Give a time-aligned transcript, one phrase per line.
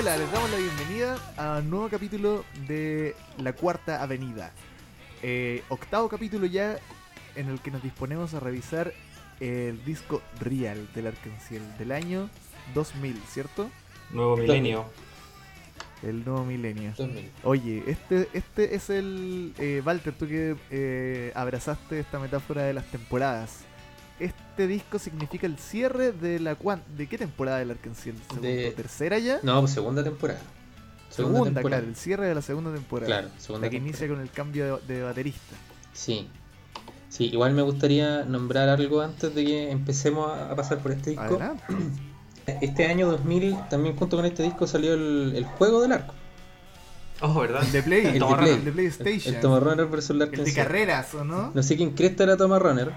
[0.00, 4.50] Hola, les damos la bienvenida a un nuevo capítulo de La Cuarta Avenida.
[5.22, 6.78] Eh, octavo capítulo ya
[7.36, 8.94] en el que nos disponemos a revisar
[9.40, 12.30] el disco Real del Arcángel del año
[12.72, 13.68] 2000, ¿cierto?
[14.10, 14.86] Nuevo milenio.
[16.02, 16.94] El nuevo milenio.
[16.96, 17.30] 2000.
[17.44, 19.52] Oye, este, este es el...
[19.58, 23.66] Eh, Walter, tú que eh, abrazaste esta metáfora de las temporadas.
[24.60, 26.54] Este disco significa el cierre de la...
[26.54, 27.74] cuan- ¿De qué temporada del?
[27.94, 29.40] ¿Segundo, De- ¿Tercera ya?
[29.42, 30.38] No, pues segunda temporada.
[31.08, 33.06] Segunda, claro, el cierre de la segunda temporada.
[33.06, 33.88] Claro, segunda la que temporada.
[34.04, 35.56] inicia con el cambio de, de baterista.
[35.94, 36.28] Sí.
[37.08, 41.10] Sí, igual me gustaría nombrar algo antes de que empecemos a a pasar por este
[41.10, 41.24] disco.
[41.24, 41.62] Adelante.
[42.60, 46.12] Este año 2000, también junto con este disco salió el, el juego del arco.
[47.22, 47.62] Oh, ¿verdad?
[47.64, 48.54] El de Play, El de Tomorrow, Play.
[48.56, 49.34] el de PlayStation.
[49.34, 50.10] El Tomorrow Runner vs.
[50.10, 51.50] El de carreras, ¿o no?
[51.54, 52.92] No sé quién cresta era Thomas Runner,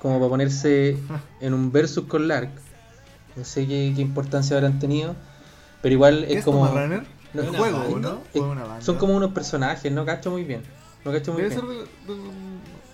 [0.00, 0.96] como para ponerse
[1.40, 2.50] en un versus con Lark.
[3.36, 5.14] No sé qué, qué importancia habrán tenido,
[5.82, 6.66] pero igual ¿Qué es es como...
[6.66, 7.02] Runner?
[7.32, 8.08] No, ¿El es- juego, banda?
[8.10, 8.22] no?
[8.34, 8.84] es- ¿O una banda?
[8.84, 10.62] son como unos personajes, no cacho muy bien.
[11.04, 11.66] No cacho muy Debe bien.
[11.68, 11.84] ser de,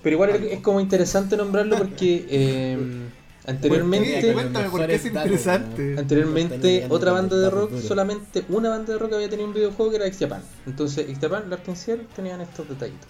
[0.03, 3.09] Pero igual es, es como interesante nombrarlo porque eh,
[3.43, 4.33] ¿Por anteriormente, qué?
[4.35, 5.97] Cuéntame, ¿por qué es interesante?
[5.99, 9.97] anteriormente otra banda de rock, solamente una banda de rock había tenido un videojuego que
[9.97, 10.43] era X Japan.
[10.67, 13.09] Entonces X Japan, Lark and Ciel tenían estos detallitos.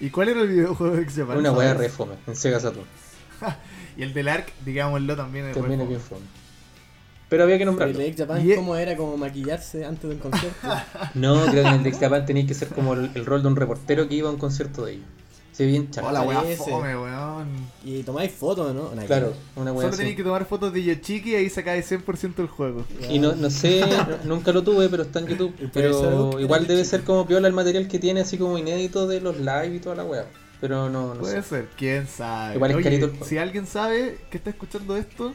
[0.00, 1.36] ¿Y cuál era el videojuego de X-Japan?
[1.38, 1.80] Una weá ¿Sabes?
[1.82, 2.86] re fome en Sega Saturn.
[3.96, 6.22] Y el del Ark, digámoslo, también es También es bien fome.
[7.28, 7.96] Pero había que El nombrarlo.
[7.98, 8.96] de X Japan, Y- ¿cómo era?
[8.96, 10.68] Como maquillarse antes de un concierto.
[11.14, 13.42] No, creo que en el de X Japan tenía que ser como el, el rol
[13.42, 15.04] de un reportero que iba a un concierto de ellos.
[15.52, 16.08] Se ve bien chato.
[16.08, 16.22] Hola,
[16.56, 17.48] fome, weón.
[17.84, 18.90] y tomáis fotos, ¿no?
[19.06, 22.46] Claro, una weá Solo tenéis que tomar fotos de Yoshiki y ahí sacáis 100% el
[22.46, 22.84] juego.
[23.10, 23.84] Y no, no sé,
[24.24, 25.54] no- nunca lo tuve, pero está en YouTube.
[25.60, 29.20] El Pero igual debe ser como piola el material que tiene, así como inédito de
[29.20, 30.24] los live y toda la weá.
[30.60, 31.48] Pero no, no Puede sé.
[31.48, 32.54] ser, quién sabe.
[32.54, 33.24] Igual es Oye, carito el juego.
[33.26, 35.34] si alguien sabe que está escuchando esto,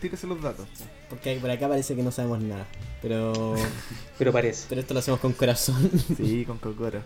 [0.00, 0.66] tírese los datos.
[1.10, 2.66] Porque por acá parece que no sabemos nada.
[3.02, 3.54] Pero,
[4.18, 4.66] Pero parece.
[4.68, 5.90] pero esto lo hacemos con corazón.
[6.16, 7.02] Sí, con Cocoro.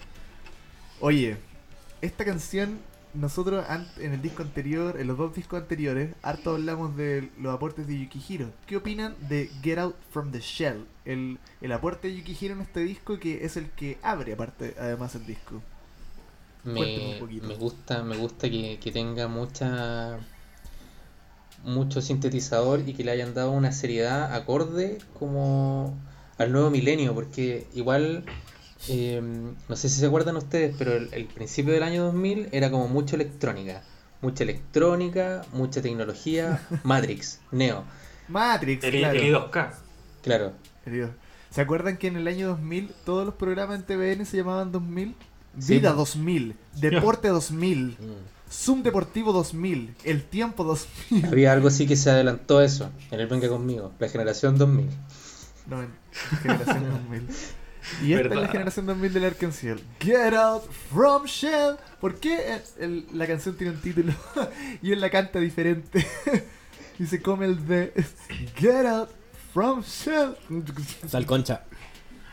[1.01, 1.37] Oye,
[2.01, 2.79] esta canción,
[3.15, 3.65] nosotros
[3.99, 7.99] en el disco anterior, en los dos discos anteriores, harto hablamos de los aportes de
[7.99, 8.51] Yukihiro.
[8.67, 10.87] ¿Qué opinan de Get Out from the Shell?
[11.05, 15.15] El, el aporte de Yukihiro en este disco que es el que abre aparte, además
[15.17, 15.61] el disco.
[16.65, 20.19] Me, me gusta, me gusta que, que tenga mucha
[21.65, 25.97] mucho sintetizador y que le hayan dado una seriedad acorde como
[26.39, 28.25] al nuevo milenio, porque igual
[28.89, 29.21] eh,
[29.69, 32.87] no sé si se acuerdan ustedes, pero el, el principio del año 2000 era como
[32.89, 33.83] mucho electrónica,
[34.23, 37.85] mucha electrónica, mucha tecnología, Matrix, Neo,
[38.29, 39.19] Matrix, El, claro.
[39.19, 39.75] el I2K.
[40.23, 40.53] claro.
[40.85, 41.11] Querido.
[41.51, 45.15] ¿Se acuerdan que en el año 2000 todos los programas en TVN se llamaban 2000?
[45.59, 45.99] Sí, Vida po.
[45.99, 47.97] 2000, Deporte 2000,
[48.51, 51.27] Zoom Deportivo 2000, El Tiempo 2000.
[51.27, 54.89] Había algo así que se adelantó eso, en el Venga Conmigo, la generación 2000.
[55.67, 55.91] No, en
[56.43, 57.29] generación 2000.
[58.05, 59.81] Y esta es la generación 2000 del Arcángel.
[60.01, 61.77] Get out from shell.
[62.01, 64.13] ¿Por qué el- el- la canción tiene un título
[64.83, 66.07] y él la canta diferente?
[66.99, 67.93] y se come el de
[68.57, 69.09] Get out
[69.55, 70.37] from shell.
[71.09, 71.65] Sal concha.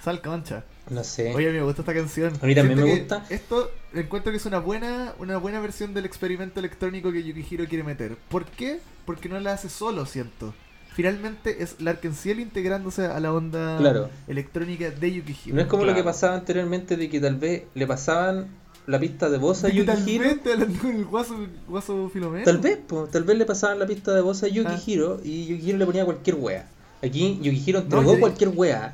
[0.06, 0.64] Sal concha.
[0.92, 1.34] No sé.
[1.34, 2.32] Oye, me gusta esta canción.
[2.40, 3.26] A mí también Siento me gusta.
[3.34, 7.84] Esto encuentro que es una buena, una buena versión del experimento electrónico que Yukihiro quiere
[7.84, 8.16] meter.
[8.30, 8.80] ¿Por qué?
[9.08, 10.54] Porque no la hace solo, siento.
[10.94, 14.10] Finalmente es Larkenciel integrándose a la onda Claro.
[14.28, 15.56] electrónica de Yukihiro.
[15.56, 18.46] No es como lo que pasaba anteriormente de que tal vez le pasaban
[18.86, 20.24] la pista de voz a Yukihiro.
[20.54, 21.36] Hablando con el guaso,
[21.68, 22.46] guaso Filomeno.
[22.46, 25.80] Tal vez, po, tal vez le pasaban la pista de voz a Yukihiro y Yukihiro
[25.80, 26.70] le ponía cualquier wea.
[27.04, 28.94] Aquí Yukihiro No, entregó yo- cualquier wea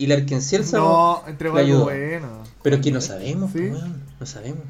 [0.00, 1.84] y la Arkenciel No, entregó algo ayudó.
[1.84, 2.28] bueno.
[2.62, 3.70] Pero es que no sabemos, Sí.
[4.18, 4.64] no sabemos.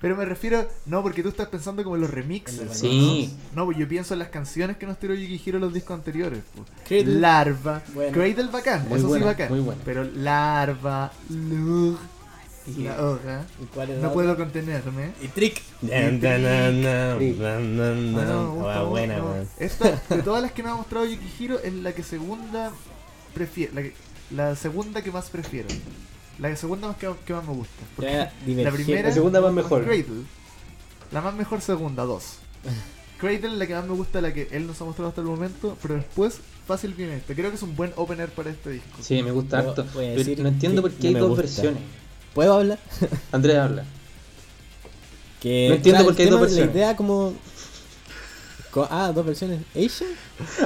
[0.00, 2.76] Pero me refiero, no, porque tú estás pensando como en los remixes.
[2.76, 3.34] Sí.
[3.54, 6.40] No, pues yo pienso en las canciones que nos tiró Yukihiro en los discos anteriores.
[6.54, 6.68] pues.
[6.86, 7.20] Cradle.
[7.20, 7.82] Larva.
[7.94, 8.12] Bueno.
[8.12, 9.48] Cradle bacán, Muy eso buena, sí bacán.
[9.48, 9.80] muy buena.
[9.82, 11.96] Pero Larva, Lug,
[12.78, 13.44] la hoja.
[13.62, 14.44] ¿Y cuál era No la puedo otra?
[14.44, 15.12] contenerme.
[15.22, 15.62] Y Trick.
[15.62, 15.62] Trick.
[15.84, 16.28] Ah, me
[18.28, 19.16] Ah, me buena.
[19.58, 22.72] Esta, de todas las que nos ha mostrado Yukihiro, es la que segunda
[23.32, 23.72] prefiero.
[23.74, 23.94] La, que-
[24.34, 25.68] la segunda que más prefiero.
[26.38, 27.82] La segunda más que, que más me gusta.
[27.96, 28.32] Porque Ya,
[28.64, 29.08] la primera.
[29.08, 29.84] La segunda más mejor.
[29.84, 30.22] Cradle.
[31.12, 32.36] La más mejor segunda, dos.
[33.18, 35.78] Cradle, la que más me gusta, la que él nos ha mostrado hasta el momento,
[35.80, 37.34] pero después fácil viene este.
[37.34, 38.98] Creo que es un buen opener para este disco.
[39.00, 39.86] Sí, me gusta harto.
[39.94, 41.42] Pero no entiendo por qué no hay dos gusta.
[41.42, 41.82] versiones.
[42.34, 42.78] ¿Puedo hablar?
[43.32, 43.84] Andrés habla.
[45.40, 46.66] Que, No entiendo claro, por qué hay dos versiones.
[46.74, 47.34] La idea como...
[48.72, 49.60] co- Ah, dos versiones.
[49.72, 50.10] ¿Asian?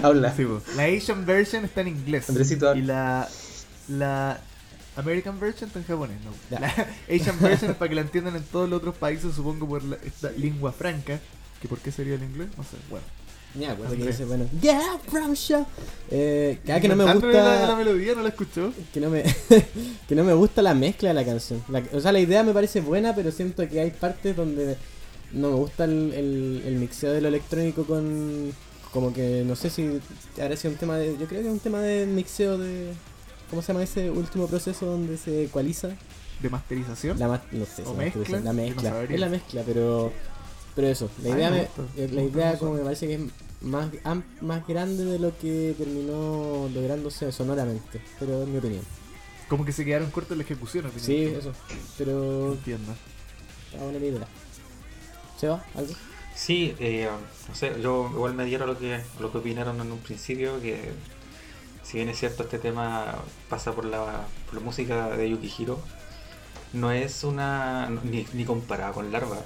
[0.02, 0.34] Habla.
[0.34, 2.28] Sí, la Asian version está en inglés.
[2.30, 2.82] Andresito habla.
[2.82, 3.28] Y la,
[3.88, 4.40] la
[4.96, 6.32] American version está en japonés, ¿no?
[6.50, 6.60] Ya.
[6.60, 6.68] La
[7.14, 9.96] Asian version es para que la entiendan en todos los otros países, supongo por la,
[10.04, 11.18] esta lengua franca.
[11.62, 12.48] ¿Que por qué sería el inglés?
[12.56, 13.04] No sé, bueno.
[13.54, 14.18] Me acuerdo que Andrés.
[14.18, 15.66] dice, bueno, yeah, from show.
[16.10, 17.76] Eh, ah, que no me Inventándole La, la gusta.
[17.76, 18.72] melodía no la escuchó.
[18.92, 19.22] Que no me,
[20.08, 21.64] que no me gusta la mezcla de la canción.
[21.68, 24.76] La- o sea, la idea me parece buena, pero siento que hay partes donde
[25.32, 28.52] no me gusta el, el, el mixeo de lo electrónico con.
[28.92, 30.00] Como que no sé si
[30.40, 31.16] habrá sido un tema de.
[31.18, 32.92] Yo creo que es un tema de mixeo de.
[33.50, 35.90] ¿Cómo se llama ese último proceso donde se ecualiza?
[36.40, 37.18] De masterización.
[37.18, 38.40] La ma- no sé, ¿O mezcla?
[38.40, 39.02] la no mezcla.
[39.04, 40.12] es la mezcla, pero
[40.74, 43.20] pero eso, la idea me me, Me la idea como me parece que es
[43.62, 43.88] más
[44.40, 48.82] más grande de lo que terminó lográndose sonoramente, pero en mi opinión.
[49.48, 50.86] Como que se quedaron cortos en la ejecución.
[50.86, 51.04] opinión.
[51.06, 51.52] Sí, eso.
[51.96, 52.92] Pero Entiendo.
[53.72, 54.28] está buena la idea.
[55.40, 55.64] ¿Se va?
[55.74, 55.92] ¿Algo?
[56.36, 57.08] Sí, eh,
[57.48, 60.92] no sé, yo igual me dieron lo que, lo que opinaron en un principio, que
[61.88, 63.14] si bien es cierto este tema
[63.48, 65.80] pasa por la, por la música de Yukihiro,
[66.74, 69.38] no es una ni, ni comparada con Larva.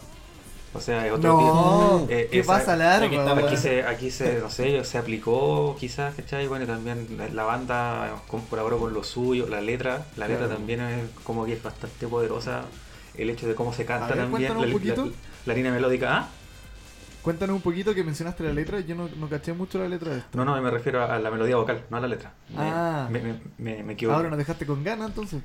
[0.74, 2.06] O sea, es otro No, tipo.
[2.12, 3.46] eh, ¿qué esa- pasa, Larva?
[3.46, 6.48] aquí se, aquí se, no sé, se aplicó quizás, ¿cachai?
[6.48, 8.10] Bueno, también la- la banda
[8.50, 10.56] colaboró con lo suyo, la letra, la letra Claro.
[10.56, 12.64] también es como que es bastante poderosa,
[13.14, 14.52] el hecho de cómo se canta ver, también,
[15.46, 16.28] la línea melódica, ¿ah?
[17.22, 18.80] Cuéntanos un poquito que mencionaste la letra.
[18.80, 20.36] Yo no, no caché mucho la letra de esto.
[20.36, 22.32] No, no, me refiero a la melodía vocal, no a la letra.
[22.50, 23.08] Me, Ah.
[23.10, 24.16] me, me, me- me equivoqué.
[24.16, 25.42] Ahora nos dejaste con ganas, entonces.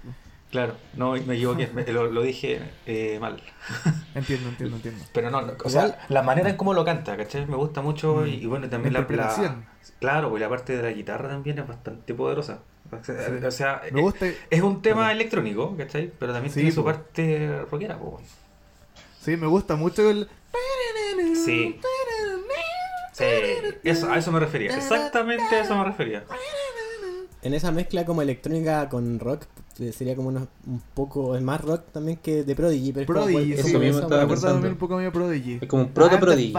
[0.50, 3.42] Claro, no, me equivoqué, me- lo, lo dije eh, mal.
[4.16, 5.04] Entiendo, entiendo, entiendo.
[5.14, 7.46] Pero no, o sea, la manera en cómo lo canta, ¿cachai?
[7.46, 9.56] Me gusta mucho y, y bueno, también La la.
[10.00, 12.60] Claro, pues la parte de la guitarra también es bastante poderosa.
[12.90, 13.46] O sea, Sí.
[13.46, 14.26] o sea, Me eh, gusta.
[14.50, 16.12] es un tema electrónico, ¿cachai?
[16.18, 16.86] Pero también Sí, tiene su po.
[16.92, 18.22] parte rockera, po.
[19.20, 20.30] Sí, me gusta mucho el.
[21.46, 21.80] Sí.
[23.14, 23.26] Sí,
[23.84, 26.24] eso, a eso me refería, exactamente a eso me refería.
[27.42, 29.44] En esa mezcla como electrónica con rock
[29.80, 33.08] eh, sería como unos- un poco es más rock también que de Prodigy, pero es
[33.08, 34.24] como Prodigy, sí, eso mismo estaba Me wea.
[34.26, 34.54] acuerdo pensando.
[34.56, 35.58] también un poco a mi Prodigy.
[35.62, 36.52] Es como un proto Prodigy.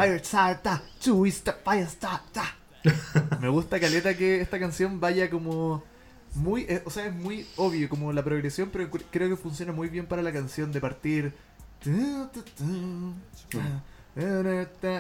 [3.41, 5.83] Me gusta caleta que esta canción vaya como
[6.35, 9.73] muy, eh, o sea, es muy obvio como la progresión, pero cre- creo que funciona
[9.73, 11.33] muy bien para la canción de partir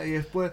[0.04, 0.52] y después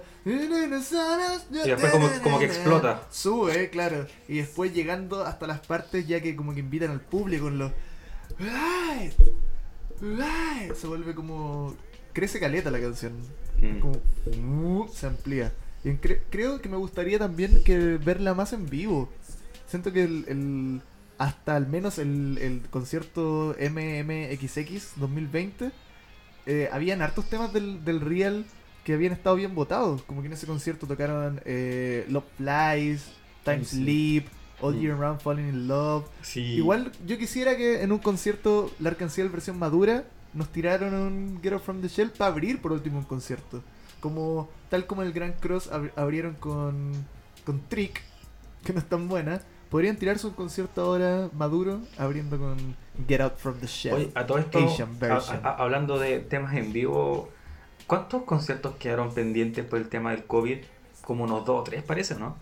[1.66, 3.04] y después como- como que explota.
[3.12, 7.45] Sube, claro, y después llegando hasta las partes ya que como que invitan al público
[7.45, 7.72] con los
[10.75, 11.75] se vuelve como
[12.13, 13.13] crece caleta la canción
[13.62, 13.80] Mm.
[13.80, 13.95] como
[14.81, 15.54] uh, se amplía.
[15.83, 19.10] Y en- cre- creo que me gustaría también que verla más en vivo.
[19.68, 20.81] Siento que el, el-
[21.18, 25.72] hasta al menos el, el concierto MMXX 2020
[26.45, 28.45] eh, habían hartos temas del, del Real
[28.83, 30.01] que habían estado bien votados.
[30.03, 33.07] Como que en ese concierto tocaron eh, Love Flies,
[33.44, 33.77] Time Sí.
[33.77, 34.25] Sleep,
[34.62, 34.80] All Mm.
[34.80, 36.06] Year Round Falling in Love.
[36.21, 36.42] Sí.
[36.42, 40.03] Igual yo quisiera que en un concierto la Arcancel versión madura
[40.33, 43.63] nos tiraron un Get Out from the Shell para abrir por último un concierto.
[44.00, 46.91] Como tal como el Grand Cross ab- abrieron con,
[47.45, 48.01] con Trick,
[48.63, 49.41] que no es tan buena.
[49.75, 52.56] Podrían tirarse un concierto ahora maduro abriendo con
[53.10, 53.94] Get Out from the Shell.
[53.94, 55.42] Oye, a todo esto, Asian version.
[55.44, 57.27] a- hablando de temas en vivo,
[57.86, 60.60] ¿cuántos conciertos quedaron pendientes por el tema del COVID?
[61.01, 62.38] Como unos dos o tres, parece, ¿no?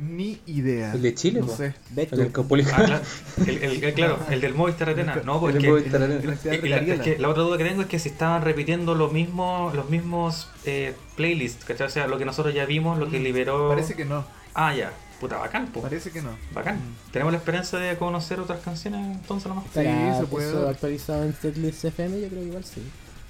[0.00, 0.92] Ni idea.
[0.94, 1.54] El de Chile, no po.
[1.54, 1.74] sé.
[1.90, 2.16] Beto.
[2.16, 2.66] El del.
[2.72, 3.04] Ah, claro.
[3.46, 5.22] El, el- el- claro, el del Movistar Arena.
[5.24, 8.08] No, El porque y la, es que la otra duda que tengo es que si
[8.08, 11.86] estaban repitiendo los mismos los mismos eh, playlists, ¿cachai?
[11.86, 13.66] O sea, lo que nosotros ya vimos, lo que liberó...
[13.66, 14.24] Mm, Parece que no.
[14.54, 14.92] Ah, ya.
[15.22, 15.80] Puta, bacán, po.
[15.82, 16.36] Parece que no.
[16.52, 16.76] Bacán.
[16.78, 17.12] Mm.
[17.12, 19.64] Tenemos la esperanza de conocer otras canciones entonces nomás.
[19.66, 22.20] ¿Estará Sí, se puede eso actualizado en Setlist FM?
[22.20, 22.82] Yo creo que igual sí.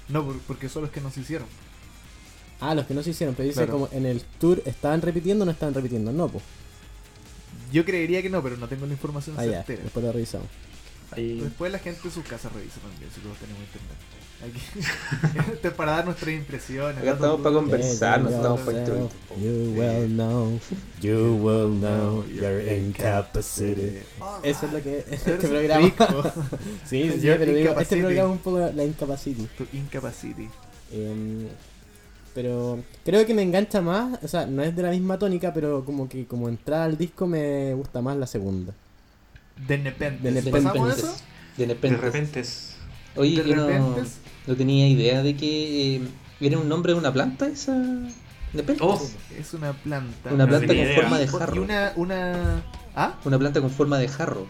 [0.09, 1.47] No, por- porque son los que nos hicieron.
[2.59, 3.73] Ah, los que no se hicieron, pero dice Claro.
[3.73, 6.11] como en el tour estaban repitiendo o no estaban repitiendo.
[6.11, 6.43] No, pues.
[7.71, 9.83] Yo creería que no, pero no tengo la información Ah, ya, certera.
[9.83, 10.47] después lo revisamos.
[11.11, 13.97] Ahí- Después la gente en sus casas revisa también, si todos tenemos internet.
[14.43, 14.59] Aquí.
[15.53, 16.97] Esto es para dar nuestras impresiones.
[16.97, 19.43] Acá estamos para conversar, no Yeah, estamos para yourself, instruir.
[19.43, 20.59] You will know,
[21.01, 23.99] you will know No, your incapacity.
[24.43, 25.87] Eso es lo que este programa.
[26.85, 29.47] sí, sí, Your pero digo, este programa es un poco la incapacity.
[29.57, 30.49] Tu incapacity.
[30.91, 31.47] Em,
[32.33, 35.85] pero creo que me engancha más, o sea, no es de la misma tónica, pero
[35.85, 38.73] como que como entrada al disco me gusta más la segunda.
[39.55, 40.23] De Nepenthes.
[40.23, 40.63] De De Nepenthes.
[40.63, 41.01] ¿Pasamos repente.
[41.01, 41.23] eso?
[41.57, 41.97] De de repente.
[42.01, 42.43] repente.
[43.15, 44.01] Oye, De yo no, repente.
[44.47, 46.01] No tenía idea de que eh,
[46.41, 47.75] era un nombre de una planta esa.
[48.53, 48.81] Nepenthes.
[48.81, 49.01] Oh.
[49.37, 50.31] Es una planta.
[50.31, 50.95] Una no planta con idea.
[50.95, 51.63] forma de Y jarro.
[51.63, 52.63] una, una.
[52.95, 53.15] ¿Ah?
[53.25, 54.47] Una planta con forma de jarro.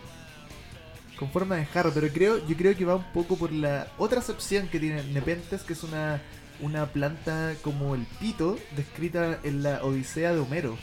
[1.18, 4.20] Con forma de jarro, pero creo, yo creo que va un poco por la otra
[4.20, 6.22] acepción que tiene Nepenthes, que es una,
[6.60, 10.76] una planta como el pito, descrita en la Odisea de Homero.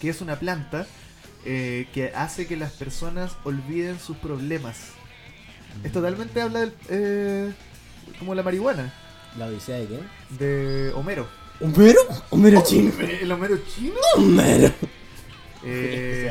[0.00, 0.86] Que es una planta
[1.44, 4.90] eh, que hace que las personas olviden sus problemas.
[5.82, 7.52] Es totalmente habla del, eh,
[8.18, 8.92] como la marihuana
[9.38, 10.00] ¿La odisea de quién?
[10.38, 11.26] de Homero.
[11.60, 12.00] ¿Homero?
[12.30, 12.92] ¿Homero chino?
[13.00, 13.94] ¿El Homero chino?
[14.16, 14.70] ¡Homero!
[15.64, 16.28] Eh,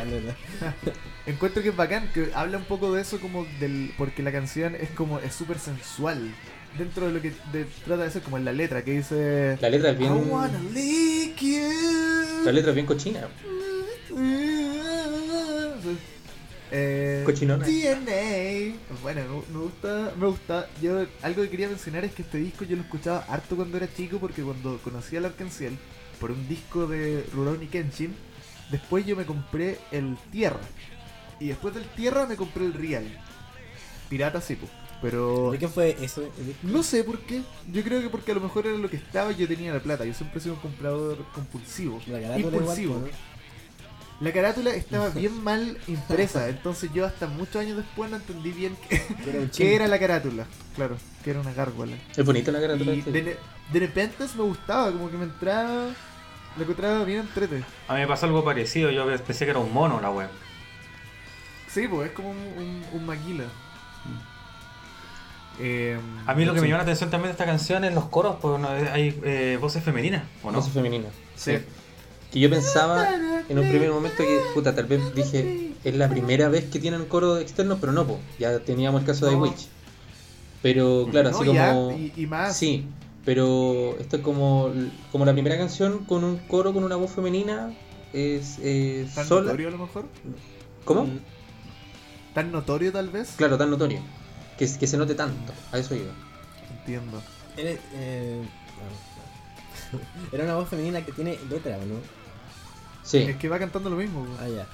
[1.25, 3.93] encuentro que es bacán, que habla un poco de eso como del...
[3.97, 6.35] Porque la canción es como, es súper sensual.
[6.77, 9.57] Dentro de lo que de- trata de ser como en la letra, que dice...
[9.61, 10.29] La letra es I bien.
[10.29, 12.43] wanna lick you.
[12.43, 13.21] La letra es bien cochina.
[16.71, 17.65] Eh, Cochinona.
[17.65, 18.75] DNA.
[19.01, 20.69] Bueno, me, me gusta, me gusta.
[20.81, 23.93] Yo algo que quería mencionar es que este disco yo lo escuchaba harto cuando era
[23.93, 25.77] chico porque cuando conocí al Arcángel
[26.19, 28.15] por un disco de Rurouni Kenshin,
[28.71, 30.61] después yo me compré el Tierra.
[31.39, 33.05] Y después del Tierra me compré el Real.
[34.09, 34.71] Pirata sí, pues.
[35.01, 36.31] Pero ¿De qué fue eso?
[36.61, 37.41] no sé por qué.
[37.73, 39.79] Yo creo que porque a lo mejor era lo que estaba y yo tenía la
[39.79, 40.05] plata.
[40.05, 41.99] Yo siempre he sido un comprador compulsivo.
[42.07, 42.95] La igual, Impulsivo.
[42.99, 43.30] ¿no?
[44.21, 48.77] La carátula estaba bien mal impresa, entonces yo hasta muchos años después no entendí bien
[48.87, 49.01] qué,
[49.51, 50.45] Que era qué la carátula.
[50.75, 51.97] Claro, que era una gárgola.
[52.15, 52.93] Es bonita la carátula.
[52.93, 53.37] Y de,
[53.73, 55.87] de repente me gustaba, como que me entraba,
[56.55, 57.63] lo encontraba bien entrete.
[57.87, 60.29] A mí me pasó algo parecido, yo pensé que era un mono la web.
[61.67, 63.45] Sí, pues es como un, un, un maquila.
[65.59, 66.63] Eh, A mí lo que sí.
[66.63, 69.83] me llama la atención también de esta canción es los coros, no, hay eh, voces
[69.83, 70.59] femeninas, ¿o no?
[70.59, 71.09] Voz femenina.
[71.35, 71.59] Sí.
[72.31, 73.07] Que yo pensaba
[73.49, 77.05] en un primer momento que, puta, tal vez dije, es la primera vez que tienen
[77.05, 79.39] coro externo, pero no, pues, ya teníamos el caso de No.
[79.39, 79.67] Witch.
[80.61, 81.91] Pero claro, No, así ya, como...
[81.97, 82.55] y, y más.
[82.55, 82.85] Sí,
[83.25, 84.71] pero esto es como,
[85.11, 87.73] como la primera canción con un coro con una voz femenina,
[88.13, 89.41] es eh, Tan sola.
[89.47, 90.05] notorio a lo mejor.
[90.85, 91.05] ¿Cómo?
[91.05, 91.19] Mm,
[92.33, 93.33] Tan notorio tal vez.
[93.35, 93.99] Claro, tan notorio.
[94.57, 96.11] Que, que se note tanto, a eso iba.
[96.79, 97.21] Entiendo.
[97.57, 98.41] Era, eh.
[100.31, 101.95] Era una voz femenina que tiene letra, ¿o no?
[103.03, 104.25] Sí, Es que va cantando lo mismo.
[104.25, 104.39] pues.
[104.41, 104.67] Ah, ya.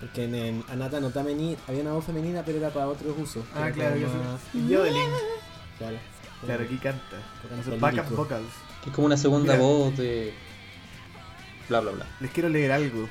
[0.00, 3.44] Porque en, en Anata no Tameni había una voz femenina, pero era para otros usos.
[3.54, 4.66] Ah, claro, más- sí.
[4.68, 5.08] Yodeling.
[5.78, 5.96] Claro.
[6.44, 7.16] Claro, aquí canta.
[7.78, 8.46] Backup vocals.
[8.82, 9.64] que es como una segunda Mira.
[9.64, 10.34] voz de...
[11.68, 12.06] Bla, bla, bla.
[12.20, 13.08] Les quiero leer algo.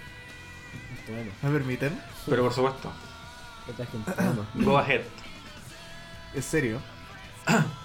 [1.07, 1.99] Bueno, ¿Me permiten?
[2.27, 2.91] Pero por supuesto,
[4.55, 5.01] go ahead.
[6.33, 6.79] ¿Es serio?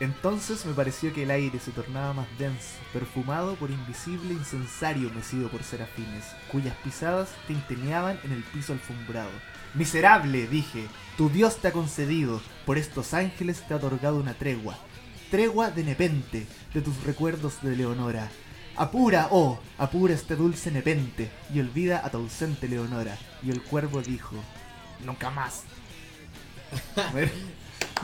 [0.00, 5.48] Entonces me pareció que el aire se tornaba más denso, perfumado por invisible incensario mecido
[5.48, 9.30] por serafines, cuyas pisadas tintineaban en el piso alfombrado.
[9.74, 10.86] Miserable, dije,
[11.16, 14.78] tu Dios te ha concedido, por estos ángeles te ha otorgado una tregua.
[15.32, 18.30] Tregua de nepente, de tus recuerdos de Leonora.
[18.76, 23.18] Apura, oh, apura este dulce nepente, y olvida a tu ausente Leonora.
[23.42, 24.36] Y el cuervo dijo,
[25.04, 25.64] nunca más.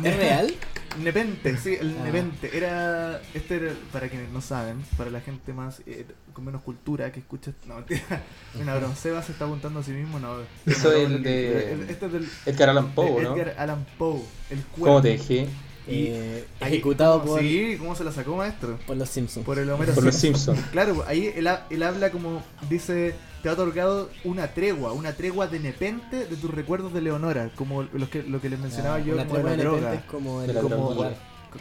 [0.02, 0.54] ¿Es real?
[0.98, 2.04] Nepente, sí, el Ah.
[2.04, 2.56] Nepente.
[2.56, 3.20] Era.
[3.34, 7.20] Este era, para quienes no saben, para la gente más eh, con menos cultura que
[7.20, 7.52] escucha.
[7.66, 8.22] No, mentira.
[8.96, 10.36] Seba se está apuntando a sí mismo, no.
[10.66, 12.28] Eso no, es el de- Este es del.
[12.46, 13.34] Edgar Allan Poe, ¿no?
[13.36, 14.20] Edgar Allan Poe,
[14.50, 14.84] el cuervo.
[14.86, 15.48] ¿Cómo te dejé?
[15.86, 18.78] Y Eh, ahí- ejecutado por, Sí, ¿cómo se la sacó, maestro?
[18.86, 19.44] por los Simpsons.
[19.44, 20.54] Por el Homero Por los Simpson.
[20.54, 20.70] Simpsons.
[20.72, 22.42] Claro, ahí él, ha- él habla como.
[22.70, 23.14] Dice.
[23.44, 27.82] Te ha otorgado una tregua, una tregua de nepente de tus recuerdos de Leonora, como
[27.82, 29.92] los que, lo que les mencionaba Ah, yo como de la droga.
[29.94, 31.14] es como De el la como- droga.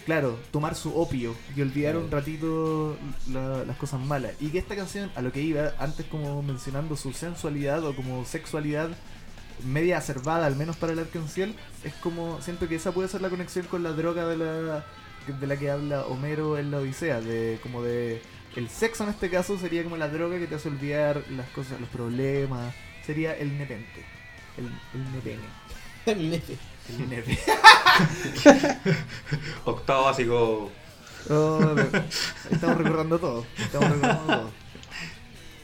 [0.05, 2.95] Claro, tomar su opio y olvidar un ratito
[3.33, 4.31] la- las cosas malas.
[4.39, 8.23] Y que esta canción, a lo que iba, antes como mencionando su sensualidad o como
[8.23, 8.89] sexualidad
[9.65, 13.29] media acervada, al menos para el arcanciel, es como, siento que esa puede ser la
[13.29, 14.85] conexión con la droga de la,
[15.27, 18.21] de la que habla Homero en la Odisea, de como de...
[18.55, 21.79] El sexo en este caso sería como la droga que te hace olvidar las cosas,
[21.79, 22.73] los problemas.
[23.05, 24.05] Sería el nepente.
[24.57, 25.43] El, el nepene.
[26.05, 26.57] El nepe.
[26.89, 27.39] El nepe.
[29.65, 30.71] Octavo básico.
[31.29, 31.75] Oh,
[32.51, 33.45] estamos recordando todo.
[33.57, 34.49] Estamos recordando todo.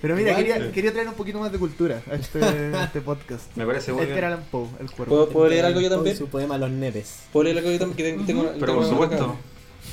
[0.02, 0.72] Pero mira, quería, eh.
[0.74, 3.54] quería traer un poquito más de cultura a este, a este podcast.
[3.58, 4.26] Me parece muy Edgar bien.
[4.26, 5.14] Allan Poe, el cuervo.
[5.14, 6.16] ¿Puedo, puedo leer algo yo también?
[6.16, 7.24] Su poema Los Nepes.
[7.34, 7.98] ¿Puedo leer algo yo también?
[7.98, 9.38] Que tengo, tengo- Pero tengo por supuesto.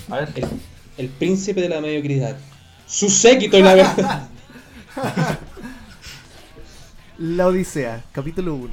[0.09, 0.15] acá.
[0.17, 0.29] A ver.
[0.37, 0.49] El,
[0.99, 2.37] el príncipe de la mediocridad.
[2.87, 4.29] Su séquito y la verdad.
[7.19, 8.73] La Odisea, capítulo 1.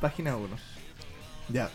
[0.00, 0.48] Página 1.
[1.48, 1.70] Ya.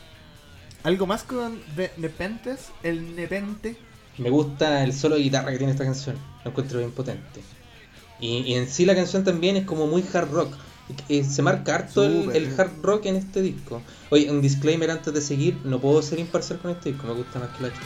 [0.84, 2.70] ¿Algo más con de Nepentes?
[2.84, 3.78] El Nepente.
[4.18, 6.16] Me gusta el solo de guitarra que tiene esta canción.
[6.44, 7.42] Lo encuentro bien potente.
[8.20, 10.54] Y, y en sí la canción también es como muy hard rock.
[11.10, 13.82] Se marca harto el, hard rock en este disco.
[14.10, 15.60] Oye, un disclaimer antes de seguir.
[15.64, 17.08] No puedo ser imparcial con este disco.
[17.08, 17.86] Me gusta más que la chucha.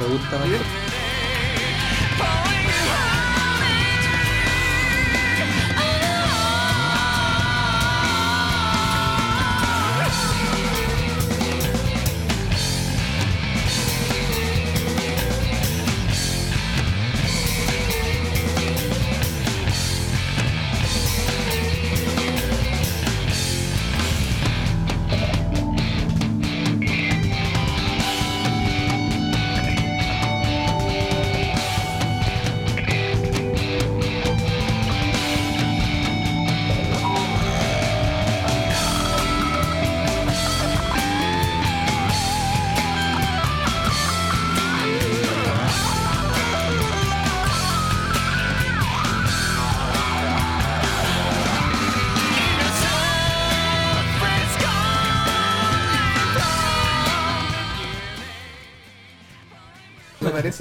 [0.00, 1.09] Me gusta más Bien.
[2.20, 2.49] Que...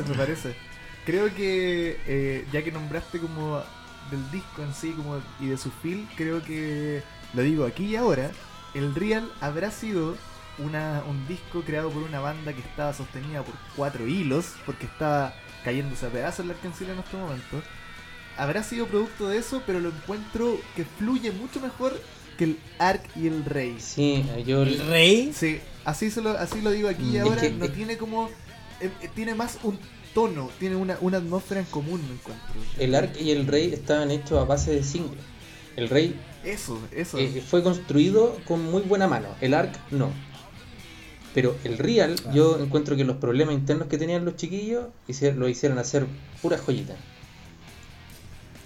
[0.04, 0.56] parece, me parece.
[1.06, 3.62] Creo que eh, ya que nombraste como
[4.12, 7.02] del disco en sí como y de su feel, creo que
[7.34, 8.32] lo digo aquí y ahora,
[8.74, 10.16] el Real habrá sido
[10.58, 15.34] una, un disco creado por una banda que estaba sostenida por cuatro hilos, porque estaba
[15.64, 17.62] cayéndose a pedazos la canción en este momento.
[18.38, 22.00] Habrá sido producto de eso, pero lo encuentro que fluye mucho mejor
[22.38, 23.76] que el Ark y el Rey.
[23.80, 25.34] Sí, yo ¿El rey?
[25.34, 27.22] Sí, así, se lo, así lo digo aquí y Mm.
[27.22, 27.36] ahora.
[27.42, 28.30] Es que- no es- tiene como.
[28.82, 29.78] Eh, eh, tiene más un
[30.14, 32.48] tono, tiene una, una atmósfera en común, me encuentro.
[32.78, 35.20] el Ark y el Rey estaban hechos a base de single.
[35.76, 37.18] El Rey Eso, eso.
[37.18, 40.10] eh, fue construido con muy buena mano, el Ark no.
[41.34, 42.32] Pero el Real, Ah.
[42.34, 44.86] yo encuentro que los problemas internos que tenían los chiquillos
[45.36, 46.08] lo hicieron hacer
[46.42, 46.96] pura joyita.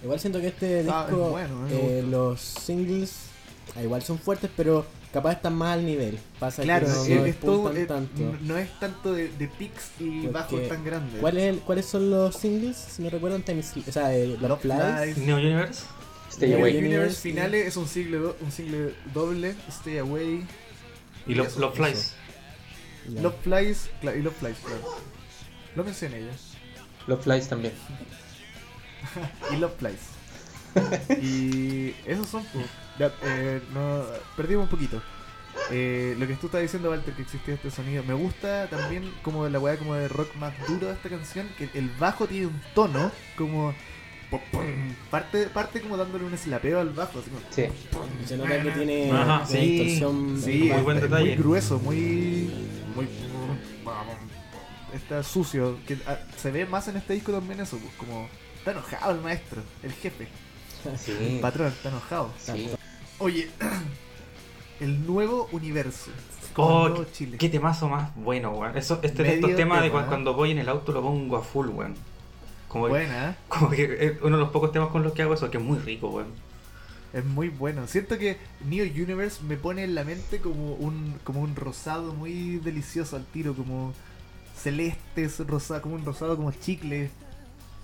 [0.02, 2.10] Igual siento que este disco, Ah, bueno, eh, gusta.
[2.10, 3.12] los singles,
[3.76, 6.18] ah, igual son fuertes, pero capaz están más al nivel.
[6.38, 8.36] Pasa claro, que no, no es todo, eh, tanto.
[8.42, 11.20] no es tanto de, de pics y Porque- bajos tan grandes.
[11.20, 12.76] ¿Cuál es el- ¿Cuáles son los singles?
[12.76, 15.14] Si me recuerdan, Time o sea, eh, Love Love Flies.
[15.14, 15.18] Flies.
[15.18, 15.84] Neo Universe.
[16.30, 16.72] Stay Yeah, Away.
[16.72, 16.80] yeah.
[16.80, 20.44] Universe Universe, finales es un single, do- un single doble, Stay Away.
[21.26, 22.12] Y Love, Love Flies.
[23.08, 23.22] Ya.
[23.22, 24.96] Love Flies, cla- y Love Flies, claro.
[25.76, 26.32] Lo mencioné ya.
[27.06, 27.72] Los Flies también.
[29.52, 30.13] y Love Flies.
[31.22, 32.44] y esos son.
[32.52, 32.66] pues,
[32.98, 34.04] ya, eh, no,
[34.36, 35.02] perdimos un poquito.
[35.70, 38.02] Eh, lo que tú estás diciendo, Walter, que existía este sonido.
[38.04, 41.70] Me gusta también como la weá como de rock más duro de esta canción, que
[41.74, 43.74] el bajo tiene un tono como.
[45.12, 47.20] Parte, parte como dándole un slapeo al bajo.
[47.20, 47.66] Así como, Sí.
[48.26, 51.26] Se nota que tiene Ajá, una sí, distorsión Sí, Muy buen es detalle.
[51.26, 52.52] Muy grueso, muy.
[52.96, 53.08] muy
[54.92, 55.78] está sucio.
[55.86, 58.28] Que ah, se ve más en este disco también eso, pues, como.
[58.58, 60.26] Está enojado el maestro, el jefe.
[60.98, 61.12] Sí.
[61.18, 62.30] El patrón, está enojado.
[62.38, 62.70] sí.
[63.18, 63.48] Oye,
[64.80, 66.10] el nuevo universo.
[66.56, 67.38] Oh, nuevo qué, Chile.
[67.38, 68.76] qué temazo más bueno, weón.
[68.76, 70.06] Eso, este de estos temas de tema, ¿eh?
[70.06, 71.94] cuando voy en el auto lo pongo a full, weón.
[72.68, 73.34] Como, Buena, ¿eh?
[73.48, 75.64] como que es uno de los pocos temas con los que hago eso, que es
[75.64, 76.28] muy rico, weón.
[77.12, 77.86] es muy bueno.
[77.86, 78.36] Siento que
[78.68, 83.24] Neo Universe me pone en la mente como un, como un rosado muy delicioso al
[83.24, 83.92] tiro, como
[84.56, 87.10] celestes, rosado, como un rosado como chicle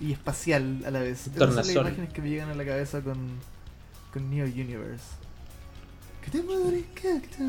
[0.01, 1.27] y espacial a la vez.
[1.27, 3.17] Esas son las imágenes que me llegan a la cabeza con,
[4.11, 5.05] con Neo Universe.
[6.25, 7.43] ¿Qué te madre, cacta?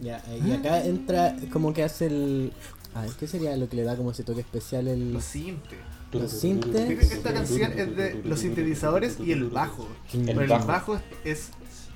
[0.00, 2.52] Ya, y acá entra como que hace el.
[2.94, 5.12] Ah, ¿qué sería lo que le da como ese toque especial el.
[5.12, 5.78] Los sintes.
[6.12, 7.12] Los sintes.
[7.12, 9.86] Esta canción es de los sintetizadores y el bajo.
[10.14, 10.66] El Pero el bajo.
[10.66, 11.50] bajo es, es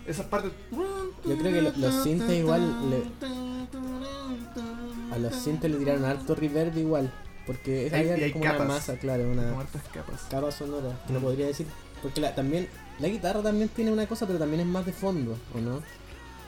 [0.07, 0.53] esas partes.
[0.70, 3.03] Yo creo que lo- los sintes igual le-
[5.14, 7.11] A los sintes le tiraron harto reverb igual.
[7.47, 8.69] Porque es Hay- hay como una capas.
[8.69, 9.53] masa, claro, una
[9.93, 10.23] capas.
[10.31, 10.99] capa sonora.
[11.07, 11.23] Que no Mm.
[11.23, 11.67] podría decir.
[12.03, 12.69] Porque la, también.
[13.01, 15.83] La guitarra también tiene una cosa, pero también es más de fondo, ¿o no?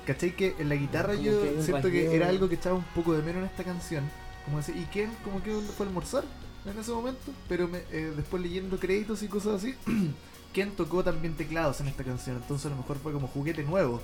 [0.07, 0.37] ¿Cachai?
[0.37, 3.15] Que en la guitarra Como yo que siento que era algo que echaba un poco
[3.15, 4.05] de menos en esta canción.
[4.45, 5.11] Como decir, ¿y quién?
[5.25, 6.25] Como que fue a almorzar
[6.67, 7.33] en ese momento.
[7.49, 9.75] Pero me- eh, después leyendo créditos y cosas así,
[10.53, 12.37] Ken tocó también teclados en esta canción.
[12.37, 14.01] Entonces a lo mejor fue como juguete nuevo.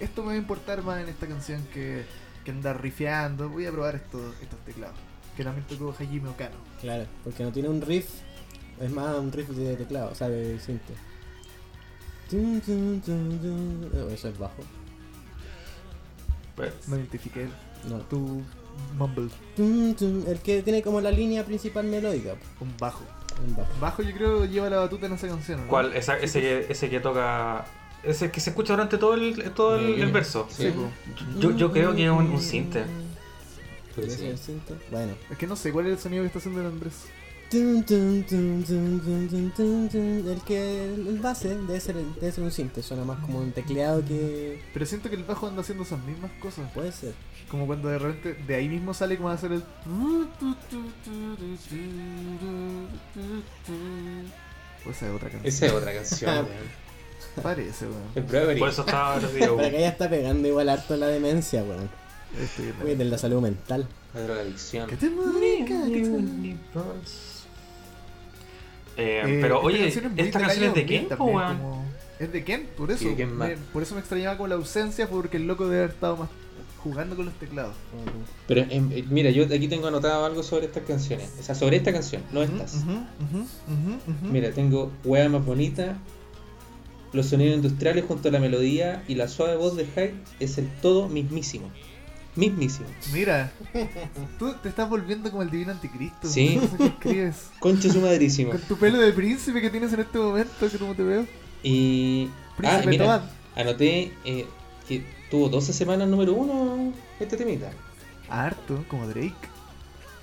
[0.00, 2.04] Esto me va a importar más en esta canción que,
[2.44, 3.48] que andar rifeando.
[3.48, 4.96] Voy a probar estos, estos teclados.
[5.36, 6.54] Que también tocó Hajime Okano.
[6.80, 8.06] Claro, porque no tiene un riff.
[8.80, 10.58] Es más un riff de teclado, o sea, de.
[12.32, 14.62] Oh, Eso es bajo.
[16.56, 17.48] Pues, No identifiqué
[17.88, 17.98] No.
[17.98, 18.42] tu
[18.96, 19.28] mumble.
[19.58, 22.34] El que tiene como la línea principal melódica.
[22.60, 23.04] Un bajo.
[23.46, 23.70] Un bajo.
[23.80, 25.62] Bajo yo creo lleva la batuta en esa canción.
[25.62, 25.68] ¿no?
[25.68, 25.92] ¿Cuál?
[25.94, 27.64] Esa- ese, que, ese que toca.
[28.02, 30.46] Ese que se escucha durante todo el, todo el, el verso.
[30.50, 30.88] Sí, po.
[31.40, 32.84] Yo, yo creo que es un, un sinte.
[34.90, 35.12] Bueno.
[35.30, 36.94] Es que no sé cuál es el sonido que está haciendo el Andrés.
[37.52, 37.84] El
[40.44, 44.60] que el base debe ser, debe ser un sinte, suena más como un tecleado que
[44.72, 46.68] Pero siento que el bajo anda haciendo esas mismas cosas.
[46.72, 47.14] puede ser.
[47.48, 49.62] Como cuando de repente de ahí mismo sale como a hacer el.
[54.84, 55.46] O esa es otra canción.
[55.46, 56.84] Esa es otra canción, weón.
[57.42, 58.58] Parece, weón.
[58.58, 59.56] Por eso estaba perdido.
[59.56, 61.88] Para que ella está pegando igual harto la demencia, weón.
[62.96, 63.86] De la salud mental.
[64.14, 64.88] La drogadicción.
[64.90, 65.84] ¿Qué te marica?
[65.86, 66.56] ¿Qué te-
[68.96, 71.58] Eh, Eh, pero esta oye, canción esta canción es de 2000 quién, po, también, weón?
[71.58, 71.84] como-
[72.20, 73.04] Es de Ken, por eso.
[73.48, 76.28] Me- por eso me extrañaba con la ausencia, porque el loco debe haber estado más
[76.78, 77.74] jugando con los teclados.
[78.46, 81.28] Pero em, eh, mira, yo aquí tengo anotado algo sobre estas canciones.
[81.40, 82.84] O sea, sobre esta canción, no estas.
[84.22, 85.96] Mira, tengo Hueá más bonita,
[87.12, 90.68] los sonidos industriales junto a la melodía y la suave voz de Hyde es el
[90.82, 91.68] todo mismísimo.
[92.36, 92.88] Mismísimo.
[93.12, 93.52] Mira,
[94.38, 96.28] tú te estás volviendo como el divino anticristo.
[96.28, 96.60] Sí.
[96.80, 97.48] escribes.
[97.60, 98.50] Concha su madrísimo.
[98.50, 101.26] Con tu pelo de príncipe que tienes en este momento, que como te veo.
[101.62, 102.28] Y.
[102.28, 103.22] Ah, Príncipe mira, Toad.
[103.56, 104.46] anoté eh,
[104.88, 107.70] que tuvo 12 semanas número uno este temita.
[108.28, 109.34] Harto, como Drake.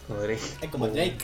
[0.08, 0.32] Joder.
[0.32, 1.18] Es como Drake.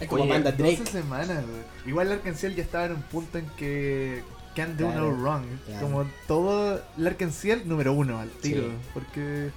[0.00, 0.90] Es como Oye, banda 12 Drake.
[0.90, 1.62] semanas, güey.
[1.86, 4.22] Igual Larkenciel ya estaba en un punto en que
[4.54, 5.44] Can't do Claro, no wrong.
[5.66, 5.80] claro.
[5.86, 8.64] Como todo Larkenciel número uno al tiro.
[8.64, 8.72] Sí.
[8.94, 9.50] Porque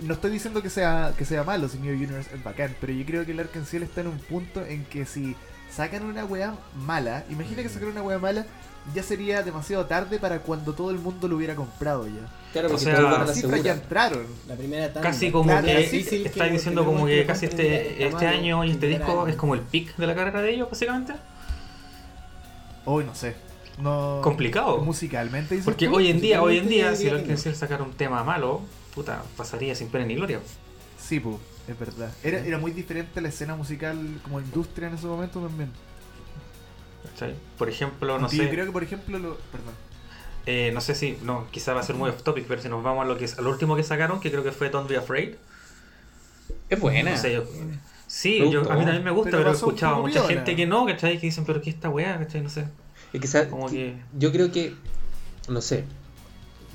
[0.00, 3.04] no estoy diciendo que sea que sea malo si New Universe es bacán, pero yo
[3.06, 5.36] creo que Larkenciel está en un punto en que si
[5.70, 8.44] sacan una weá mala, imagina que sacar una weá mala
[8.94, 12.28] ya sería demasiado tarde para cuando todo el mundo lo hubiera comprado ya.
[12.52, 14.26] Claro, O porque sea, todo va a Las la cifras ya entraron.
[14.48, 15.08] La primera tanda.
[15.08, 18.26] Casi como Claro, que difícil está que diciendo como que que casi este, está este
[18.26, 21.12] año y este disco es como el pick de la carrera de ellos, básicamente.
[22.84, 23.36] Hoy no sé.
[23.82, 24.78] No Complicado.
[24.78, 25.96] Musicalmente Porque tú?
[25.96, 28.60] hoy en día, hoy en día, si el que sacara un tema malo,
[28.94, 30.40] puta, pasaría sin pena ni gloria.
[30.98, 32.12] Sí, pu, es verdad.
[32.22, 35.70] Era, era muy diferente la escena musical como industria en ese momento también.
[37.58, 39.36] Por ejemplo, no sé, Yo creo que, por ejemplo, lo...
[39.36, 39.74] Perdón.
[40.46, 42.82] eh, no sé si, no, quizá va a ser muy off topic, pero si nos
[42.82, 44.88] vamos a lo que es, a lo último que sacaron, que creo que fue Don't
[44.88, 45.34] Be Afraid.
[46.68, 47.12] Es buena.
[47.12, 47.44] No sé, yo-
[48.06, 50.66] sí, yo, a mí también me gusta, Pero pero, he escuchado a mucha gente que
[50.66, 51.18] no, ¿cachai?
[51.18, 52.18] Que dicen, pero ¿qué esta weá?
[52.18, 52.40] ¿cachai?
[52.40, 52.66] No sé.
[53.12, 53.48] Es que, ¿sabes?
[53.48, 53.94] Como que.
[54.18, 54.74] Yo creo que,
[55.48, 55.84] no sé,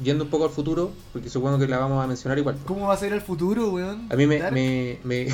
[0.04, 2.58] yendo un poco al futuro, porque supongo que la vamos a mencionar igual.
[2.66, 4.08] ¿Cómo va a ser el futuro, weón?
[4.12, 4.52] A mí me...
[4.52, 5.28] Me, me-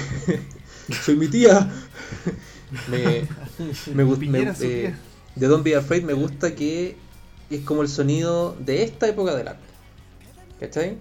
[1.03, 1.69] soy mi tía.
[2.89, 3.27] me,
[3.93, 4.97] me su tía.
[5.35, 6.95] de Don't Be Afraid me gusta que
[7.49, 9.63] es como el sonido de esta época del arte.
[10.59, 10.97] ¿Cachai?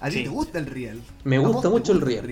[0.00, 0.22] A ti Sí.
[0.24, 1.00] te gusta el real.
[1.24, 2.26] Me gusta mucho el real.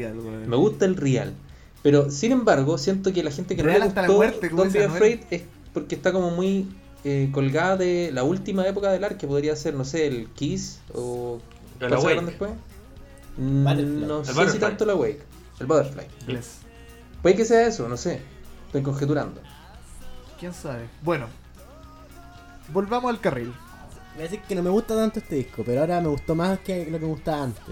[0.46, 1.34] Me gusta el real.
[1.82, 4.50] Pero sin embargo, siento que la gente que Real no le hasta la gustó muerte,
[4.50, 4.84] como Don't Be.
[4.84, 6.68] Afraid es porque está como muy
[7.04, 10.80] eh, colgada de la última época del art, que podría ser, no sé, el Kiss
[10.94, 11.40] o
[11.80, 12.26] El ¿cuál sacaron Awake.
[12.26, 12.50] después?
[13.36, 14.06] Butterfly.
[14.06, 15.22] No El sé si tanto la Wake.
[15.60, 16.06] El Butterfly.
[17.22, 18.20] Puede que sea eso, no sé.
[18.66, 19.40] Estoy conjeturando.
[20.38, 20.88] ¿Quién sabe?
[21.02, 21.26] Bueno.
[22.72, 23.52] Volvamos al carril.
[24.14, 26.58] Voy a decir que no me gusta tanto este disco, pero ahora me gustó más
[26.60, 27.62] que lo que me gustaba antes.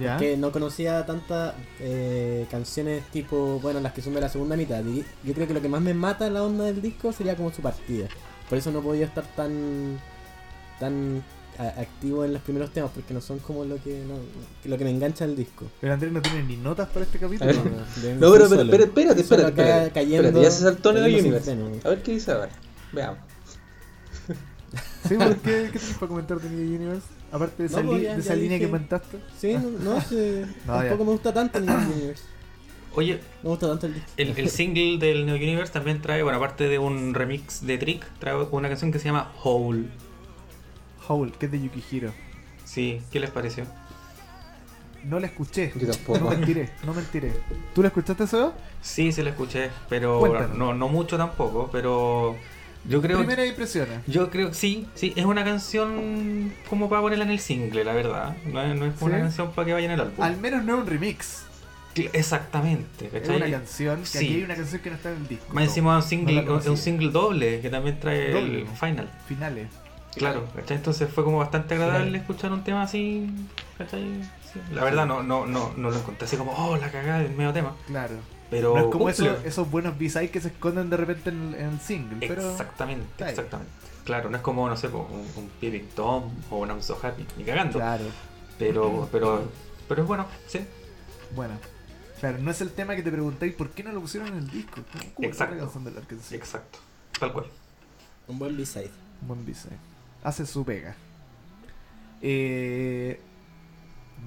[0.00, 0.16] ¿Ya?
[0.18, 4.82] Que no conocía tantas eh, canciones tipo, bueno, las que son de la segunda mitad.
[4.84, 7.52] Y yo creo que lo que más me mata la onda del disco sería como
[7.52, 8.08] su partida.
[8.48, 9.98] Por eso no podía estar tan
[10.78, 11.22] tan
[11.58, 14.18] a- activo en los primeros temas, porque no son como lo que, no-
[14.68, 15.64] lo que me engancha el disco.
[15.80, 17.52] Pero Andrés no tiene ni notas para este capítulo.
[17.54, 19.90] No, pero, pero, pero espérate, espérate, espérate.
[19.92, 21.40] cayendo- Espérate, ya se saltó sin Universe.
[21.56, 21.70] freno.
[21.84, 22.50] A ver qué dice ahora.
[22.92, 23.18] Veamos.
[25.08, 25.70] Sí, ¿por qué?
[25.72, 27.06] ¿Qué tienes para comentar de New Universe?
[27.32, 28.70] Aparte de No, esa, pues li- ya- de esa línea que dije.
[28.70, 29.18] comentaste.
[29.38, 31.04] Sí, no, no sé, No, tampoco ya.
[31.04, 32.22] me gusta tanto New Universe.
[32.94, 36.38] Oye, No me gusta tanto el el, el single del Neo Universe también trae, bueno,
[36.38, 39.86] aparte de un remix de Trick, trae una canción que se llama Hole.
[41.08, 42.12] Howl, que es de Yukihiro.
[42.64, 43.64] Sí, ¿qué les pareció?
[45.04, 45.72] No la escuché.
[45.76, 46.18] Yo tampoco.
[46.18, 47.32] No mentiré, no mentiré.
[47.74, 48.54] ¿Tú la escuchaste eso?
[48.80, 50.56] Sí, sí la escuché, pero Cuéntanos.
[50.58, 52.34] no, no mucho tampoco, pero
[52.88, 54.00] yo creo Primera impresiones.
[54.06, 58.36] yo creo sí, sí, es una canción como para ponerla en el single, la verdad.
[58.46, 59.22] No es, no es una ¿Sí?
[59.22, 60.22] canción para que vaya en el álbum.
[60.24, 61.42] Al menos no es un remix.
[62.12, 64.00] Exactamente, Es una canción.
[64.00, 64.18] Que Sí.
[64.18, 65.46] aquí hay una canción que no está en el disco.
[65.52, 68.60] Más encima un single, No un, single doble que también trae Doble.
[68.62, 69.10] el final.
[69.26, 69.68] Finales.
[70.14, 70.76] Claro, ¿cachai?
[70.78, 73.28] Entonces fue como bastante agradable escuchar un tema así,
[73.76, 74.02] ¿cachai?
[74.52, 74.60] Sí.
[74.74, 77.52] La verdad no, no, no, no lo encontré así como, oh, la cagada del medio
[77.52, 77.74] tema.
[77.86, 78.14] Claro.
[78.50, 81.80] Pero no es como esos, buenos B-sides que se esconden de repente en, en el
[81.80, 82.26] single.
[82.26, 83.72] Pero Exactamente, exactamente.
[84.04, 87.26] Claro, no es como, no sé, un, un Peeping Tom o un I'm So Happy,
[87.36, 87.78] ni cagando.
[87.78, 88.04] Claro.
[88.58, 89.42] Pero, pero,
[89.88, 90.60] pero es bueno, sí.
[91.34, 91.54] Bueno.
[92.20, 94.50] Claro, no es el tema que te preguntáis por qué no lo pusieron en el
[94.50, 94.80] disco.
[94.92, 95.80] ¿Cómo, cómo está Exacto.
[95.90, 96.36] la?
[96.36, 96.78] Exacto,
[97.18, 97.46] tal cual.
[98.28, 98.90] Un buen B-side.
[99.22, 99.76] Buen B-side.
[100.22, 100.94] Hace su pega.
[102.22, 103.20] Eh,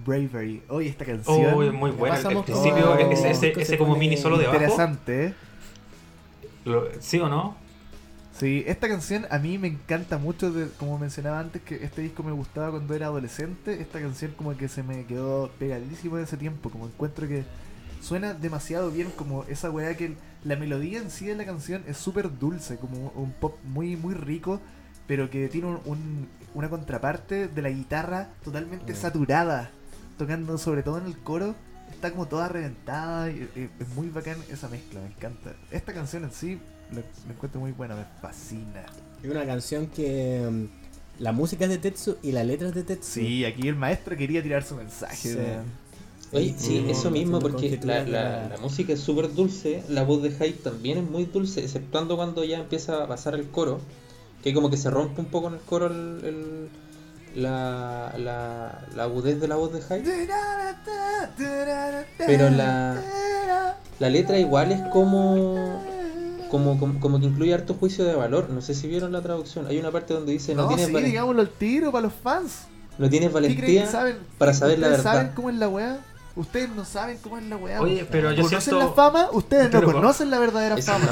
[0.05, 0.63] Bravery.
[0.69, 1.53] Oye, esta canción.
[1.53, 2.15] Oh, muy buena.
[2.15, 2.95] Al principio,
[3.57, 4.57] ese, como mini solo de abajo.
[4.61, 5.33] Interesante, ¿eh?
[6.99, 7.55] ¿Sí o no?
[8.33, 12.23] Sí, esta canción a mí me encanta mucho, de, como mencionaba antes, que este disco
[12.23, 13.81] me gustaba cuando era adolescente.
[13.81, 17.43] Esta canción como que se me quedó pegadísimo en ese tiempo, como encuentro que
[18.01, 20.13] suena demasiado bien, como esa weá que
[20.45, 24.13] la melodía en sí de la canción es súper dulce, como un pop muy muy
[24.13, 24.61] rico,
[25.05, 28.95] pero que tiene un- un- una contraparte de la guitarra totalmente Mm.
[28.95, 29.71] saturada,
[30.19, 31.55] tocando sobre todo en el coro.
[31.91, 35.55] Está como toda reventada y, y- es muy bacán esa mezcla, me encanta.
[35.71, 36.59] Esta canción en sí
[36.91, 38.83] la, la encuentro muy buena, me fascina.
[39.23, 42.83] Es una canción que mm, la música es de Tetsu y la letra es de
[42.83, 43.09] Tetsu.
[43.21, 45.15] Sí, aquí el maestro quería tirar su mensaje.
[45.33, 45.37] Sí.
[46.31, 49.33] Oye, sí, Mm, eso mismo, porque la, conjeturas de la, la- la música es súper
[49.33, 53.33] dulce, la voz de Hyde también es muy dulce, exceptuando cuando ya empieza a pasar
[53.33, 53.79] el coro,
[54.43, 56.69] que como que se rompe un poco en el coro el, el-
[57.35, 60.27] la, la, la agudez de la voz de Hyde.
[62.25, 63.01] Pero la-
[63.99, 65.83] La letra igual es como,
[66.49, 69.67] como, como, como que incluye harto juicio de valor, no sé si vieron la traducción,
[69.67, 72.13] hay una parte donde dice no, No, tienes, sí, valen- digámoslo al tiro para los
[72.13, 72.61] fans.
[72.97, 74.17] no tienes ¿Qué creen valentía saben?
[74.37, 75.19] para saber la ¿Ustedes verdad.
[75.19, 75.99] saben cómo es la weá?
[76.37, 77.81] Ustedes no saben cómo es la weá.
[77.81, 79.27] Oye, pero yo ¿Conocen siento- la fama?
[79.33, 81.07] Ustedes no conocen la verdadera fama.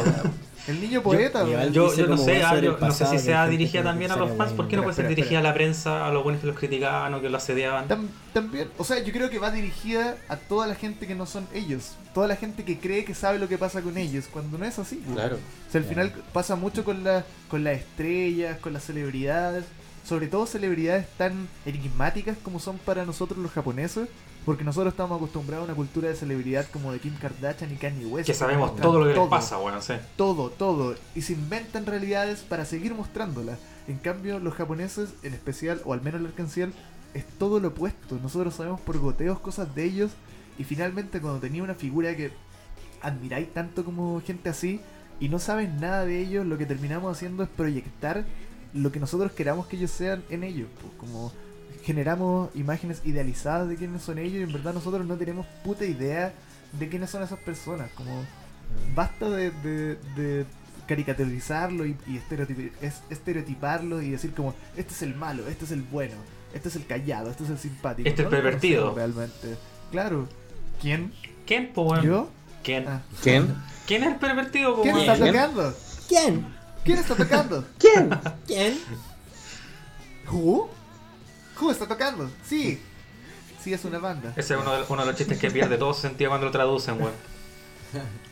[0.67, 1.91] El niño poeta, Yo-.
[1.95, 4.51] Yo, no sé, ah, yo no sé si sea dirigida también a los fans.
[4.51, 7.13] ¿Por qué no puede ser dirigida a la prensa, a los buenos que los criticaban
[7.13, 7.87] o que los asediaban?
[7.87, 11.25] Tam- también, o sea, yo creo que va dirigida a toda la gente que no
[11.25, 11.93] son ellos.
[12.13, 14.77] Toda la gente que cree que sabe lo que pasa con ellos, cuando no es
[14.79, 14.97] así.
[15.13, 15.37] Claro.
[15.37, 16.09] O sea, al Claro.
[16.09, 19.63] final pasa mucho con, la, con las estrellas, con las celebridades,
[20.07, 24.07] sobre todo celebridades tan enigmáticas como son para nosotros los japoneses,
[24.45, 28.05] porque nosotros estamos acostumbrados a una cultura de celebridad como de Kim Kardashian y Kanye
[28.05, 28.25] West.
[28.25, 29.95] Que sabemos todo lo que les todo, pasa, weón, sí.
[30.15, 30.95] Todo, todo.
[31.13, 33.59] Y se inventan realidades para seguir mostrándolas.
[33.89, 36.71] En cambio, los japoneses, en especial, o al menos el arcanciel,
[37.13, 38.17] es todo lo opuesto.
[38.23, 40.11] Nosotros sabemos por goteos cosas de ellos.
[40.57, 42.31] Y finalmente, cuando tenía una figura que
[43.01, 44.79] admiráis tanto como gente así,
[45.19, 48.23] y no sabes nada de ellos, lo que terminamos haciendo es proyectar
[48.77, 50.67] lo que nosotros queramos que ellos sean en ellos.
[50.81, 51.31] pues, como
[51.83, 56.33] generamos imágenes idealizadas de quiénes son ellos, y en verdad nosotros no tenemos puta idea
[56.73, 57.89] de quiénes son esas personas.
[57.91, 58.23] Como
[58.93, 60.45] basta de, de, de
[60.87, 65.71] caricaturizarlo y, y estereotipi- es- estereotiparlo y decir como este es el malo, este es
[65.71, 66.15] el bueno,
[66.53, 68.07] este es el callado, este es el simpático.
[68.09, 68.93] Este es No pervertido.
[68.95, 69.55] Realmente.
[69.91, 70.27] Claro.
[70.81, 71.13] ¿Quién?
[71.45, 71.99] ¿Quién, po?
[72.01, 72.29] ¿Yo?
[72.63, 72.85] ¿Quién?
[72.87, 73.01] Ah.
[73.23, 73.53] ¿Quién?
[73.87, 75.73] ¿Quién es el pervertido, po, ¿Quién está tocando?
[76.09, 76.45] ¿Quién?
[76.87, 77.65] ¿Quién está tocando?
[77.77, 78.09] ¿Quién?
[78.47, 78.79] ¿Quién?
[80.31, 80.69] ¿Who?
[81.61, 82.29] ¿Who está tocando?
[82.45, 82.79] Sí.
[83.63, 84.33] Sí, es una banda.
[84.35, 86.99] Ese es uno de, uno de los chistes que pierde todo sentido cuando lo traducen,
[87.01, 87.13] weón.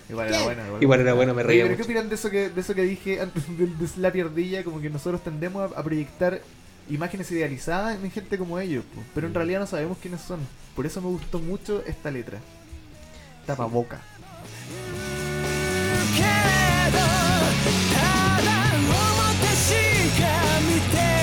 [0.09, 0.61] Igual era bueno.
[0.81, 2.83] Igual era bueno, me Oye, reía pero ¿qué opinan de eso que, de eso que
[2.83, 4.63] dije antes de, de la pierdilla?
[4.63, 6.41] Como que nosotros tendemos a, a proyectar
[6.89, 9.35] imágenes idealizadas en gente como ellos, po, pero en Mm.
[9.35, 10.39] realidad no sabemos quiénes son.
[10.75, 12.39] Por eso me gustó mucho esta letra.
[13.45, 14.01] Tapaboca.
[16.15, 17.24] け
[20.93, 21.14] Yeah.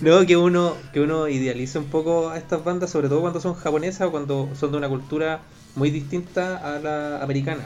[0.00, 3.54] No, que uno, que uno idealiza un poco a estas bandas, sobre todo cuando son
[3.54, 5.42] japonesas o cuando son de una cultura
[5.74, 7.64] muy distinta a la americana.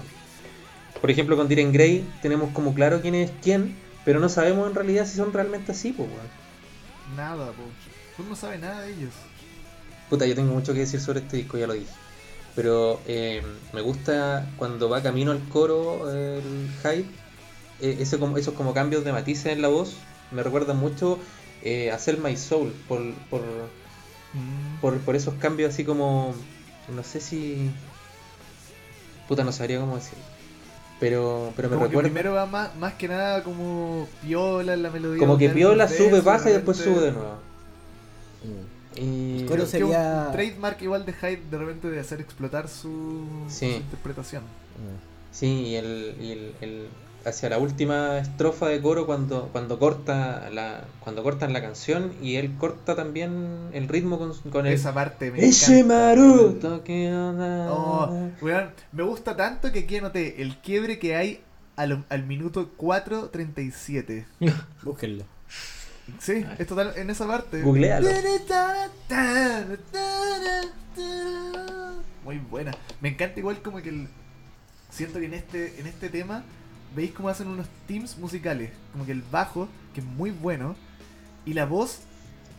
[1.00, 4.74] Por ejemplo, con Diren Grey tenemos como claro quién es quién, pero no sabemos en
[4.74, 6.26] realidad si son realmente así, pues, weón.
[7.16, 7.62] Nada, po.
[8.18, 9.12] Uno no sabe nada de ellos.
[10.10, 11.92] Puta, yo tengo mucho que decir sobre este disco, ya lo dije.
[12.56, 13.42] Pero eh,
[13.72, 17.08] me gusta cuando va camino al coro el hype,
[17.80, 19.96] eh, ese esos como cambios de matices en la voz,
[20.30, 21.18] me recuerdan mucho
[21.64, 23.00] eh, a Sell My Soul, por,
[23.30, 23.40] por,
[24.34, 24.80] Mm.
[24.80, 26.34] por, por esos cambios así como,
[26.92, 27.70] no sé si...
[29.28, 30.18] Puta, no sabría cómo decir.
[31.00, 32.08] Pero, pero me Como que recuerda...
[32.08, 35.20] primero va más, más que nada como piola en la melodía.
[35.20, 37.36] Como que piola, sube, baja y después sube de nuevo.
[38.42, 39.00] Mm.
[39.00, 39.46] Y...
[39.46, 43.70] Creo que un- trademark igual de Hyde de repente de hacer explotar su, Sí.
[43.70, 44.42] su interpretación.
[44.42, 45.32] Mm.
[45.32, 46.88] Sí, y, el, y el, el-
[47.26, 52.36] hacia la última estrofa de coro cuando, cuando corta la, cuando cortan la canción y
[52.36, 55.46] él corta también el ritmo con, con el Esa parte me anda-
[57.70, 61.40] Oh, weón, me gusta tanto que aquí anoté el quiebre que hay
[61.76, 64.24] al, al minuto 4.37.
[64.82, 65.24] Búsquenlo.
[66.20, 67.62] Sí, es total en esa parte.
[67.62, 68.06] Googlealo.
[72.24, 72.72] Muy buena.
[73.00, 74.08] Me encanta igual como que el...
[74.90, 76.44] Siento que en este, en este tema
[76.94, 78.70] veis cómo hacen unos teams musicales.
[78.92, 80.76] Como que el bajo, que es muy bueno,
[81.46, 82.00] y la voz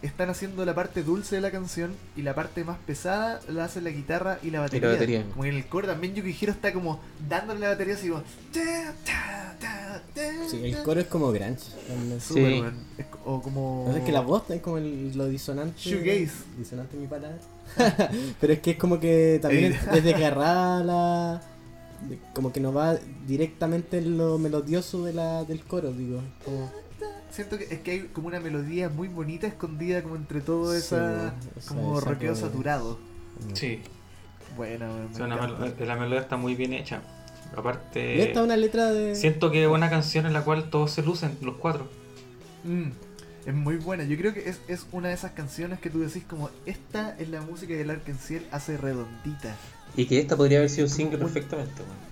[0.02, 3.82] están haciendo la parte dulce de la canción y la parte más pesada la hace
[3.82, 4.90] la guitarra y la batería.
[4.90, 5.24] batería.
[5.32, 8.22] Como que en el coro también Yukihiro está como dándole la batería así como...
[10.50, 11.58] Sí, el coro es como grunge.
[12.20, 12.64] Sí.
[12.98, 13.86] Es o como...
[13.86, 15.80] O sea, es que la voz es como el- lo disonante.
[15.80, 16.32] Shoegaze.
[16.58, 17.38] Disonante mi palabra.
[18.40, 21.42] Pero es que es como que también es desgarrada la.
[22.34, 22.96] Como que no va
[23.28, 26.22] directamente en lo melodioso de la, del coro, digo.
[26.44, 26.72] Como-
[27.32, 30.78] Siento que es que hay como una melodía muy bonita escondida como entre todo Sí,
[30.78, 33.00] esa o sea, como esa rockeo como- saturado.
[33.54, 33.82] Sí,
[34.56, 37.02] Bueno, o sea, mel- la melodía está muy bien hecha.
[37.58, 39.16] Aparte, Y esta es una letra de.
[39.16, 41.90] siento que es una canción en la cual todos se lucen, los cuatro.
[42.64, 42.90] Mm,
[43.46, 44.04] es muy buena.
[44.06, 47.28] Yo creo que es, es una de esas canciones que tú decís como esta es
[47.30, 49.56] la música que el Arkenciel hace redondita.
[49.98, 52.06] Y que esta podría haber sido single perfectamente, weón.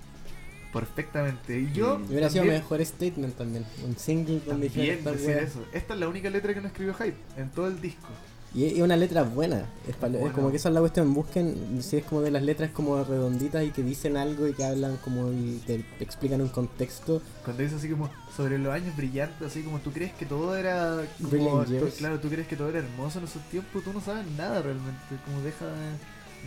[0.72, 1.60] Perfectamente.
[1.60, 3.66] Y yo Y hubiera sido también- mejor statement también.
[3.86, 5.64] Un single también esta decir eso.
[5.72, 8.08] Esta es la única letra que no escribió Hype en todo el disco.
[8.56, 9.66] Y es y una letra buena.
[9.88, 10.32] Es, es Bueno.
[10.34, 11.14] como que esa es la cuestión.
[11.14, 14.64] Busquen si es como de las letras como redonditas y que dicen algo y que
[14.64, 17.22] hablan como y te explican un contexto.
[17.44, 21.04] Cuando dice así como sobre los años brillantes, así como tú crees que todo era
[21.22, 24.26] como, tú- claro, tú crees que todo era hermoso en esos tiempos, tú no sabes
[24.38, 25.72] nada realmente, como deja de,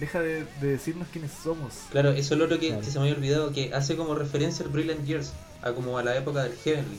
[0.00, 1.72] deja de, de decirnos quiénes somos.
[1.90, 2.82] Claro, eso es lo otro que, Claro.
[2.82, 5.32] que se me había olvidado, que hace como referencia al Brilliant Years,
[5.62, 6.98] a como a la época del Heavenly.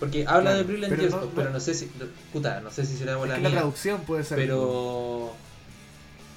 [0.00, 1.90] Porque habla Claro, de Brilliant pero Years, no- no- pero no sé si,
[2.32, 5.32] puta, no sé si será la mía, traducción puede ser pero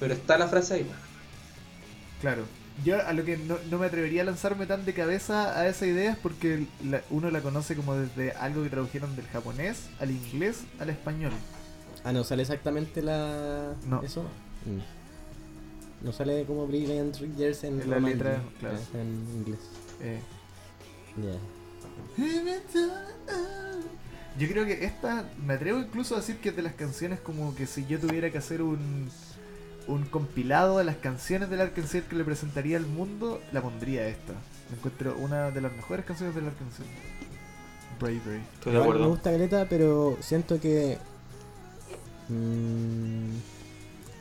[0.00, 0.90] pero está la frase ahí.
[2.20, 2.42] Claro.
[2.84, 5.84] Yo a lo que no, no me atrevería a lanzarme tan de cabeza a esa
[5.86, 10.12] idea es porque la- uno la conoce como desde algo que tradujeron del japonés al
[10.12, 11.32] inglés al español.
[12.04, 13.72] Ah, no sale exactamente la.
[13.84, 14.00] No.
[14.04, 14.24] ¿Eso?
[14.66, 16.04] Mm.
[16.04, 18.78] No sale como Brilliant Years en, En la romance, letra, claro.
[18.94, 19.58] en inglés.
[20.00, 20.20] Eh.
[24.38, 27.54] Yo creo que esta, me atrevo incluso a decir que es de las canciones como
[27.56, 29.10] que si yo tuviera que hacer un,
[29.88, 34.34] un compilado de las canciones del Arkansas que le presentaría al mundo, la pondría esta.
[34.70, 36.86] Me encuentro una de las mejores canciones del Arkansas.
[37.98, 38.40] Bravery.
[38.54, 39.08] Estoy de Igual me acuerdo.
[39.08, 40.98] gusta Greta, pero siento que.
[42.28, 43.30] mm,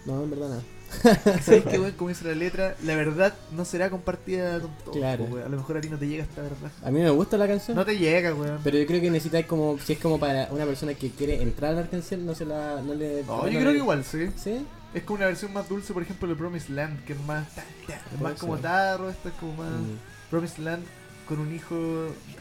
[0.07, 0.61] no, en verdad nada.
[1.43, 1.91] ¿Sabes qué, weón?
[1.91, 4.97] Como dice la letra, la verdad no será compartida con todos.
[4.97, 5.25] Claro.
[5.25, 5.45] weón.
[5.45, 6.71] A lo mejor a ti no te llega esta verdad.
[6.81, 7.75] A mí me gusta la canción.
[7.75, 8.59] No te llega, weón.
[8.63, 9.77] Pero yo creo que necesitáis como.
[9.79, 12.81] Si es como para una persona que quiere entrar al Arkansas, no se la.
[12.81, 13.23] No le.
[13.23, 14.29] No, yo creo que igual, sí.
[14.37, 14.65] ¿Sí?
[14.93, 17.45] Es como una versión más dulce, por ejemplo, de Promised Land, que es más,
[18.13, 20.29] es más como tarro, esta es como más Mm.
[20.29, 20.83] Promised Land
[21.27, 21.75] con un hijo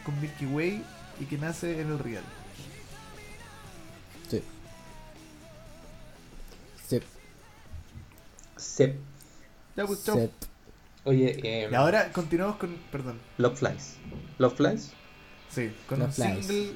[0.04, 0.82] con Milky Way
[1.20, 2.22] y que nace en el real.
[8.66, 8.96] Sep.
[9.76, 10.16] Ya, pues, chao.
[10.16, 10.32] Sep.
[11.04, 13.96] Oye, eh, Y ahora continuamos con, perdón, Love Flies.
[14.38, 14.92] Love Flies.
[15.48, 16.46] sí, con un Flies.
[16.46, 16.72] single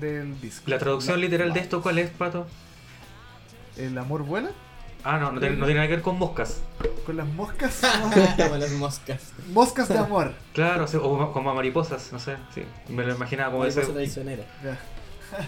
[0.00, 0.70] del disco.
[0.70, 2.46] La traducción literal de esto, ¿cuál es, Pato?
[3.76, 4.50] ¿El amor vuela?
[5.02, 6.60] Ah, no, no tiene, no tiene nada que ver con moscas.
[7.06, 7.80] Con las moscas.
[8.36, 9.32] Como las moscas.
[9.48, 10.34] moscas de amor.
[10.52, 12.62] Claro, o, sea, o como mariposas, no sé, sí.
[12.90, 14.44] Me lo imaginaba como ese, Mariposa traicionera.
[14.62, 14.78] Ya.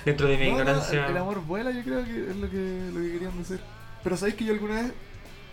[0.07, 1.05] dentro de mi No, no, ignorancia.
[1.05, 3.61] el, el amor vuela, yo creo que es lo que, lo que querían decir.
[4.02, 4.92] Pero sabéis que yo alguna vez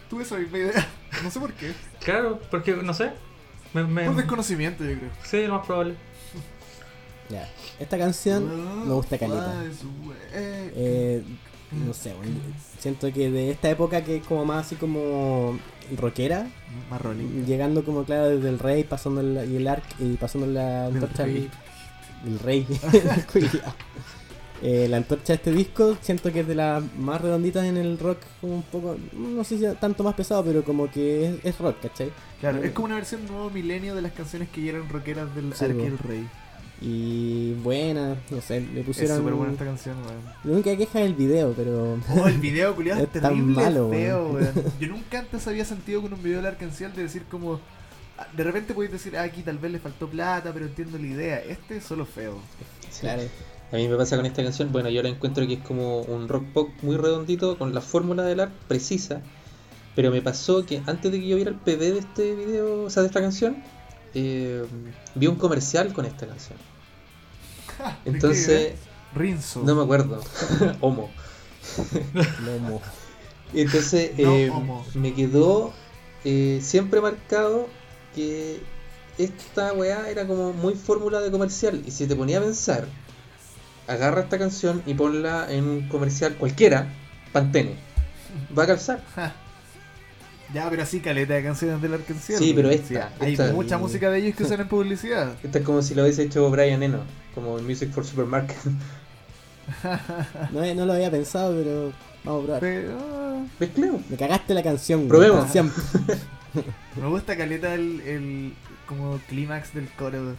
[0.09, 0.87] tuve esa misma idea.
[1.23, 1.73] No sé por qué.
[2.03, 3.11] Claro, porque, no sé.
[3.73, 5.09] Me, me- Por desconocimiento, yo creo.
[5.23, 5.95] sí, lo más probable.
[7.29, 7.47] Ya.
[7.79, 9.53] Esta canción me gusta caleta.
[9.61, 10.17] Flies away.
[10.33, 11.23] Eh,
[11.71, 12.31] no sé, bueno,
[12.79, 15.59] siento que de esta época que es como más así como
[15.97, 16.47] rockera,
[16.89, 17.01] Más
[17.47, 20.95] llegando como claro desde el rey, pasando el, y el arc y pasando la El
[20.95, 21.49] antorcha rey.
[22.25, 22.67] el rey.
[24.61, 27.97] Eh, la antorcha de este disco siento que es de las más redonditas en el
[27.97, 31.57] rock, como un poco, no sé si tanto más pesado, pero como que es, es
[31.59, 32.11] rock, ¿cachai?
[32.41, 35.53] Claro, es como una versión nuevo milenio de las canciones que ya eran rockeras del
[35.53, 35.79] Sí, Ark po.
[35.81, 36.27] y el Rey.
[36.81, 39.17] Y buena, no sé, le Es pusieron...
[39.17, 40.21] súper buena esta canción, weón.
[40.45, 41.97] La única queja es el video, pero...
[42.09, 44.53] Oh, el video culiado es Es tan terrible, malo, feo, weón.
[44.79, 47.59] Yo nunca antes había sentido con un video del Arkenciel de decir como.
[48.17, 51.07] ah, De repente podéis decir, ah, aquí tal vez le faltó plata, pero entiendo la
[51.07, 51.39] idea.
[51.43, 52.39] Este es solo feo.
[53.01, 53.23] Claro.
[53.71, 56.27] A mí me pasa con esta canción, bueno, yo la encuentro que es como un
[56.27, 59.21] rock pop muy redondito, con la fórmula del art precisa,
[59.95, 62.89] pero me pasó que antes de que yo viera el PV de este video, o
[62.89, 63.63] sea, de esta canción,
[64.15, 64.65] eh,
[65.13, 66.57] vi un comercial con esta canción.
[68.05, 68.73] Entonces,
[69.13, 69.61] Rinzo.
[69.63, 70.21] no me acuerdo,
[70.81, 71.09] Homo.
[72.45, 72.81] Lomo.
[73.53, 74.85] Y Entonces No, eh, homo.
[74.95, 75.73] me quedó
[76.23, 77.67] eh, siempre marcado
[78.15, 78.61] que
[79.17, 81.81] esta weá era como muy fórmula de comercial.
[81.85, 82.87] Y si te ponía a pensar,
[83.89, 86.87] agarra esta canción y ponla en un comercial cualquiera,
[87.33, 87.75] Pantene.
[88.57, 89.01] Va a calzar.
[89.15, 89.33] Ja.
[90.53, 92.39] Ya, pero así caleta de canciones del Arkenciel.
[92.39, 92.79] Sí, pero weón.
[92.81, 95.33] esta, hay esta- mucha música de ellos que usan en publicidad.
[95.43, 97.01] Esta es como si lo hubiese hecho Brian Eno,
[97.35, 98.57] como en Music for Supermarket.
[100.51, 102.59] No, no lo había pensado, pero vamos a probar.
[102.59, 102.97] Pero,
[103.59, 103.99] Mezcleo.
[104.09, 105.09] Me cagaste la canción, güey.
[105.09, 105.43] Probemos.
[105.43, 105.71] Canción.
[106.99, 108.53] me gusta caleta el, el
[108.87, 110.35] como clímax del coro.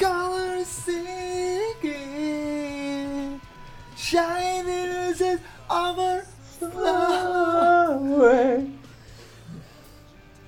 [0.00, 1.92] Color singing,
[3.96, 5.38] shining
[5.68, 6.22] overflows.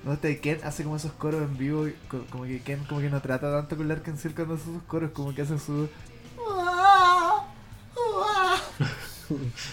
[0.03, 2.83] Me gusta que Ken hace como esos coros en vivo, y co- como que Ken
[2.85, 5.57] como que no trata tanto con el Arkansas cuando hace sus coros, como que hace
[5.59, 5.89] su...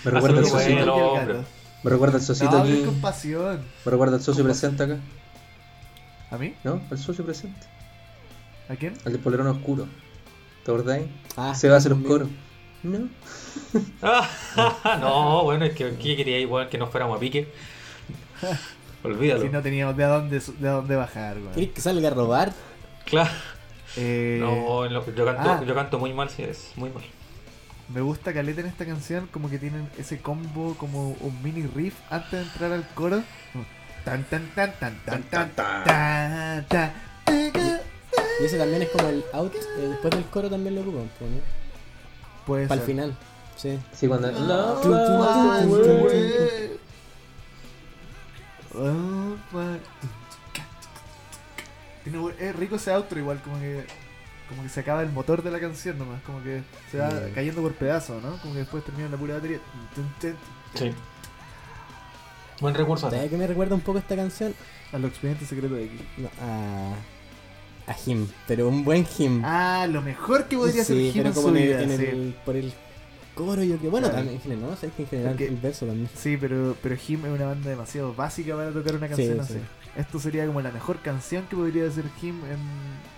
[0.05, 1.15] Me recuerda el socito.
[1.85, 2.71] Me recuerda el socito No, aquí.
[2.71, 3.61] hables con pasión.
[3.85, 4.97] Me recuerda el socio presente acá.
[6.31, 6.55] ¿A mí?
[6.65, 6.81] ¿No?
[6.91, 7.67] El socio presente.
[8.71, 8.95] ¿A quién?
[9.05, 9.87] Al de polerón oscuro.
[10.65, 11.07] ¿Te acordáis?
[11.37, 12.29] Ah, Se va a hacer los coros.
[12.83, 13.09] No.
[15.01, 17.49] no, bueno, es que ¿qué quería igual que nos fuéramos a pique.
[19.05, 19.43] Olvídalo.
[19.43, 21.53] Si no teníamos de dónde, de dónde bajar, weón.
[21.53, 22.53] ¿Quieres que salga a robar?
[23.05, 23.31] Claro.
[23.97, 24.39] Eh...
[24.41, 25.63] No, yo canto, ah.
[25.67, 27.03] yo canto muy mal, si es muy mal.
[27.89, 31.95] Me gusta Caleta en esta canción, como que tienen ese combo, como un mini riff
[32.11, 33.23] antes de entrar al coro.
[34.05, 36.93] Tan tan tan tan tan tan tan tan.
[38.41, 41.62] Y ese también es como el out, eh, después del coro también lo ocupan, ¿no?
[42.47, 43.17] Puede Para el final.
[43.57, 43.79] Sí.
[43.93, 44.31] Sí, cuando.
[44.33, 44.81] No,
[52.39, 53.85] Es rico ese outro igual, como que
[54.49, 57.33] como que se acaba el motor de la canción nomás, como que se va Mm.
[57.35, 58.37] cayendo por pedazos, ¿no?
[58.39, 59.61] Como que después termina la pura batería.
[60.75, 60.93] Sí.
[62.61, 63.11] Buen recurso.
[63.11, 64.55] ¿Sabes qué me recuerda un poco esta canción?
[64.93, 66.01] A los expedientes secretos de aquí.
[66.19, 66.95] No, a.
[67.87, 69.43] A Him, pero un buen Him.
[69.45, 71.83] Ah, lo mejor que podría sí, ser Jim pero en como su en el, vida,
[71.83, 72.05] en sí.
[72.07, 72.73] el- por el
[73.35, 74.19] coro yo que bueno Claro.
[74.19, 74.77] también en general, ¿no?
[74.77, 76.09] Sabes que en general Porque- el verso también.
[76.17, 79.55] Sí, pero, pero Him es una banda demasiado básica para tocar una Sí, canción sí.
[79.55, 79.59] así.
[79.97, 83.13] Esto sería como la mejor canción que podría hacer Him en.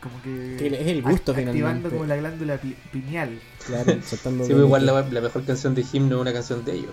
[0.00, 0.56] Como que.
[0.58, 1.90] Que es el gusto act- Activando finalmente.
[1.90, 3.38] como la glándula pi- pineal.
[3.66, 6.64] Claro, soltando Sí, pero igual la, la mejor canción de Hymn no es una canción
[6.64, 6.92] de ellos.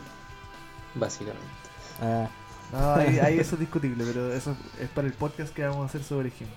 [0.96, 1.48] Básicamente.
[2.02, 2.28] Ah,
[2.74, 5.86] No, ahí, ahí eso es discutible, pero eso es para el podcast que vamos a
[5.86, 6.48] hacer sobre Him.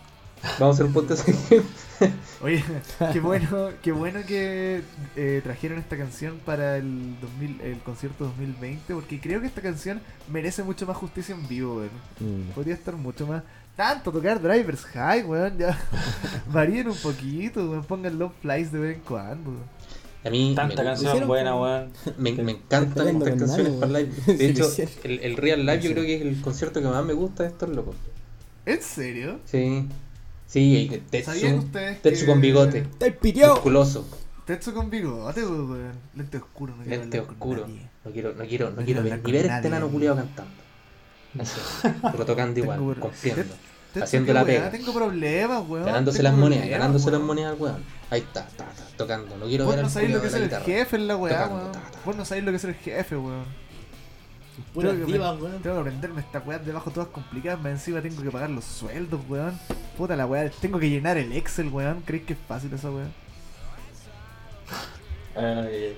[0.59, 1.28] Vamos a hacer un podcast.
[2.43, 2.64] Oye,
[3.12, 4.82] qué bueno, qué bueno que
[5.16, 10.01] eh, trajeron esta canción para el 2000, el concierto 2020, porque creo que esta canción
[10.32, 11.91] merece mucho más justicia en vivo, weón.
[12.20, 12.53] mm.
[12.55, 13.43] Podría estar mucho más.
[13.76, 15.78] Tanto tocar Drivers High, weón, ya.
[16.51, 17.84] Varíen un poquito, weón.
[17.84, 19.53] Pongan Love Flies de vez en cuando.
[20.24, 21.91] A mí Tanta me, canción hicieron buena, weón.
[22.18, 24.01] me, me encantan estas canciones para.
[24.24, 24.66] Sí, De hecho,
[25.05, 25.93] el, el Real Live yo Sí.
[25.95, 27.95] creo que es el concierto que más me gusta de estos locos.
[28.64, 29.38] ¿En serio?
[29.45, 29.86] Sí.
[30.51, 30.88] Sí,
[31.22, 31.66] ¿Sabían Tetsu.
[31.66, 32.82] ustedes Tetsu que- con bigote.
[32.98, 33.51] ¡Te el pitió!
[33.55, 34.05] Musculoso.
[34.46, 35.92] Tetsu con bigote, weón.
[36.16, 37.68] Lente oscuro, no quiero Lente hablar con oscuro.
[37.68, 37.88] nadie.
[38.05, 39.57] No quiero, no quiero, no quiero ver, ni con ver nadie.
[39.57, 40.53] este enano culiado cantando.
[41.38, 41.61] Así.
[42.11, 43.11] Pero tocando igual, Tengo.
[43.92, 44.70] Tetsu, Haciendo qué la weá, pega.
[44.70, 45.86] Tengo problemas, weón.
[45.86, 47.84] Ganándose las monedas, ganándose las monedas al weón.
[48.11, 49.36] Ahí está, está, está, tocando.
[49.36, 50.64] No quiero Vos ver no al sabéis lo culiao que es de la el guitarra.
[50.64, 51.72] jefe en la weá, Tocando, weón.
[51.72, 51.98] ta, ta.
[52.05, 53.44] Vos no sabéis lo que es el jefe, weón.
[54.75, 55.63] Puras Tengo que divas, weón.
[55.63, 59.21] Tengo que aprenderme estas weas debajo todas complicadas, más encima tengo que pagar los sueldos,
[59.29, 59.59] weón.
[59.97, 62.03] Puta la weá, tengo que llenar el Excel, weón.
[62.05, 63.07] ¿Crees que es fácil esa weá?
[65.37, 65.97] Ay,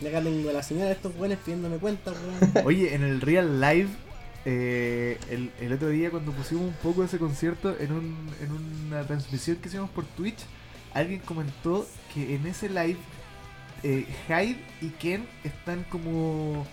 [0.00, 2.52] Y acá tengo a la señora de estos buenos pidiéndome cuentas, weón.
[2.66, 3.88] Oye, en el Real Live,
[4.44, 8.86] eh, el, el otro día cuando pusimos un poco de ese concierto en, un, en
[8.88, 10.38] una transmisión que hicimos por Twitch,
[10.94, 12.96] alguien comentó que en ese live
[13.82, 16.66] eh, Hyde y Ken están como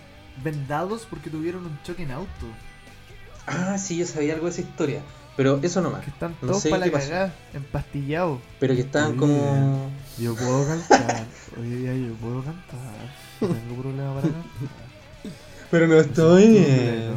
[0.44, 2.46] vendados porque tuvieron un choque en auto.
[3.46, 5.02] Ah, sí, yo sabía algo de esa historia.
[5.36, 6.04] Pero eso nomás.
[6.04, 8.40] Que están No todos sé para la cagada, empastillados.
[8.60, 9.18] Pero que estaban Oye.
[9.20, 9.92] como.
[10.18, 11.26] Yo puedo cantar.
[11.60, 12.78] Oye, ya yo puedo cantar.
[13.42, 14.44] No tengo problema para cantar.
[15.70, 16.66] Pero no Me estoy bien.
[16.66, 17.14] pleno.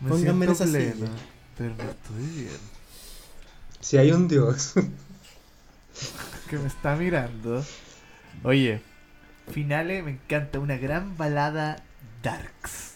[0.00, 1.08] Me Pónganme en esa pleno, silla.
[1.56, 2.58] pero no estoy bien.
[3.80, 4.74] Si hay un dios.
[6.50, 7.64] Que me está mirando.
[8.44, 8.80] Oye,
[9.50, 10.58] finales me encanta.
[10.58, 11.82] Una gran balada
[12.22, 12.94] darks.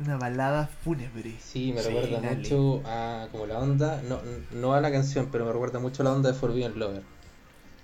[0.00, 1.36] Una balada fúnebre.
[1.40, 2.36] Sí, me Sí, recuerda dale.
[2.36, 4.18] mucho a como la onda, no,
[4.52, 7.02] no a la canción, pero me recuerda mucho a la onda de Forbidden Lover.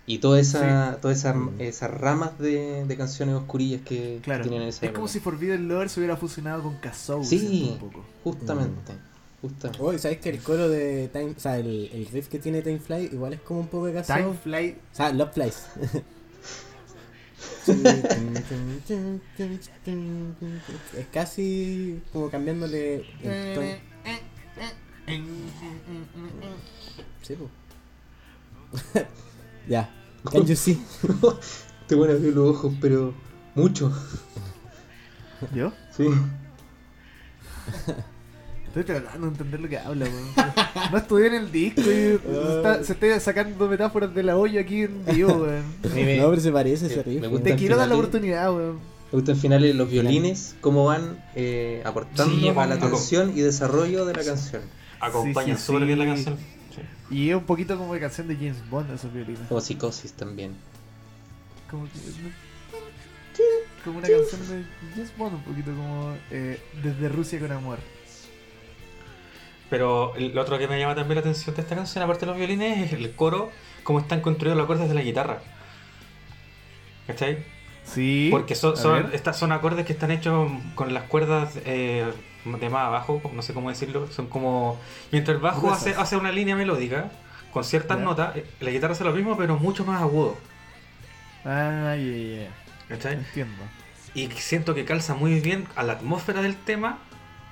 [0.07, 1.61] Y toda esa, todas esas, Mm.
[1.61, 4.43] esas ramas de, de canciones oscurillas que, que Claro.
[4.43, 7.23] tienen en Es esa como si Forbidden Lover se hubiera fusionado con Kazoo.
[7.23, 7.71] Sí.
[7.75, 8.05] un poco.
[8.25, 8.93] Justamente,
[9.41, 9.81] justamente.
[9.85, 12.81] Oye, ¿sabes que el coro de Time, o sea, el, el riff que tiene Time
[12.81, 14.13] Fly igual es como un poco de caso?
[14.15, 14.77] Time Flight.
[14.79, 15.67] O sea, Love Flies.
[20.97, 23.69] es casi como cambiándole el tono.
[27.23, 27.49] Sí, po.
[29.69, 29.91] ya.
[30.31, 30.81] Can you see?
[31.87, 33.15] Te van a abrir los ojos, pero
[33.55, 33.93] mucho.
[35.55, 35.73] ¿Yo?
[35.97, 36.09] Sí.
[38.71, 40.29] Estoy tratando de entender lo que habla, weón.
[40.93, 44.61] No estudié en el disco y se está, se está sacando metáforas de la olla
[44.61, 45.65] aquí en vivo, weón.
[45.83, 47.31] No, pero se parece me weón.
[47.33, 47.45] gusta.
[47.51, 48.75] Te quiero dar la oportunidad, weón.
[48.77, 54.05] me gustan finales los violines, cómo van eh, aportando Sí, a la tensión y desarrollo
[54.05, 54.63] de la canción.
[55.01, 56.11] Acompaña Sí, sí, súper bien la sí.
[56.13, 56.37] canción.
[57.11, 57.17] Sí.
[57.17, 59.41] Y es un poquito como de canción de James Bond esos violines.
[59.49, 60.53] Como psicosis también.
[61.69, 61.91] Como que.
[63.85, 64.65] Como una canción de
[64.95, 67.79] James Bond, un poquito como eh, Desde Rusia con amor.
[69.71, 72.27] Pero el- lo otro que me llama también la atención de esta canción, aparte de
[72.33, 73.51] los violines, es el coro,
[73.85, 75.39] cómo están construidos los acordes de la guitarra.
[77.07, 77.39] ¿Cachai?
[77.85, 78.29] Sí.
[78.31, 82.05] Porque son, son, estas son acordes que están hechos con las cuerdas eh,
[82.45, 84.07] de más abajo, no sé cómo decirlo.
[84.11, 84.79] Son como.
[85.11, 87.11] Mientras el bajo hace, hace una línea melódica,
[87.53, 90.37] con ciertas notas, eh, la guitarra hace lo mismo, pero mucho más agudo.
[91.45, 92.49] Ah, ya, ya.
[92.89, 93.15] ¿cachai?
[93.15, 93.63] Entiendo.
[94.15, 96.99] Y siento que calza muy bien a la atmósfera del tema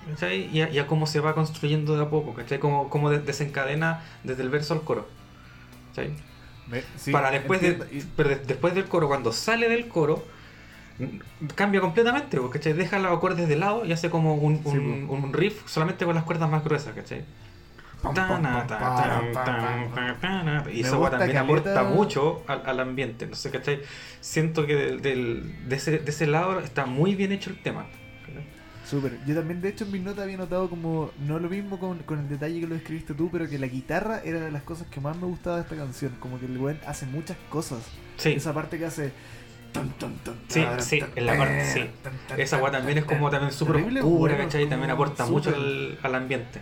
[0.09, 0.49] ¿cachai?
[0.53, 2.59] Y, a, y a cómo se va construyendo de a poco, ¿cachai?
[2.59, 5.09] Cómo, cómo de- desencadena desde el verso al coro.
[5.91, 6.13] ¿cachai?
[6.69, 8.07] Me- sí, Para después, de, entiendo.
[8.17, 10.25] Pero de- después del coro, cuando sale del coro,
[11.55, 12.73] cambia completamente, porque ¿cachai?
[12.73, 16.15] deja los acordes de lado y hace como un, Sí, un, un riff solamente con
[16.15, 17.25] las cuerdas más gruesas, ¿cachai?
[20.73, 23.27] Y eso gusta también aporta mucho al, al ambiente.
[23.27, 23.81] No sé, ¿cachai?
[24.21, 27.87] Siento que del, del- de, ese, de ese lado está muy bien hecho el tema.
[28.89, 29.19] Súper.
[29.27, 32.21] Yo también, de hecho, en mis notas había notado como, no lo mismo con, con
[32.21, 35.01] el detalle que lo describiste tú, pero que la guitarra era de las cosas que
[35.01, 36.13] más me gustaba de esta canción.
[36.21, 37.81] Como que el buen hace muchas cosas.
[38.17, 39.13] Sí, Esa parte que hace.
[40.49, 41.91] Sí, sí, en la parte- sí.
[42.39, 44.67] esa weá también es como también súper oscura, ¿cachai?
[44.69, 46.61] También como aporta mucho al, al ambiente.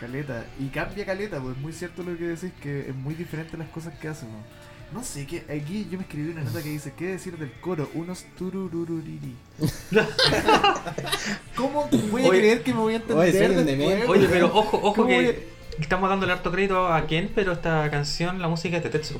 [0.00, 0.44] Caleta.
[0.60, 3.68] Y cambia caleta, pues es muy cierto lo que decís, que es muy diferente las
[3.70, 4.26] cosas que hace.
[4.26, 4.38] ¿no?
[4.92, 7.90] No sé, que aquí yo me escribí una nota que dice, ¿qué decir del coro?
[7.94, 9.34] Unos tururururiri.
[11.56, 14.08] ¿Cómo voy a Oye, creer que me voy a entender oye, después?
[14.08, 15.36] Oye, pero ojo, ojo ¿Cómo voy
[15.78, 19.14] que estamos dándole harto crédito a Ken, pero esta canción, la música es de Tetsu.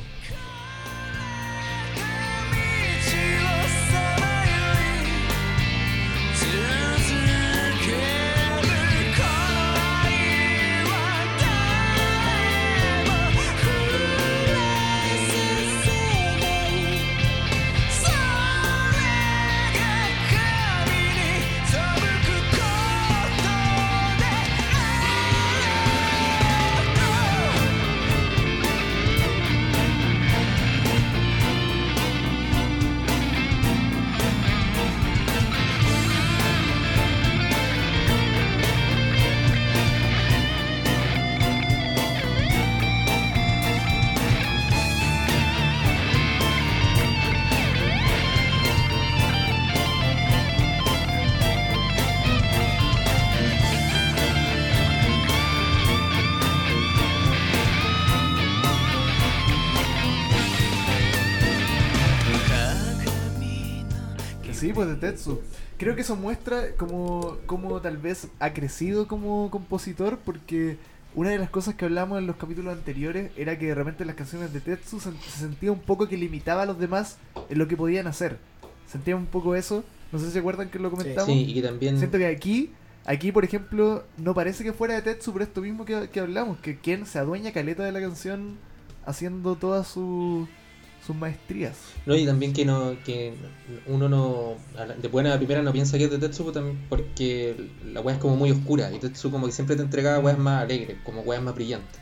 [65.77, 70.77] Creo que eso muestra como, como tal vez ha crecido como compositor porque
[71.15, 74.15] una de las cosas que hablamos en los capítulos anteriores era que de repente las
[74.15, 77.17] canciones de Tetsu se, se sentía un poco que limitaba a los demás
[77.49, 78.39] en lo que podían hacer.
[78.87, 79.85] Sentía un poco eso.
[80.13, 81.27] No sé si se acuerdan que lo comentamos.
[81.27, 81.99] Sí, y que también.
[81.99, 82.73] Siento que aquí,
[83.05, 86.59] aquí por ejemplo, no parece que fuera de Tetsu, pero esto mismo que, que hablamos,
[86.59, 88.57] que quien se adueña caleta de la canción
[89.05, 90.49] haciendo todas su-
[91.07, 91.77] sus maestrías.
[92.07, 93.35] No, y también que no que
[93.87, 94.57] uno no
[95.01, 97.57] de buena primera no piensa que es de también porque
[97.93, 100.63] la weá es como muy oscura y Tetsuko como que siempre te entregaba weas más
[100.63, 102.01] alegres, como weas más brillantes.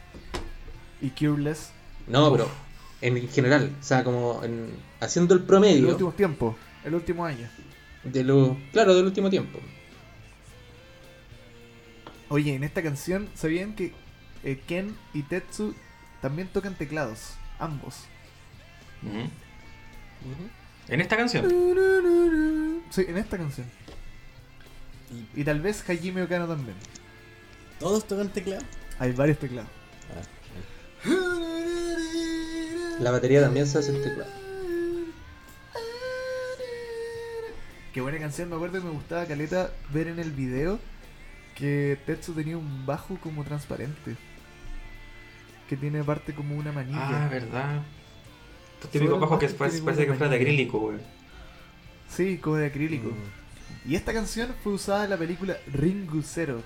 [1.01, 1.71] Y Cureless,
[2.09, 2.49] No, pero
[3.03, 4.71] en general, o sea, como en-
[5.01, 7.49] haciendo el en los promedio últimos tiempos, el último año.
[8.05, 9.59] de lo claro, del último tiempo.
[12.29, 13.93] Oye, en esta canción, ¿sabían que
[14.43, 15.75] eh, Ken y Tetsu
[16.21, 17.35] también tocan teclados?
[17.59, 18.05] Ambos.
[20.89, 21.45] En esta canción.
[22.91, 23.67] Sí, en esta canción.
[25.35, 26.77] Y tal vez Hajime Okano también.
[27.79, 28.63] ¿Todos tocan teclado?
[28.99, 29.71] Hay varios teclados.
[33.01, 34.31] La batería también se hace en teclado.
[37.93, 40.79] Qué buena canción, me acuerdo que me gustaba Caleta ver en el video
[41.55, 44.17] que Tetsu tenía un bajo como transparente.
[45.69, 47.27] Que tiene parte como una manilla.
[47.27, 47.83] Ah, verdad.
[48.87, 50.99] Estos típicos Solo bajos que parece, que fuera de acrílico, güey.
[52.09, 53.09] Sí, como de acrílico.
[53.11, 53.91] Mm.
[53.91, 56.63] Y esta canción fue usada en la película Ringu Zero.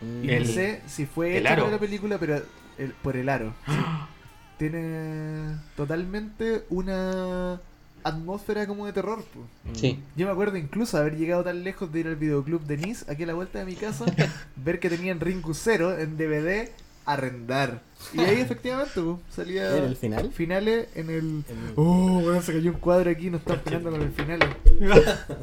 [0.00, 0.24] Mm.
[0.24, 1.62] Y El- no sé si fue el hecha aro.
[1.64, 2.42] para la película, pero
[2.78, 3.54] el- por el aro.
[3.66, 3.72] sí.
[4.58, 7.60] Tiene totalmente una
[8.04, 9.18] atmósfera como de terror.
[9.64, 9.74] Mm.
[9.74, 9.98] Sí.
[10.14, 13.24] Yo me acuerdo incluso haber llegado tan lejos de ir al videoclub de Nice, aquí
[13.24, 14.04] a la vuelta de mi casa,
[14.56, 16.70] ver que tenían Ringu Zero en DVD
[17.04, 17.80] arrendar.
[18.12, 20.30] Y ahí efectivamente po, salía ¿Era el final?
[20.32, 21.16] finales en el...
[21.48, 24.40] El- Oh, bueno, se cayó un cuadro aquí, nos están peleando con el final.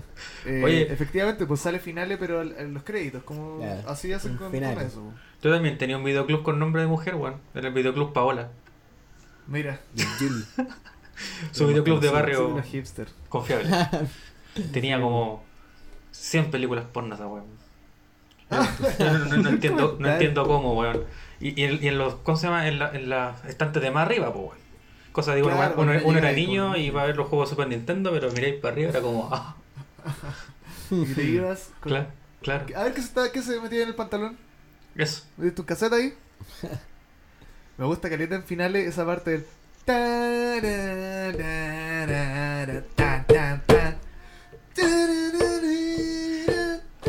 [0.45, 0.91] Eh, Oye.
[0.91, 4.63] efectivamente, pues sale finales, pero al- en los créditos, como Ya, así hacen con, con
[4.63, 5.01] eso.
[5.01, 5.13] po.
[5.43, 7.35] Yo también tenía un videoclub con nombre de mujer, weón.
[7.53, 8.49] Era el videoclub Paola.
[9.47, 9.79] Mira.
[11.51, 13.07] Su videoclub de barrio los hipster.
[13.27, 13.69] confiable.
[14.71, 15.43] Tenía como
[16.11, 17.43] 100 películas pornas, weón.
[18.49, 18.63] No,
[18.99, 21.03] no- no- no entiendo, no entiendo cómo, weón.
[21.39, 22.67] Y, y en, y en los, ¿cómo se llama?
[22.67, 24.57] En la, en la estante de más arriba, pues, weón.
[25.11, 27.49] Cosa de, uno, Claro, uno, cuando uno era niño y iba a ver los juegos
[27.49, 29.55] de Super Nintendo, pero miráis para arriba era como, ah,
[30.91, 32.07] Y te ibas con- claro,
[32.41, 32.65] claro.
[32.75, 34.37] A ver qué se, está, qué se metía en el pantalón.
[34.95, 35.23] Eso.
[35.37, 36.13] ¿Ves tu caseta ahí?
[37.77, 39.45] Me gusta caleta en finales esa parte del.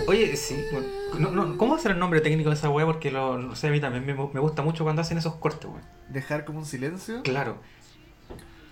[0.07, 0.57] Oye, sí.
[0.73, 0.87] bueno,
[1.21, 2.87] no, no, ¿Cómo hacer el nombre técnico de esa weá?
[2.87, 5.67] Porque lo, no sé, a mí también me, me gusta mucho cuando hacen esos cortes,
[5.71, 5.83] weón.
[6.09, 7.23] Dejar como un silencio.
[7.23, 7.59] Claro.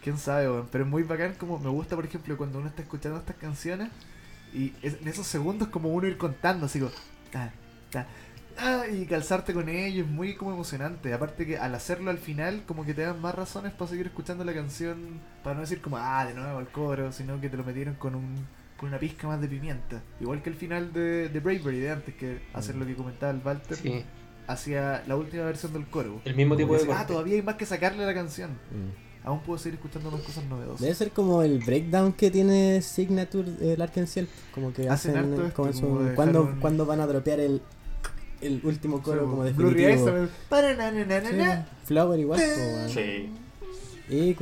[0.03, 0.69] Quién sabe, weón.
[0.71, 3.91] Pero es muy bacán como me gusta, por ejemplo, cuando uno está escuchando estas canciones
[4.53, 6.93] y es- en esos segundos como uno ir contando, así como
[7.33, 7.53] ta,
[7.91, 8.07] ta,
[8.59, 11.13] ah, y calzarte con ello es muy como emocionante.
[11.13, 14.45] Aparte que al hacerlo al final, como que te dan más razones para seguir escuchando
[14.45, 17.65] la canción, para no decir como, ah, de nuevo el coro, sino que te lo
[17.65, 18.47] metieron con un
[18.79, 20.03] con una pizca más de pimienta.
[20.21, 23.41] Igual que el final de, de Bravery de antes, que hacer lo que comentaba el
[23.45, 24.05] Walter, Sí,
[24.47, 26.21] hacia la última versión del coro.
[26.25, 28.53] el mismo tipo de que, ah, todavía hay más que sacarle la canción.
[28.53, 29.27] Mm.
[29.27, 30.81] Aún puedo seguir escuchando más cosas novedosas.
[30.81, 34.25] Debe ser como el breakdown que tiene Signature el Arkansas.
[34.55, 35.33] Como que Hacen hacen.
[35.33, 37.61] harto esto, como como su- dejar ¿cuándo, un- cuándo van a dropear el,
[38.41, 40.29] el último coro como definitivo?
[40.49, 41.67] Paranananana.
[41.67, 42.41] Sí, Flower igual.
[42.89, 43.33] Sí.
[44.09, 44.35] Y.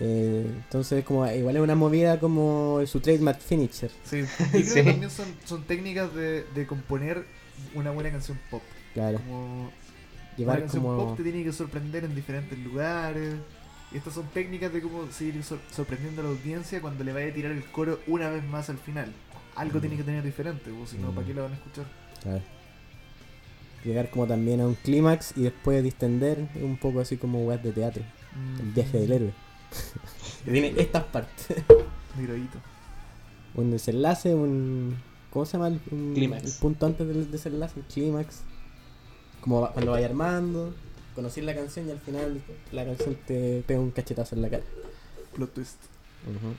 [0.00, 3.90] Eh, entonces como igual es una movida como su trademark finisher.
[4.04, 4.74] Sí, y creo Sí.
[4.74, 7.24] que también son, son técnicas de, de componer
[7.74, 8.62] una buena canción pop.
[8.94, 9.18] Claro.
[9.18, 9.70] Como una
[10.36, 13.34] Llevar canción como pop te tiene que sorprender en diferentes lugares.
[13.90, 17.28] Y estas son técnicas de cómo seguir sor- sorprendiendo a la audiencia cuando le vaya
[17.28, 19.12] a tirar el coro una vez más al final.
[19.56, 19.80] Algo Mm.
[19.80, 21.14] tiene que tener diferente, o si no, Mm.
[21.14, 21.86] ¿para qué la van a escuchar?
[22.22, 22.42] Claro.
[23.84, 27.72] Llegar como también a un clímax y después distender un poco así como web de
[27.72, 28.02] teatro.
[28.36, 28.60] Mm.
[28.60, 29.32] El viaje del héroe.
[30.44, 31.46] Que tiene estas partes.
[33.54, 34.96] Un desenlace, un.
[35.30, 35.68] ¿Cómo se llama?
[35.68, 36.44] el- Un, Clímax.
[36.44, 38.40] El punto antes del desenlace, el clímax.
[39.40, 40.74] Como va- cuando vaya armando,
[41.14, 42.40] conocer la canción y al final
[42.72, 44.64] la canción te pega un cachetazo en la cara.
[45.34, 45.78] Plot twist.
[46.26, 46.54] 「抜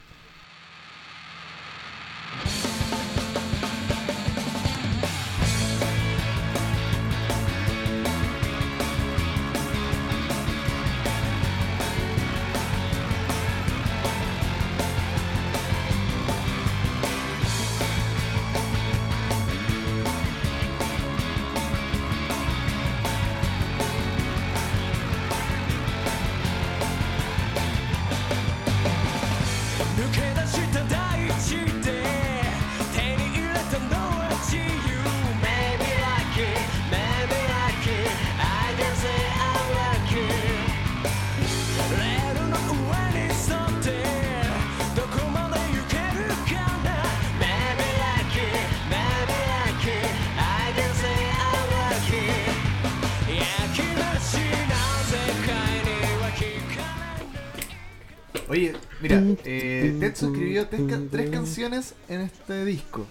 [60.66, 63.06] Tres, ca- tres canciones en este disco.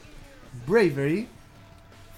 [0.67, 1.29] Bravery,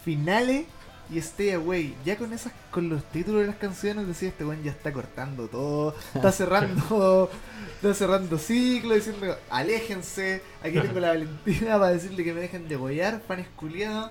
[0.04, 0.66] Finale
[1.10, 1.94] y Stay Away.
[2.04, 5.48] Ya con esas, con los títulos de las canciones decía este weón ya está cortando
[5.48, 7.30] todo, está cerrando,
[7.76, 12.76] está cerrando ciclo, diciendo aléjense, aquí tengo la Valentina para decirle que me dejen de
[12.76, 14.10] bollar, fanes culiados.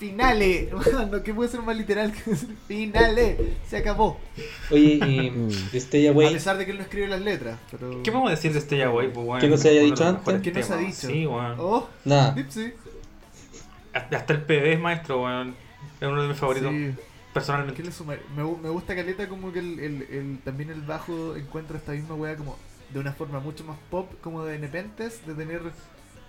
[0.00, 0.70] Finale,
[1.10, 3.36] no que puede ser más literal que decir finale,
[3.68, 4.18] se acabó.
[4.70, 5.30] Oye, y
[5.72, 8.02] de Stay A pesar de que él no escribe las letras, pero...
[8.02, 9.12] ¿Qué podemos decir de Stay Away?
[9.12, 9.40] Pues, weón?
[9.40, 10.40] Que no se haya dicho antes.
[10.40, 11.06] ¿Qué no se ha dicho?
[11.06, 11.54] Sí, weón.
[11.58, 12.32] Oh, nada.
[12.32, 12.72] Dipsy.
[13.92, 15.54] Hasta el PB es maestro, weón.
[16.00, 16.94] Es uno de mis favoritos, Sí.
[16.96, 17.82] ¿Qué personalmente.
[17.82, 18.14] le suma?
[18.34, 22.14] Me, me gusta Caleta como que el, el, el- también el bajo encuentra esta misma
[22.14, 22.56] wea como
[22.92, 25.60] de una forma mucho más pop como de Nepentes, de tener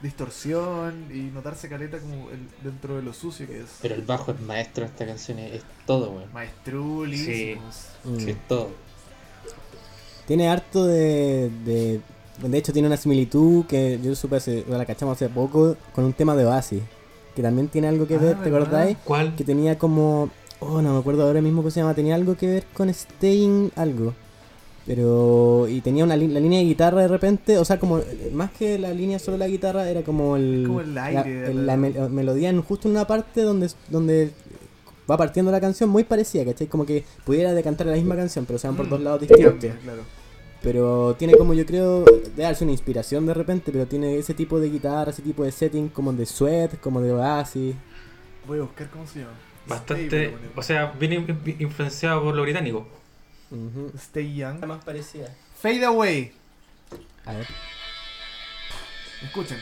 [0.01, 3.65] distorsión y notarse Caleta como el- dentro de lo sucio que es.
[3.81, 6.31] Pero el bajo es maestro de esta canción, es, es todo, weón.
[6.33, 7.87] Maestrulísimos.
[8.03, 8.17] Mm.
[8.17, 8.69] Sí, es todo.
[10.27, 12.01] Tiene harto de, de.
[12.47, 14.65] De hecho, tiene una similitud que yo supe hace.
[14.67, 16.81] la cachamos hace poco con un tema de Oasis.
[17.35, 18.97] Que también tiene algo que Ah, ver, ¿te acordáis?
[19.03, 19.35] ¿Cuál?
[19.35, 20.29] Que tenía como.
[20.59, 21.93] Oh, no me acuerdo ahora mismo cómo se llama.
[21.93, 24.13] Tenía algo que ver con Staying algo.
[24.85, 25.67] Pero.
[25.67, 27.57] Y tenía una la línea de guitarra de repente.
[27.57, 27.99] O sea, como.
[27.99, 30.63] eh, Más que la línea solo la guitarra, era como el.
[30.65, 33.69] Como el la, aire, el- la- la mel- melodía en justo en una parte donde.
[33.89, 34.31] donde
[35.09, 36.67] va partiendo la canción muy parecida, ¿cachai?
[36.67, 39.51] Como que pudiera decantar la misma canción, pero sean por Mm, dos lados distintos.
[39.51, 40.01] cambia, claro.
[40.61, 44.59] Pero tiene como yo creo, de darse una inspiración de repente, pero tiene ese tipo
[44.59, 47.75] de guitarra, ese tipo de setting como de Sweat, como de Oasis.
[48.47, 49.31] Voy a buscar cómo se llama.
[49.67, 50.33] Bastante.
[50.55, 52.87] O sea, viene in- influenciado por lo británico.
[53.51, 53.91] -huh.
[53.97, 54.59] Stay Young.
[54.59, 55.33] La más parecida.
[55.61, 56.33] Fade Away.
[57.25, 57.47] A ver.
[59.23, 59.61] Escuchen.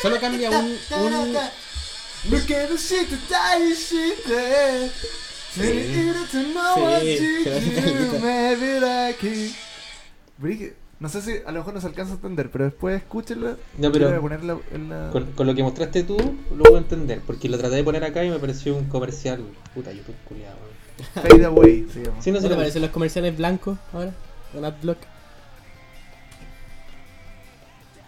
[0.00, 1.38] Solo cambia un, un...
[2.30, 3.08] Look at the shit.
[5.54, 6.74] Sí, se la.
[11.00, 13.56] No sé si a lo mejor no se alcanza a entender, pero después escúchenlo.
[13.76, 15.10] No, pero- voy a ponerla en la...
[15.10, 16.16] Con, con lo que mostraste tú,
[16.50, 17.20] lo puedo entender.
[17.24, 19.44] Porque lo traté de poner acá y me pareció un comercial.
[19.74, 20.56] Puta, YouTube culiado.
[21.14, 22.20] Fade Away se llama.
[22.20, 24.12] Sí, no ¿No sé te lo parecen los comerciales blancos ahora?
[24.52, 24.98] Con AdBlock.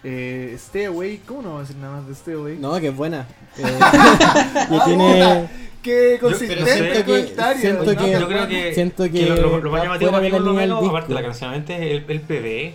[0.03, 2.57] Eh, Stay Away, ¿cómo no vamos a decir nada más de Stay Away?
[2.57, 3.27] No, que es buena.
[3.57, 5.49] Eh, Ah, y tiene.
[5.81, 7.61] ¡Qué pero consistente que- comentario!
[7.61, 10.23] siento No, que- yo creo que, siento que que lo, lo- lo más llamativo para
[10.23, 12.67] mí, por lo menos, aparte de la canción, es el, el PV.
[12.67, 12.73] El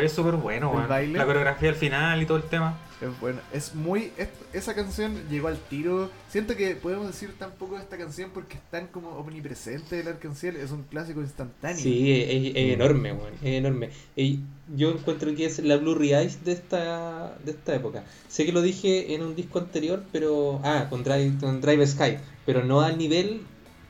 [0.00, 0.88] PV es súper bueno, ¿El weón.
[0.88, 1.18] baile?
[1.18, 2.78] La coreografía al final y todo el tema.
[3.02, 4.12] Es bueno, es muy.
[4.16, 6.08] es- esa canción llegó al tiro.
[6.28, 10.06] Siento que podemos decir tan poco de esta canción porque es tan como omnipresente el
[10.08, 10.54] arcanciel.
[10.56, 11.76] Es un clásico instantáneo.
[11.82, 13.32] Sí, es, es enorme, weón.
[13.42, 13.90] Es enorme.
[14.14, 14.38] Y
[14.76, 18.04] yo encuentro que es la Blue Eyes de esta, de esta época.
[18.28, 20.60] Sé que lo dije en un disco anterior, pero.
[20.62, 22.18] Ah, con Drive, con Drive Sky.
[22.46, 23.42] Pero no al nivel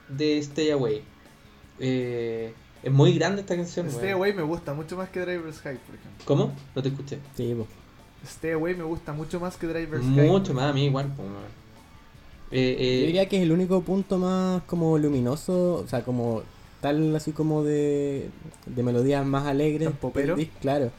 [0.08, 1.02] de Stay Away.
[1.78, 4.18] Eh, es muy grande esta canción, Stay weón.
[4.18, 6.24] Away me gusta mucho más que Driver's High, por ejemplo.
[6.24, 6.52] ¿Cómo?
[6.74, 7.18] No te escuché.
[7.36, 7.66] Sí, po.
[8.24, 10.28] Stay Away me gusta mucho más que Driver's High.
[10.28, 11.28] Mucho más a mí, igual, pues.
[12.50, 16.42] Eh, eh, Yo diría que es el único punto más como luminoso, o sea, como
[16.82, 18.28] tal así como de,
[18.66, 19.88] de melodías más alegres.
[19.88, 20.36] ¿Tan popero?
[20.60, 20.90] Claro.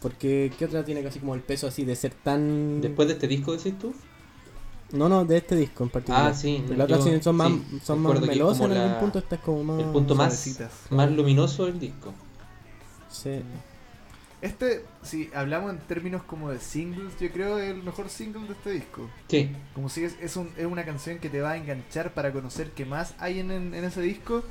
[0.00, 2.80] Porque, ¿qué otra tiene casi como el peso así de ser tan...
[2.80, 3.94] Después de este disco, decís tú.
[4.92, 6.30] No, no, de este disco en particular.
[6.30, 9.34] Ah, sí, Las otras sí son más, sí, son más melosas en algún punto, esta
[9.36, 9.80] es como más...
[9.84, 12.12] el punto más, luminoso del disco.
[13.10, 13.40] Sí.
[14.40, 18.52] Este, si hablamos en términos como de singles, yo creo es el mejor single de
[18.54, 19.08] este disco.
[19.28, 22.32] Sí, Como si es, es, un- es una canción que te va a enganchar para
[22.32, 24.42] conocer qué más hay en, en- en ese disco.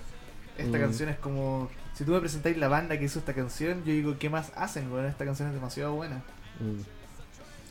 [0.57, 0.81] Esta Mm.
[0.81, 1.69] canción es como.
[1.93, 4.89] Si tú me presentáis la banda que hizo esta canción, yo digo, ¿qué más hacen?
[4.89, 6.23] Bueno, esta canción es demasiado buena.
[6.61, 7.00] Mm.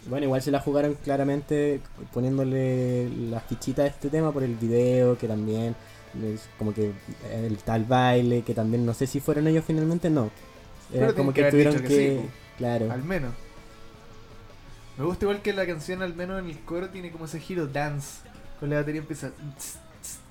[0.07, 1.80] Bueno, igual se la jugaron claramente
[2.12, 5.76] poniéndole las fichitas a este tema por el video, que también
[6.24, 10.11] es como que eh, el tal baile, que también no sé si fueron ellos finalmente,
[10.11, 10.30] no.
[10.92, 11.96] Era Pero como que tuvieron que que...
[12.18, 12.28] sí, po.
[12.59, 12.90] claro.
[12.90, 13.32] Al menos.
[14.98, 17.66] Me gusta igual que la canción, al menos en el coro, tiene como ese giro
[17.66, 18.20] dance.
[18.59, 19.30] Con la batería empieza.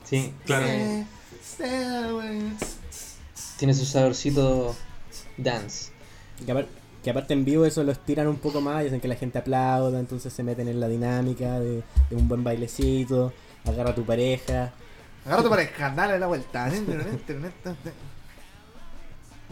[0.04, 0.66] sí, claro.
[0.68, 1.06] Stay-
[1.44, 2.54] stay away.
[3.58, 4.76] Tiene su saborcito
[5.38, 5.92] dance.
[7.04, 9.08] Que, apar- que aparte en vivo eso lo estiran un poco más y hacen que
[9.08, 13.34] la gente aplauda, entonces se meten en la dinámica de, de un buen bailecito,
[13.66, 14.72] agarra a tu pareja.
[15.26, 16.70] Agarra tu pareja, dale la vuelta.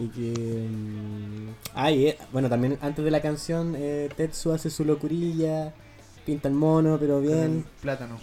[0.00, 0.68] Y que...
[1.74, 5.72] Ah, y, eh, bueno, también antes de la canción eh, Tetsu hace su locurilla,
[6.24, 7.64] pinta el mono, pero bien.
[7.82, 8.16] Plátano.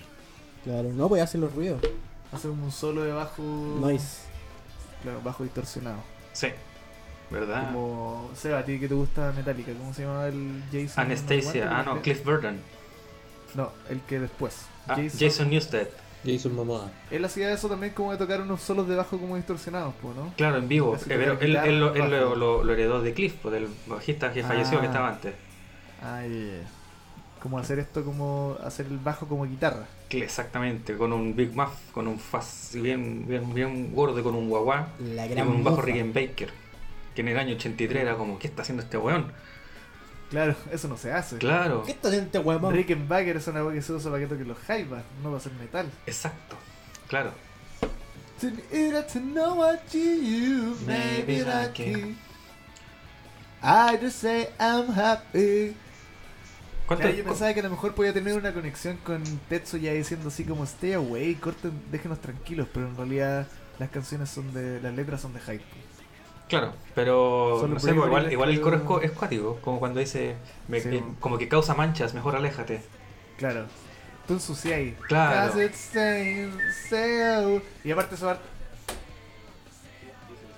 [0.63, 1.82] Claro, no, pues hace los ruidos.
[2.32, 3.43] Hace un solo de bajo.
[3.43, 4.19] Noise.
[5.03, 5.97] Claro, bajo distorsionado.
[6.32, 6.47] Sí.
[7.32, 7.67] ¿Verdad?
[7.71, 8.30] Como.
[8.36, 11.05] Seba, a ti que te gusta Metallica, ¿cómo se llama el Jason?
[11.05, 11.69] Anastasia.
[11.71, 12.57] Ah, no, Cliff Burton.
[13.55, 14.65] No, el que después.
[14.88, 15.88] Ah, Jason Newsted.
[16.26, 16.89] Jason Momoa.
[17.11, 20.34] Él hacía eso también como de tocar unos solos de bajo como distorsionados, pues, ¿no?
[20.36, 20.95] Claro, en vivo.
[20.95, 22.36] Eh, pero él, él lo, él lo- bajo.
[22.36, 24.82] lo- lo heredó de Cliff, pues, del bajista que falleció Ah.
[24.82, 25.34] que estaba antes.
[26.01, 26.61] Ay,
[27.41, 29.86] como hacer esto como hacer el bajo como guitarra.
[30.09, 34.88] Exactamente, con un Big Muff, con un fuzz bien, bien, bien gordo, con un guagua
[34.99, 35.82] La y gran con un bajo.
[35.82, 36.49] Rickenbacker.
[37.16, 39.32] Que en el año 83 era como, ¿qué está haciendo este weón?
[40.30, 41.38] Claro, eso no se hace.
[41.38, 42.74] Claro, ¿Qué está haciendo este huevón?
[42.74, 45.53] Rickenbacker es una voz que se usa para que toquen los hi-bats, no para hacer
[45.53, 45.89] metal.
[46.05, 46.57] exacto,
[47.07, 47.32] claro.
[48.41, 51.97] To need to know what you Maybe maybe like like it.
[51.97, 52.16] it.
[53.63, 55.74] I just say I'm happy.
[56.86, 59.93] ¿Cuánto, Ya, yo pensaba que a lo mejor podía tener una conexión con Tetsu ya
[59.93, 63.47] diciendo así como stay away, corten, déjenos tranquilos, pero en realidad
[63.80, 65.63] las canciones son de, las letras son de hype.
[66.47, 69.79] Claro, pero no sé, pues, igual, igual el coro es, escribo- co- es cuático, como
[69.79, 70.35] cuando dice,
[70.67, 72.83] me- Sí, como que causa manchas, mejor aléjate.
[73.37, 73.65] Claro.
[74.27, 74.93] Tú ensuciáis.
[75.07, 75.51] Claro.
[77.83, 78.43] Y aparte esa parte.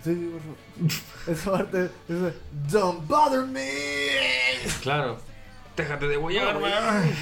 [0.03, 0.57] Sí, por favor.
[1.27, 1.89] Esa parte.
[2.07, 2.33] Esa,
[2.71, 3.67] Don't bother me.
[4.81, 5.17] Claro,
[5.75, 6.59] déjate de huellar, No,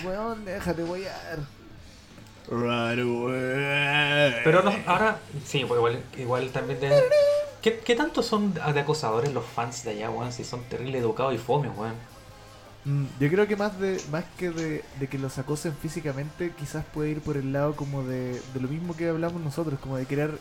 [0.03, 0.45] weón.
[0.45, 1.39] déjate guayar.
[2.47, 4.41] Right away.
[4.43, 7.03] Pero no, ahora, sí, pues igual, igual también de...
[7.65, 10.31] ¿Qué, qué tanto son de acosadores los fans de allá, weón?
[10.31, 11.95] Si son terrible educados y fome, weón.
[12.85, 16.85] Mm, Yo creo que más de más que de, de que los acosen físicamente, quizás
[16.85, 20.07] puede ir por el lado como de, de lo mismo que hablamos nosotros, como de
[20.07, 20.39] querer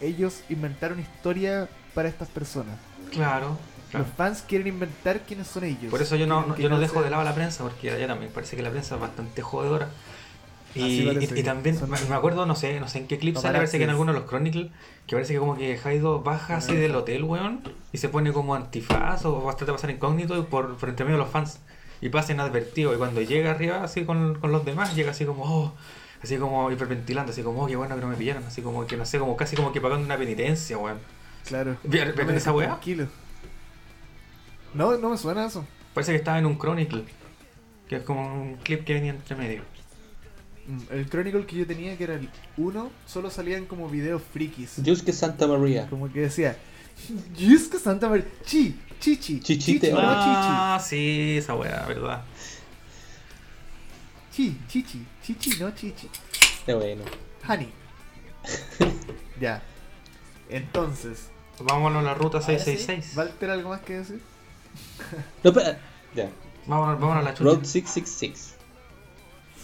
[0.00, 2.80] ellos inventar una historia para estas personas.
[3.10, 3.58] Claro,
[3.90, 4.06] claro.
[4.06, 5.90] Los fans quieren inventar quiénes son ellos.
[5.90, 8.06] Por eso yo no, yo no dejo sea- de lado a la prensa, porque allá
[8.06, 9.88] también parece que la prensa es bastante jodedora.
[10.78, 13.06] Y, Así parece y- y que también son- me acuerdo, no sé, no sé en
[13.08, 14.70] qué clip sale, parece que en alguno de los Chronicles,
[15.06, 17.60] que parece que como que Haido baja así del hotel, weón,
[17.92, 21.04] y se pone como antifaz o a tratar de pasar incógnito y por, por entre
[21.04, 21.60] medio de los fans.
[22.00, 22.94] Y pasa inadvertido.
[22.94, 25.72] Y cuando llega arriba así con, con los demás, llega así como, oh,
[26.22, 28.96] así como hiperventilando, así como, oh, qué bueno que no me pillaron, así como que
[28.96, 30.98] no sé, como casi como que pagando una penitencia, weón.
[31.44, 31.76] Claro.
[31.82, 32.68] ¿Vieron No esa weá?
[32.68, 33.06] Tranquilo.
[34.74, 35.64] No, no me suena eso.
[35.94, 37.04] Parece que estaba en un Chronicle,
[37.88, 39.62] que es como un clip que venía entre medio.
[40.68, 44.76] Mm, El Chronicle que yo tenía, que era el 1, solo salían como videos frikis.
[44.82, 45.88] Yusuke Santa María.
[45.88, 46.56] Como que decía,
[47.36, 52.22] Yusuke Santa María, chi, chichi, Chichite, chichi, no Ah, sí, esa weá, verdad.
[54.32, 56.08] chi, chichi, chichi, no chichi,
[56.66, 57.02] Qué bueno.
[57.48, 57.72] honey.
[59.40, 59.62] ya.
[60.48, 62.64] Entonces, Vámonos a la ruta Ahora sí.
[62.64, 63.16] 666.
[63.16, 64.20] ¿Walter algo más que decir?
[65.42, 65.78] No, espera.
[66.14, 66.30] Ya.
[66.66, 67.44] Vámonos, vámonos a la chucha.
[67.44, 68.54] Road 666.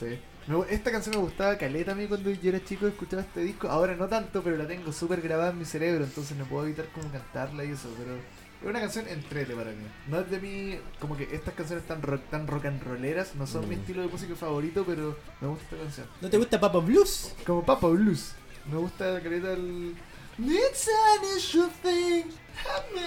[0.00, 0.18] Sí.
[0.68, 3.68] Esta canción me gustaba caleta a mí cuando yo era chico escuchaba este disco.
[3.68, 6.86] Ahora no tanto, pero la tengo súper grabada en mi cerebro, entonces no puedo evitar
[6.94, 7.88] como cantarla y eso.
[7.96, 9.84] Pero es una canción entrete para mí.
[10.08, 13.46] No es de mí, como que estas canciones tan rock, tan rock and rolleras no
[13.46, 13.80] son mi Mm.
[13.80, 16.06] estilo de música favorito, pero me gusta esta canción.
[16.20, 17.34] ¿No te gusta Papa Blues?
[17.46, 18.32] Como Papa Blues.
[18.70, 19.94] Me gusta caleta el.
[20.38, 22.24] It's an issue thing.
[22.56, 23.00] Help me,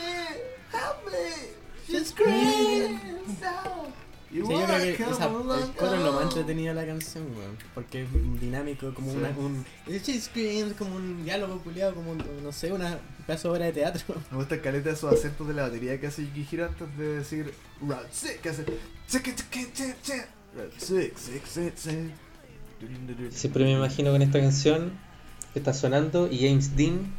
[0.72, 1.58] help me.
[3.48, 3.88] Out.
[3.88, 7.24] You Sí, yo creo que esa- el coro es lo más entretenido de la canción,
[7.38, 7.58] weón.
[7.74, 8.10] Porque es
[8.42, 9.18] dinámico, como Sí.
[9.18, 9.66] una, un.
[10.22, 14.16] Screams, como un diálogo culiado, como un- no sé, una pedazo de obra de teatro.
[14.32, 17.18] Me gusta el caleta de esos acentos de la batería que hace Yukihiro antes de
[17.20, 18.66] decir Route 6, que hace.
[20.56, 21.98] Route 6, 6, 6, 6.
[23.32, 24.92] Siempre me imagino con esta canción
[25.54, 27.14] que está sonando y James Dean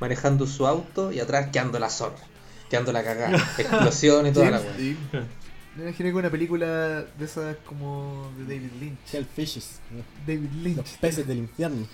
[0.00, 2.16] manejando su auto y atrás quedando la zorra,
[2.68, 4.60] quedando la cagada, explosión y toda la.
[4.60, 4.96] Dean.
[5.76, 6.66] Me imaginé que una película
[7.02, 8.98] de esas como de David Lynch.
[9.10, 10.02] Shellfishes, ¿no?
[10.26, 10.98] David los Lynch.
[10.98, 11.86] peces del infierno.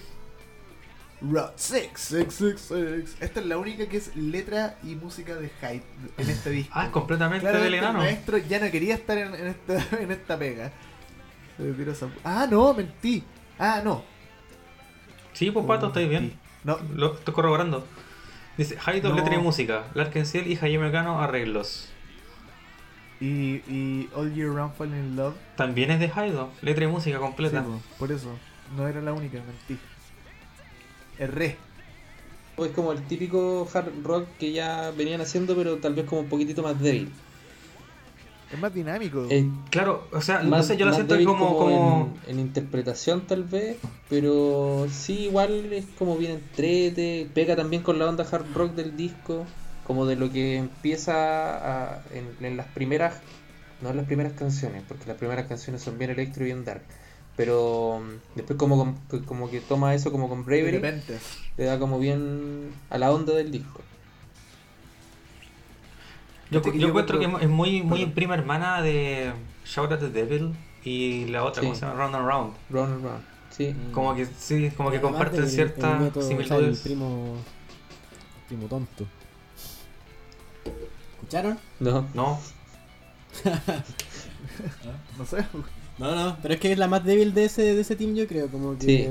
[1.22, 3.16] Route 6, 6, 6, 6.
[3.20, 5.82] Esta es la única que es letra y música de Hyde
[6.16, 6.72] en este disco.
[6.74, 7.98] Ah, es completamente Claramente del el enano.
[8.00, 10.72] maestro ya no quería estar en, en esta, en esta pega.
[12.24, 13.22] Ah, no, mentí.
[13.58, 14.02] Ah, no.
[15.34, 16.32] Sí, pues pato, estáis bien.
[16.64, 17.86] No, Lo estoy corroborando.
[18.56, 19.16] Dice, Haido No.
[19.16, 21.89] letra y música, Larkin Ciel y Jaime Cano arreglos.
[23.20, 25.34] Y, y All Year Round Falling in Love.
[25.56, 27.60] También es de Haido, letra y música completa.
[27.62, 28.30] Sí, po, por eso.
[28.76, 29.80] No era la única, mentí.
[31.18, 31.56] Erré.
[32.58, 36.28] Es como el típico hard rock que ya venían haciendo, pero tal vez como un
[36.28, 37.10] poquitito más débil.
[38.52, 39.26] Es más dinámico.
[39.30, 42.14] Eh, Claro, o sea, no sé, yo lo siento como, como...
[42.26, 43.76] En, en interpretación tal vez,
[44.08, 48.96] pero sí igual es como bien entrete, pega también con la onda hard rock del
[48.96, 49.46] disco,
[49.84, 53.14] como de lo que empieza a- en, en las primeras,
[53.80, 56.82] no en las primeras canciones, porque las primeras canciones son bien electro y bien dark,
[57.36, 58.76] pero mm, después como,
[59.08, 61.18] con- como que toma eso como con de Bravery, repente.
[61.56, 63.80] le da como bien a la onda del disco.
[66.50, 68.14] Yo, yo yo encuentro que es muy, muy Perdón.
[68.14, 69.32] prima hermana de
[69.64, 70.52] Shout at the Devil
[70.84, 71.68] y la otra, Sí.
[71.68, 71.94] ¿cómo se llama?
[71.98, 72.54] Round and Round.
[72.70, 73.76] Round and Round, sí.
[73.92, 76.80] Como que sí, como que comparten ciertas o sea, el similitudes.
[76.80, 77.36] primo.
[78.48, 79.06] primo tonto.
[81.30, 81.58] ¿Escucharon?
[81.78, 82.40] No, No,
[85.16, 85.36] No sé.
[85.96, 88.26] No, no, pero es que es la más débil de ese, de ese team, yo
[88.26, 88.48] creo.
[88.48, 88.84] Como que.
[88.86, 89.08] Sí.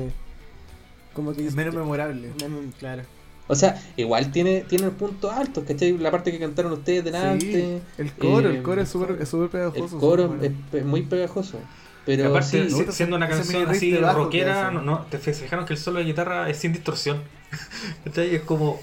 [1.13, 1.47] Como que.
[1.47, 2.30] Es menos memorable.
[2.41, 3.03] menos- Claro.
[3.47, 5.97] O sea, igual tiene, tiene puntos altos, ¿cachai?
[5.97, 7.45] La parte que cantaron ustedes delante.
[7.51, 9.97] Sí, el coro, eh, el coro es súper es súper El pegajoso.
[9.97, 11.57] coro súper es pe- muy pegajoso.
[11.57, 11.61] y
[12.05, 15.80] Pero aparte, sí, si- siendo una canción así rockera, no, no, te fijaron que el
[15.80, 17.24] solo de guitarra es sin distorsión.
[18.03, 18.36] ¿Cachai?
[18.36, 18.80] Es como,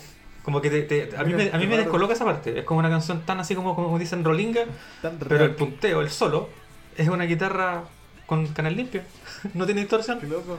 [0.47, 1.83] como que te, te- a mí, me, a mí me Raro.
[1.83, 2.57] descoloca esa parte.
[2.61, 4.63] Es como una canción tan así como, como dicen Rolinga,
[5.03, 6.49] Tan pero el punteo, el solo,
[6.97, 7.83] es una guitarra
[8.27, 9.03] con canal limpio.
[9.55, 10.21] no tiene distorsión.
[10.21, 10.57] Qué loco.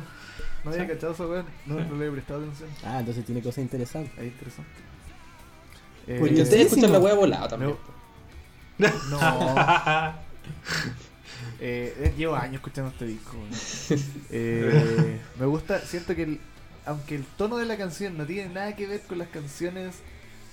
[0.65, 0.89] No había Sí.
[0.89, 1.45] cachado eso, weón.
[1.65, 1.85] No, Sí.
[1.89, 2.69] no le he prestado atención.
[2.85, 4.11] Ah, entonces tiene cosas interesantes.
[4.19, 4.69] Ahí interesante.
[6.07, 6.43] Eh, Curiosísimo.
[6.43, 7.75] ustedes escuchan la hueá volada también.
[8.77, 8.87] No.
[9.09, 10.27] No.
[11.59, 13.35] Eh, eh, llevo años escuchando este disco.
[14.29, 16.39] Eh, me gusta, siento que el-
[16.87, 19.97] aunque el tono de la canción no tiene nada que ver con las canciones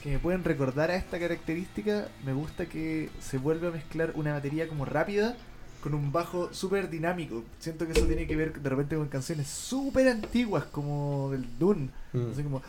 [0.03, 4.33] que me pueden recordar a esta característica, me gusta que se vuelva a mezclar una
[4.33, 5.37] batería como rápida
[5.81, 7.45] con un bajo súper dinámico.
[7.59, 11.91] Siento que eso tiene que ver de repente con canciones súper antiguas como del Dune.
[12.33, 12.63] Así como...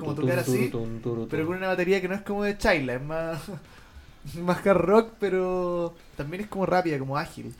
[0.00, 0.70] como tocar así,
[1.30, 3.42] pero con una batería que no es como de Chayla, es más,
[4.42, 7.54] más hard rock, pero también es como rápida, como ágil.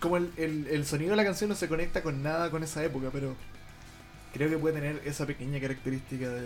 [0.00, 2.84] Como el, el, el sonido de la canción no se conecta con nada con esa
[2.84, 3.34] época, pero
[4.32, 6.42] creo que puede tener esa pequeña característica de,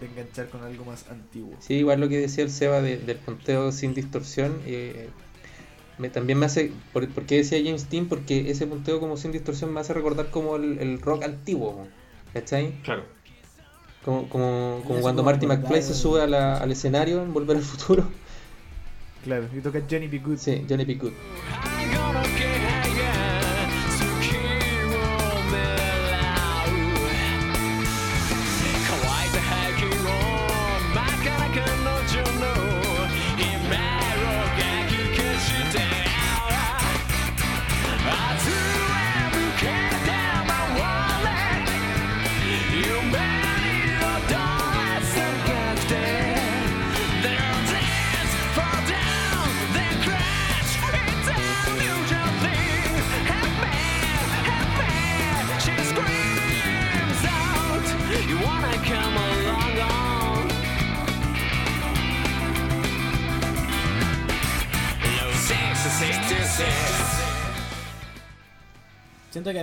[0.00, 1.54] de enganchar con algo más antiguo.
[1.60, 4.60] Sí, igual lo que decía el Seba de- del punteo sin distorsión.
[4.66, 5.08] eh,
[5.98, 6.72] me, también me hace.
[6.92, 8.06] Por, ¿Por qué decía James Dean?
[8.06, 11.86] Porque ese punteo como sin distorsión me hace recordar como el, el rock antiguo.
[12.32, 12.72] ¿Cachai?
[12.82, 13.04] Claro.
[14.04, 17.62] Como, como, como cuando Marty McFly se sube a la- al escenario en Volver al
[17.62, 18.08] Futuro.
[19.22, 20.18] Claro, y toca Johnny B.
[20.18, 20.36] Good.
[20.38, 20.94] Sí, Johnny B.
[20.96, 21.12] Good.
[21.94, 22.53] gonna get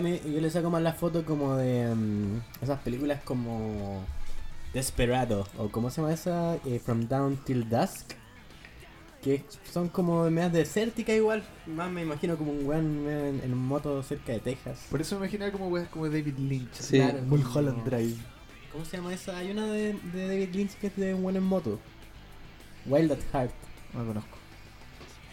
[0.01, 4.03] a mí yo le saco más la foto como de mm, esas películas como
[4.73, 8.13] Desperado o cómo se llama esa Eh, From Down Till Dusk
[9.21, 14.01] que son como medias desérticas igual más me imagino como un weón en, en moto
[14.01, 16.73] cerca de Texas Por eso me imaginaba como weas como David Lynch.
[16.73, 16.97] Sí.
[16.97, 18.15] Claro, Mulholland como- Drive.
[18.71, 19.37] ¿cómo se llama esa?
[19.37, 21.79] hay una de, de David Lynch que es de un weón en moto
[22.87, 23.53] Wild at Heart
[23.93, 24.37] No la conozco.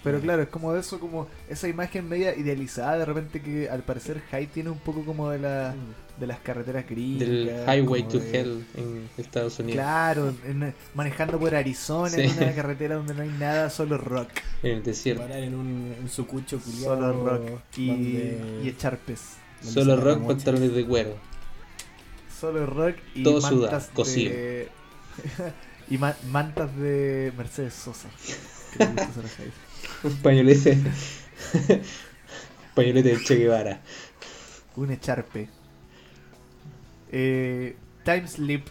[0.05, 3.82] Pero claro, es como de eso, como esa imagen media idealizada de repente que al
[3.82, 5.74] parecer Hyde tiene un poco como de la
[6.18, 7.28] de las carreteras gringas.
[7.28, 9.74] Del Highway to de- Hell en Estados Unidos.
[9.76, 14.28] Claro, en- manejando por Arizona en una carretera donde no hay nada, solo rock.
[14.62, 15.22] En el desierto.
[15.22, 19.20] parar en un en su cucho culiado Solo rock y, donde- y echar pez.
[19.62, 21.16] donde Solo rock, pantalones de cuero.
[22.40, 24.68] Solo rock y Todo mantas sudado, de...
[25.90, 28.09] y ma- mantas de Mercedes Sosa.
[28.78, 28.84] Que
[30.05, 30.79] Un pañolete.
[32.74, 33.81] pañolete de Che Guevara.
[34.76, 35.49] Un echarpe.
[37.11, 38.66] Eh, Time Sleep.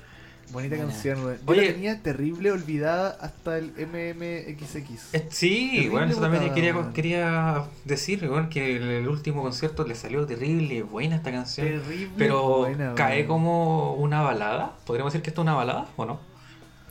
[0.49, 0.91] Bonita Buena.
[0.93, 1.37] canción, weón.
[1.39, 1.65] Yo Oye.
[1.67, 5.13] la tenía terrible olvidada hasta el MMXX.
[5.13, 9.93] Eh, Sí, Terrible bueno, eso también quería, quería decir, que en el último concierto le
[9.95, 11.67] salió terrible, buena esta canción.
[11.67, 12.11] Terrible.
[12.17, 14.77] Pero buena, cae como una balada.
[14.85, 16.21] ¿Podríamos decir que esto es una balada o no?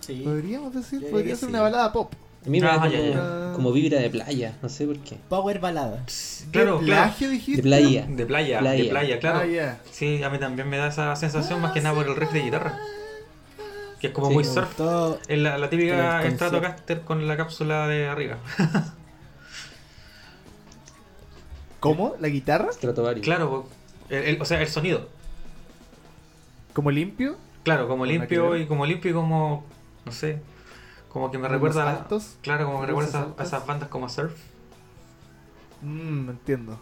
[0.01, 0.21] Sí.
[0.23, 1.51] Podríamos decir, podría ser sí.
[1.51, 2.12] una balada pop.
[2.47, 3.53] A mí me da Ah, como, ya, ya.
[3.55, 5.16] como vibra de playa, no sé por qué.
[5.28, 6.05] Power balada.
[6.53, 7.03] Claro, ¿De claro.
[7.05, 7.57] plagio dijiste?
[7.62, 8.07] De playa.
[8.09, 8.82] De playa, Playa.
[8.84, 9.40] de playa, claro.
[9.62, 9.76] Ah.
[9.90, 12.42] Sí, a mí también me da esa sensación más que nada por el riff de
[12.42, 12.78] guitarra.
[14.01, 14.76] Que es como Sí, muy surf.
[14.76, 18.36] Todo Es la, la típica Stratocaster con la cápsula de arriba.
[21.80, 22.14] ¿Cómo?
[22.20, 22.72] ¿La guitarra?
[22.72, 23.24] Stratovarius.
[23.24, 23.68] Claro,
[24.09, 25.09] el- el- o sea, el sonido.
[26.72, 27.36] ¿Como limpio?
[27.64, 29.64] Claro, como limpio y como limpio y como,
[30.05, 30.38] no sé,
[31.17, 32.37] como que me ¿Como recuerda a- altos?
[32.43, 34.35] Claro, como que ¿Como recuerda a, esas- a esas bandas como surf.
[35.81, 36.79] Mmm, entiendo.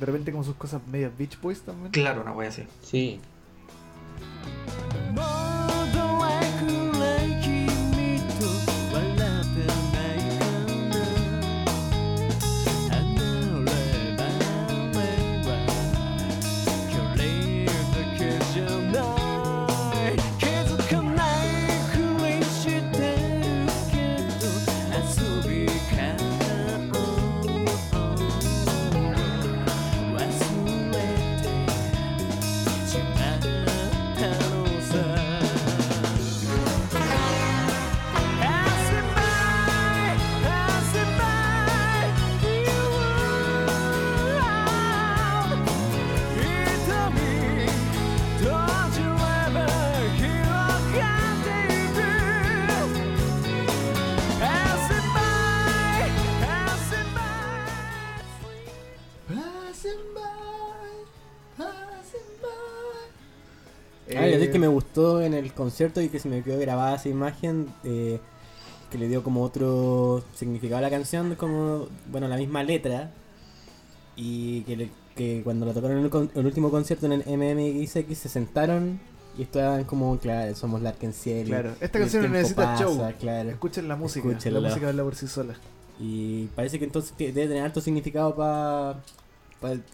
[0.00, 1.92] De repente como sus cosas medias Beach Boys también.
[1.92, 2.66] Claro, una wea así.
[2.82, 3.20] Sí.
[5.14, 5.43] も
[64.66, 68.18] me gustó en el concierto y que se me quedó grabada esa imagen eh,
[68.90, 73.10] que le dio como otro significado a la canción, como, bueno, la misma letra.
[74.16, 77.24] Y que, le- que cuando la tocaron en el, con- el último concierto en el
[77.26, 79.00] MMXX se sentaron
[79.36, 81.46] y estaban como, claro, somos Larkin Ciel.
[81.48, 83.12] Claro, esta canción necesita pasa, show.
[83.18, 83.50] Claro.
[83.50, 84.28] Escuchen la música.
[84.28, 84.60] Escúchenla.
[84.60, 85.54] La música habla por sí sola.
[85.98, 89.00] Y parece que entonces debe tener alto significado para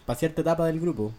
[0.07, 1.12] pa, cierta etapa del grupo.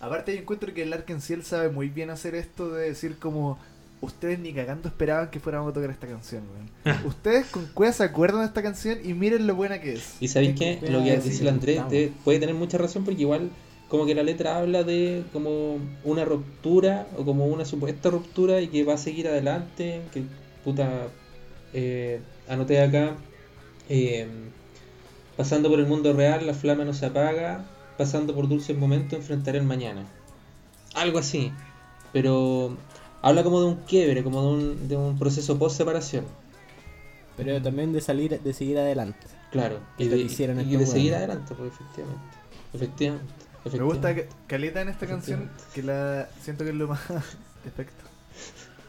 [0.00, 3.58] Aparte yo encuentro que el Arkenciel sabe muy bien hacer esto de decir como
[4.00, 6.42] ustedes ni cagando esperaban que fuéramos a tocar esta canción,
[6.84, 6.98] weón.
[7.06, 10.16] Ustedes con cueva se acuerdan de esta canción y miren lo buena que es.
[10.20, 13.50] Y sabéis Tengo lo que dice el Andrés de- puede tener mucha razón porque igual
[13.88, 18.68] como que la letra habla de como una ruptura o como una supuesta ruptura y
[18.68, 20.24] que va a seguir adelante, que
[20.64, 21.08] puta
[21.72, 23.14] eh, anoté acá
[23.88, 24.26] eh,
[25.36, 27.64] pasando por el mundo real la flama no se apaga,
[27.96, 30.04] pasando por dulces momentos enfrentaré el mañana.
[30.94, 31.52] Algo así,
[32.12, 32.76] pero
[33.22, 36.24] habla como de un quiebre, como de un, de un proceso post separación.
[37.36, 39.26] pero también de salir, de seguir adelante.
[39.50, 42.22] Claro, Que y de, hicieron y estos de seguir adelante, pues efectivamente.
[42.72, 43.34] Efectivamente.
[43.72, 47.00] Me gusta que- Caleta en esta canción, que la siento que es lo más...
[47.66, 48.04] Efecto.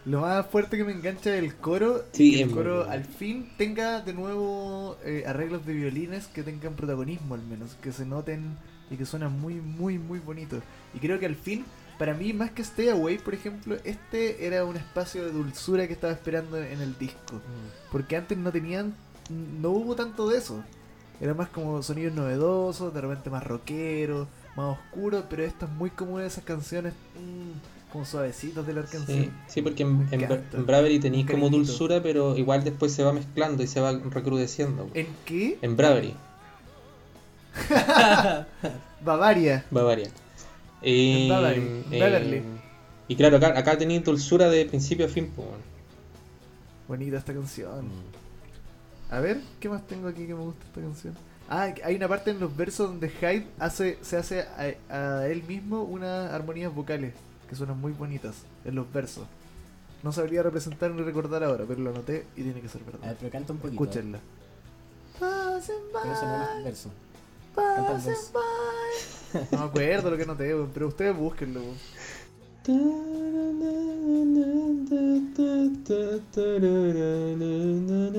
[0.06, 2.03] Lo más fuerte que me engancha es el coro.
[2.14, 6.43] y Sí, que el coro al fin tenga de nuevo eh, arreglos de violines que
[6.43, 8.58] tengan protagonismo al menos, que se noten
[8.89, 10.61] y que suenan muy, muy, muy bonitos.
[10.93, 11.65] Y creo que al fin,
[11.97, 15.93] para mí, más que Stay Away, por ejemplo, este era un espacio de dulzura que
[15.93, 17.41] estaba esperando en el disco.
[17.91, 18.93] Porque antes no tenían,
[19.61, 20.63] no hubo tanto de eso.
[21.21, 24.27] Era más como sonidos novedosos, de repente más rockeros,
[24.57, 28.86] más oscuros, pero esto es muy como de esas canciones mm, como suavecitos de la
[28.86, 29.31] Sí, canción.
[29.47, 33.67] sí, porque en, en, Bravery tenéis como dulzura, pero igual después se va mezclando y
[33.67, 34.89] se va recrudeciendo.
[34.93, 35.57] ¿En qué?
[35.61, 36.13] En Bravery,
[39.03, 39.66] Bavaria.
[39.72, 40.10] Bavaria.
[40.82, 42.43] Eh, Bavary, eh, Beverly.
[43.08, 45.32] y claro, acá, acá tenéis dulzura de principio a fin.
[45.36, 45.64] Pues, bueno.
[46.88, 47.86] Bonita esta canción.
[47.88, 49.14] Mm.
[49.14, 51.14] A ver, ¿qué más tengo aquí que me gusta esta canción?
[51.49, 55.43] Ah, hay una parte en los versos donde Hyde hace, se hace a, a él
[55.43, 57.14] mismo unas armonías vocales
[57.47, 59.26] que suenan muy bonitas en los versos.
[60.03, 62.99] No sabría representar ni recordar ahora, pero lo anoté y tiene que ser A ver,
[62.99, 63.16] verdad.
[63.20, 63.84] pero canta un poquito.
[63.84, 64.20] Escúchenla.
[65.20, 65.74] Pero eso
[66.89, 67.05] no
[67.97, 68.39] es verso.
[69.51, 71.62] No me acuerdo lo que anoté, weón, pero ustedes búsquenlo.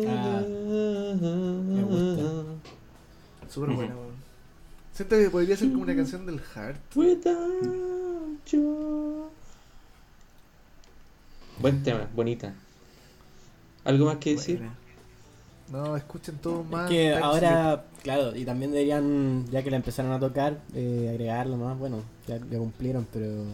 [0.09, 2.32] Ah, me gusta.
[3.49, 4.16] Súper buena, weón.
[4.93, 6.97] Siento que podría ser como una canción del Heart.
[6.97, 9.26] Without you.
[11.59, 12.55] Buen tema, bonita.
[13.84, 14.59] ¿Algo más que decir?
[14.59, 14.74] Buena.
[15.89, 16.89] No, escuchen todo Es más.
[16.89, 21.57] que Time ahora, claro, y también deberían, ya que la empezaron a tocar, eh, agregarlo
[21.57, 21.76] más.
[21.76, 23.44] Bueno, ya, ya cumplieron, pero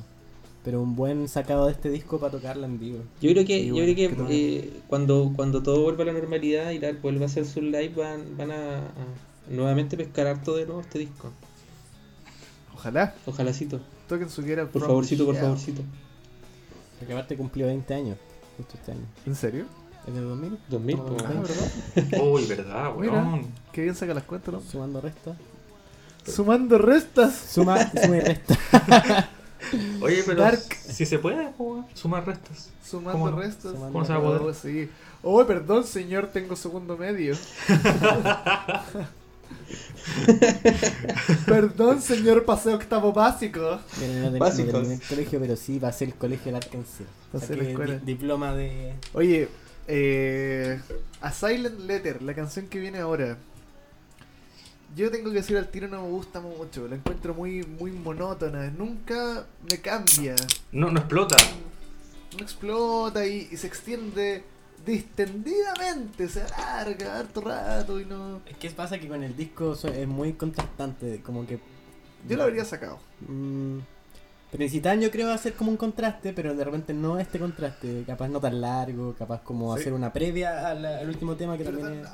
[0.62, 2.98] pero un buen sacado de este disco para tocarla en vivo.
[3.20, 6.12] Yo creo que, Sí, yo bueno, creo que eh, cuando, cuando todo vuelva a la
[6.12, 10.54] normalidad y la vuelva a hacer su live van, van a, a nuevamente pescar harto
[10.54, 11.32] de nuevo este disco.
[12.74, 13.14] Ojalá.
[13.24, 13.80] Ojalacito.
[14.06, 15.82] Toquen su Por From favorcito, por favorcito.
[16.98, 18.18] Porque aparte cumplió 20 años,
[18.58, 19.06] justo este año.
[19.26, 19.64] ¿En serio?
[20.06, 20.58] ¿Es del 2000?
[20.68, 21.42] 2000, No, Ah, weón.
[21.42, 22.22] ¿verdad?
[22.32, 23.12] Uy, verdad, Mira.
[23.12, 23.46] weón.
[23.72, 24.60] Qué bien saca las cuentas, ¿no?
[24.60, 25.36] Sumando resta.
[26.26, 27.34] Sumando restas.
[27.34, 28.58] Suma, suma y resta.
[30.02, 30.58] Oye, pero Dark.
[30.58, 32.68] si se puede, po, sumar restas.
[32.84, 33.72] Sumando ¿Cómo restas.
[33.72, 34.54] Sumando ¿Cómo se va a poder?
[34.54, 34.90] Sí.
[35.22, 37.36] Oh, perdón, señor, tengo segundo medio.
[41.46, 43.78] perdón, señor, pasé octavo básico.
[43.98, 44.88] Pero no, Básicos.
[44.88, 47.06] el colegio, pero sí va a ser el colegio del Arkansas.
[47.34, 47.94] Escuela.
[47.98, 48.94] di- diploma de.
[49.14, 49.48] Oye,
[49.88, 50.80] eh,
[51.20, 53.36] A Silent Letter, la canción que viene ahora.
[54.94, 58.70] Yo tengo que decir al tiro no me gusta mucho, la encuentro muy muy monótona,
[58.70, 60.34] nunca me cambia,
[60.70, 61.36] No, no explota.
[62.36, 64.44] no explota y, y se extiende
[64.84, 68.42] distendidamente, se alarga harto rato y no...
[68.46, 71.58] Es que pasa que con el disco es muy contrastante, como que.
[72.28, 72.98] Yo lo habría sacado.
[73.26, 73.78] Mm,
[74.52, 78.38] Principal yo creo hacer como un contraste, pero de repente no este contraste, capaz no
[78.38, 79.80] tan largo, capaz como Sí.
[79.80, 82.08] hacer una previa al, al último tema que Pero también es...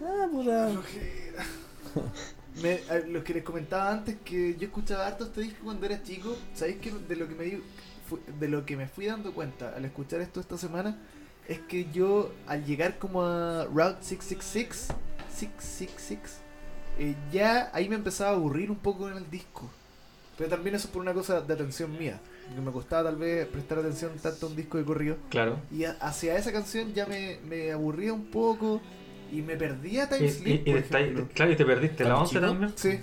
[0.00, 0.70] Ah, puta.
[2.62, 6.02] Me, a- lo que les comentaba antes que yo escuchaba harto este disco cuando era
[6.02, 7.60] chico, ¿sabéis que de lo que me
[8.38, 10.96] de lo que me fui dando cuenta al escuchar esto esta semana
[11.48, 14.88] es que yo al llegar como a Route 666
[15.34, 16.20] 666
[17.00, 19.68] eh, ya ahí me empezaba a aburrir un poco en el disco.
[20.36, 22.20] Pero también eso es por una cosa de atención mía,
[22.54, 25.58] que me costaba tal vez prestar atención tanto a un disco de corrido Claro.
[25.72, 28.80] y a- hacia esa canción ya me, me aburría un poco
[29.32, 31.28] y me perdía Time y- Sleep, y por está- ejemplo.
[31.34, 32.46] claro, y te perdiste la ¿Cuando 11 chico?
[32.46, 32.72] también.
[32.76, 33.00] Sí.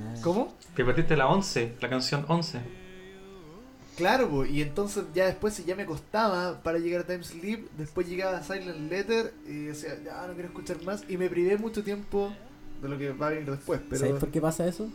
[0.00, 0.14] Ah.
[0.22, 0.54] ¿Cómo?
[0.74, 2.60] Te perdiste la 11, la canción 11.
[3.96, 7.68] Claro, po, y entonces ya después si ya me costaba para llegar a Time Sleep,
[7.78, 11.56] después llegaba a Silent Letter y decía, ya no quiero escuchar más y me privé
[11.58, 12.34] mucho tiempo
[12.82, 14.88] de lo que va a venir después, pero ¿Sabes por qué pasa eso?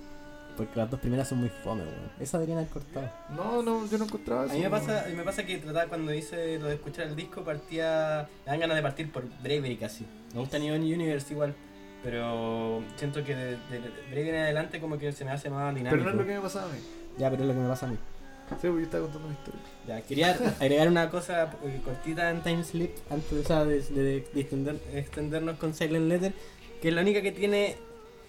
[0.59, 2.11] Porque las dos primeras son muy fome, weón.
[2.19, 3.09] Esa deberían haber cortado.
[3.35, 4.53] no, no, yo no encontraba eso.
[4.53, 7.07] A mí me pasa, a mí me pasa que trataba cuando hice lo de escuchar
[7.07, 8.27] el disco partía.
[8.45, 10.05] Me dan ganas de partir por Bravery casi.
[10.33, 11.55] Me gusta Neon Universe igual.
[12.03, 15.73] Pero siento que de, de, de Bravery en adelante como que se me hace más
[15.75, 15.91] dinámico.
[15.91, 16.79] Pero no es lo que me pasaba a mí.
[17.17, 17.97] Ya, pero es lo que me pasa a mí.
[18.49, 19.61] Sí, porque yo estaba contando mi historia.
[19.87, 24.27] Ya, quería agregar una cosa eh, cortita en Time Sleep Antes o sea, de, de-
[24.33, 26.33] de extender- extendernos con Silent Letter,
[26.81, 27.75] que es la única que tiene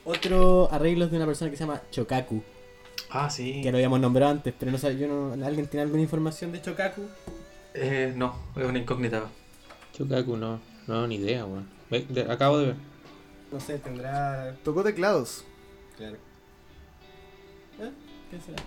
[0.05, 2.43] otro arreglos de una persona que se llama Chokaku.
[3.11, 3.61] Ah, sí.
[3.63, 5.45] Que lo habíamos nombrado antes, pero no sé, yo no.
[5.45, 7.03] ¿Alguien tiene alguna información de Chokaku?
[7.75, 9.25] Eh, no, es una incógnita.
[9.93, 11.69] Chokaku, no, no, ni idea, weón.
[12.29, 12.77] Acabo de ver.
[13.53, 14.55] No sé, tendrá.
[14.65, 15.45] Tocó teclados.
[15.97, 16.17] Claro.
[18.31, 18.63] ¿Qué será?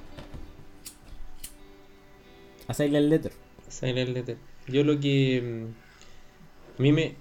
[2.67, 3.31] A Silent Letter.
[3.69, 4.37] Silent Letter.
[4.67, 5.41] Yo lo que.
[5.41, 7.15] mm, A mí me.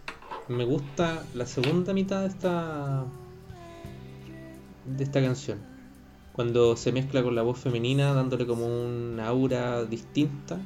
[0.48, 3.04] me gusta la segunda mitad de esta
[4.86, 5.58] de esta canción.
[6.32, 10.58] Cuando se mezcla con la voz femenina dándole como una aura distinta.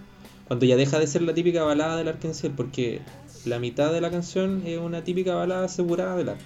[0.47, 3.01] Cuando ya deja de ser la típica balada del Arkansas porque
[3.45, 6.39] la mitad de la canción es una típica balada asegurada del Ark.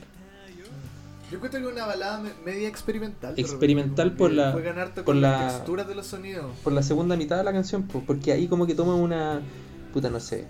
[1.30, 3.34] Yo encuentro que es una balada me- media experimental.
[3.36, 6.46] Experimental por la- por con la- las texturas de los sonidos.
[6.64, 9.40] Por la segunda mitad de la canción, po, porque ahí como que toma una
[9.92, 10.46] puta no sé.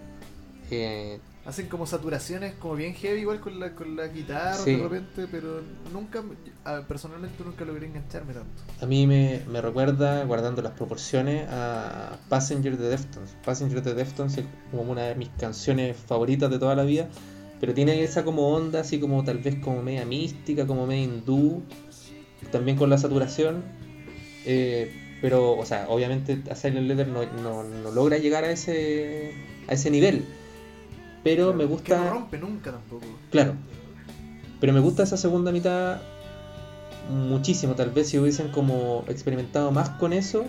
[0.73, 1.19] eh,
[1.51, 4.77] Hacen como saturaciones como bien heavy igual con la, con la guitarra Sí.
[4.77, 5.61] de repente, pero
[5.93, 6.23] nunca,
[6.87, 8.63] personalmente nunca logré engancharme tanto.
[8.81, 13.35] A mí me, me recuerda, guardando las proporciones, a Passenger de Deftones.
[13.45, 17.09] Passenger de Deftones es como una de mis canciones favoritas de toda la vida,
[17.61, 21.63] pero tiene esa como onda, así como tal vez como media mística, como media hindú,
[22.53, 23.65] también con la saturación.
[24.47, 29.35] eh, pero, o sea, obviamente a Silent Letter no, no, no logra llegar a ese,
[29.69, 30.25] a ese nivel.
[31.23, 32.05] Pero me Que gusta...
[32.05, 33.05] no rompe nunca tampoco.
[33.31, 33.55] Claro.
[34.61, 36.01] Pero me gusta esa segunda mitad
[37.11, 37.75] muchísimo.
[37.75, 40.45] Tal vez si hubiesen como experimentado más con eso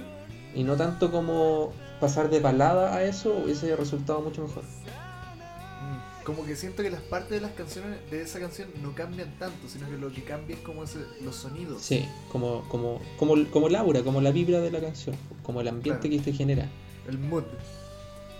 [0.53, 4.63] y no tanto como pasar de balada a eso, hubiese resultado mucho mejor.
[4.63, 9.29] Mm, Como que siento que las partes de las canciones de esa canción no cambian
[9.39, 11.81] tanto, sino que lo que cambia es como ese, los sonidos.
[11.81, 15.67] Sí, como, como, como, como el aura, como la vibra de la canción, como el
[15.67, 16.23] ambiente Claro.
[16.23, 16.67] que te genera,
[17.07, 17.43] El mood.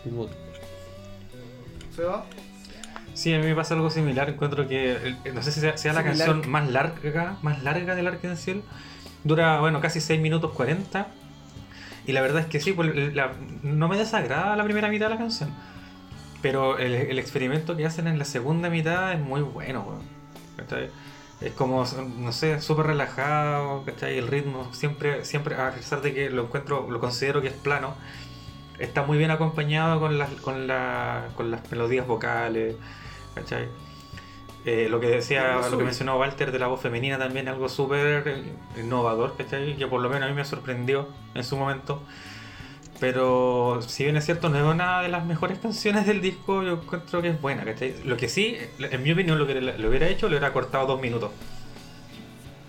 [0.05, 0.29] el mood.
[1.95, 2.25] ¿Se va?
[3.13, 4.29] Sí, a mí me pasa algo similar.
[4.29, 8.07] Encuentro que, el- no sé si sea, sea la canción más larga, más larga del
[8.07, 8.55] Arkansas.
[9.23, 11.07] Dura, bueno, casi 6 minutos 40.
[12.07, 15.11] Y la verdad es que sí, pues, la- no me desagrada la primera mitad de
[15.15, 15.49] la canción.
[16.41, 20.01] Pero el, el experimento que hacen en la segunda mitad es muy bueno, weón.
[20.57, 20.89] ¿Cachai?
[21.41, 21.85] Es como,
[22.17, 24.17] no sé, súper relajado, ¿cachai?
[24.17, 27.95] El ritmo siempre, siempre, a pesar de que lo encuentro, lo considero que es plano,
[28.81, 32.75] está muy bien acompañado con las, con la, con las melodías vocales,
[33.35, 33.67] ¿cachai?
[34.63, 38.27] Eh, lo que decía, lo que mencionó Walter de la voz femenina también, algo súper
[38.27, 38.43] eh,
[38.79, 39.75] innovador, ¿cachai?
[39.75, 42.03] Que por lo menos a mí me sorprendió en su momento.
[42.99, 46.73] Pero si bien es cierto, no es una de las mejores canciones del disco, yo
[46.73, 47.95] encuentro que es buena, ¿cachai?
[48.05, 51.01] Lo que sí, en mi opinión, lo que le, hubiera hecho, le hubiera cortado dos
[51.01, 51.31] minutos.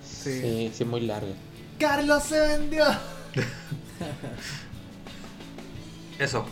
[0.03, 0.41] Sí.
[0.41, 1.35] Sí, sí, es muy larga.
[1.79, 2.85] ¡Carlos se vendió!
[6.19, 6.45] Eso.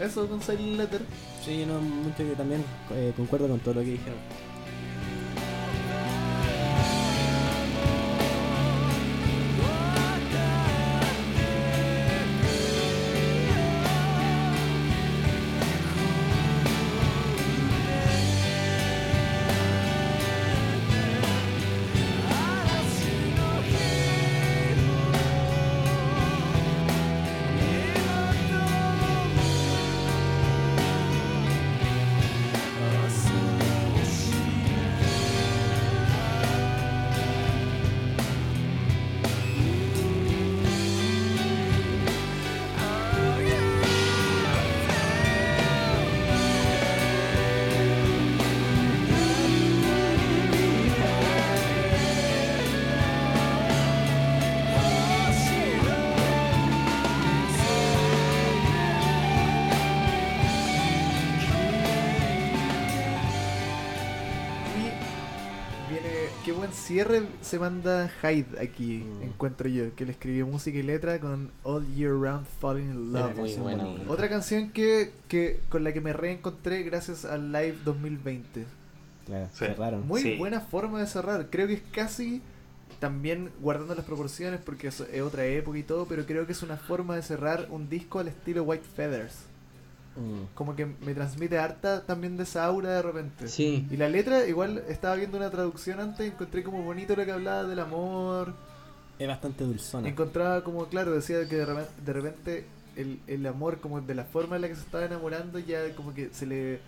[0.00, 1.02] Eso con Silent Letter.
[1.44, 4.18] Sí, no, mucho que también eh, concuerdo con todo lo que dijeron.
[66.66, 69.22] Buen cierre se manda Hyde aquí, Mm.
[69.22, 73.36] encuentro yo, que le escribió música y letra con All Year Round Falling in Love.
[73.36, 73.84] muy buena.
[74.08, 78.64] Otra canción que, que con la que me reencontré gracias al Live 2020.
[79.26, 79.58] Claro, Sí.
[79.58, 80.06] cerraron.
[80.06, 80.36] Muy Sí.
[80.36, 81.48] buena forma de cerrar.
[81.50, 82.42] Creo que es casi
[83.00, 86.76] también guardando las proporciones porque es otra época y todo, pero creo que es una
[86.76, 89.34] forma de cerrar un disco al estilo White Feathers.
[90.16, 90.54] Mm.
[90.54, 93.48] Como que me transmite harta también de esa aura de repente.
[93.48, 97.32] Sí, Y la letra, igual estaba viendo una traducción antes, encontré como bonito lo que
[97.32, 98.54] hablaba del amor.
[99.18, 100.08] Es bastante dulzona.
[100.08, 102.66] Encontraba como, claro, decía que de repente, de repente
[102.96, 106.12] el, el amor, como de la forma en la que se estaba enamorando, ya como
[106.14, 106.80] que se le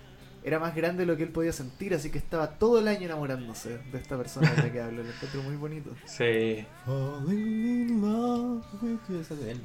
[0.44, 3.06] era más grande de lo que él podía sentir, así que estaba todo el año
[3.06, 5.02] enamorándose de esta persona de la que hablo.
[5.02, 5.90] Lo encuentro muy bonito.
[6.06, 6.64] Sí.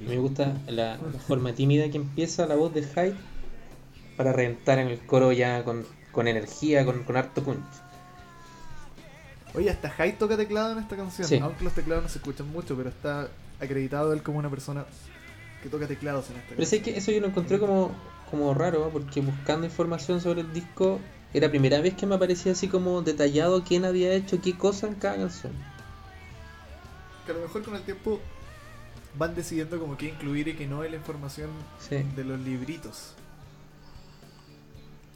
[0.07, 3.15] Me gusta la, la forma tímida que empieza la voz de Hyde
[4.18, 7.60] para reventar en el coro ya con, con energía, con, con harto punch.
[9.56, 11.38] Oye, hasta Hyde toca teclado en esta canción, Sí.
[11.40, 13.27] aunque los teclados no se escuchan mucho, pero está
[13.60, 14.85] acreditado él como una persona
[15.61, 16.81] que toca teclados en esta Pero canción.
[16.84, 17.91] que eso yo lo encontré como,
[18.31, 20.99] como raro, porque buscando información sobre el disco,
[21.34, 24.88] era la primera vez que me aparecía así como detallado quién había hecho qué cosa
[24.88, 25.53] en cada canción.
[27.26, 28.19] Que a lo mejor con el tiempo
[29.18, 31.49] van decidiendo como qué incluir y qué no en la información
[31.80, 31.98] Sí.
[32.15, 33.14] de los libritos.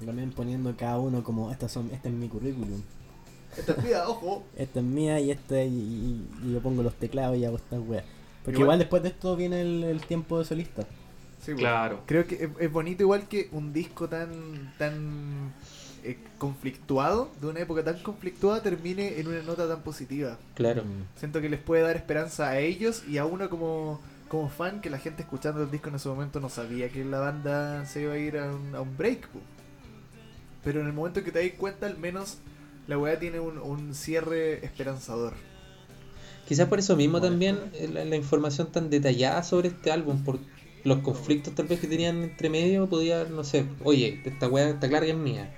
[0.05, 2.81] También poniendo cada uno como, estas son, este es mi currículum.
[3.57, 4.43] Esta es mía, ojo.
[4.55, 7.79] Esta es mía y esta y, y- y yo pongo los teclados y hago estas
[7.79, 8.03] weas.
[8.43, 10.83] Porque Igual- igual, después de esto viene el, el tiempo de solista.
[10.83, 11.57] Sí, pues.
[11.57, 12.01] Claro.
[12.05, 15.53] Creo que es, es bonito igual que un disco tan tan
[16.03, 20.37] eh, conflictuado, de una época tan conflictuada, termine en una nota tan positiva.
[20.53, 20.83] Claro.
[21.17, 24.89] Siento que les puede dar esperanza a ellos y a uno como, como fan, que
[24.89, 28.13] la gente escuchando el disco en ese momento no sabía que la banda se iba
[28.13, 29.27] a ir a un, a un break.
[29.29, 29.39] po.
[30.67, 32.39] Pero en el momento que te das cuenta, al menos
[32.89, 35.31] la weá tiene un, un cierre esperanzador.
[36.45, 40.39] Quizás por eso mismo también eh, la, la información tan detallada sobre este álbum, por
[40.83, 44.89] los conflictos tal vez que tenían entre medio, podía, no sé, oye, esta weá está
[44.89, 45.49] clara que es mía.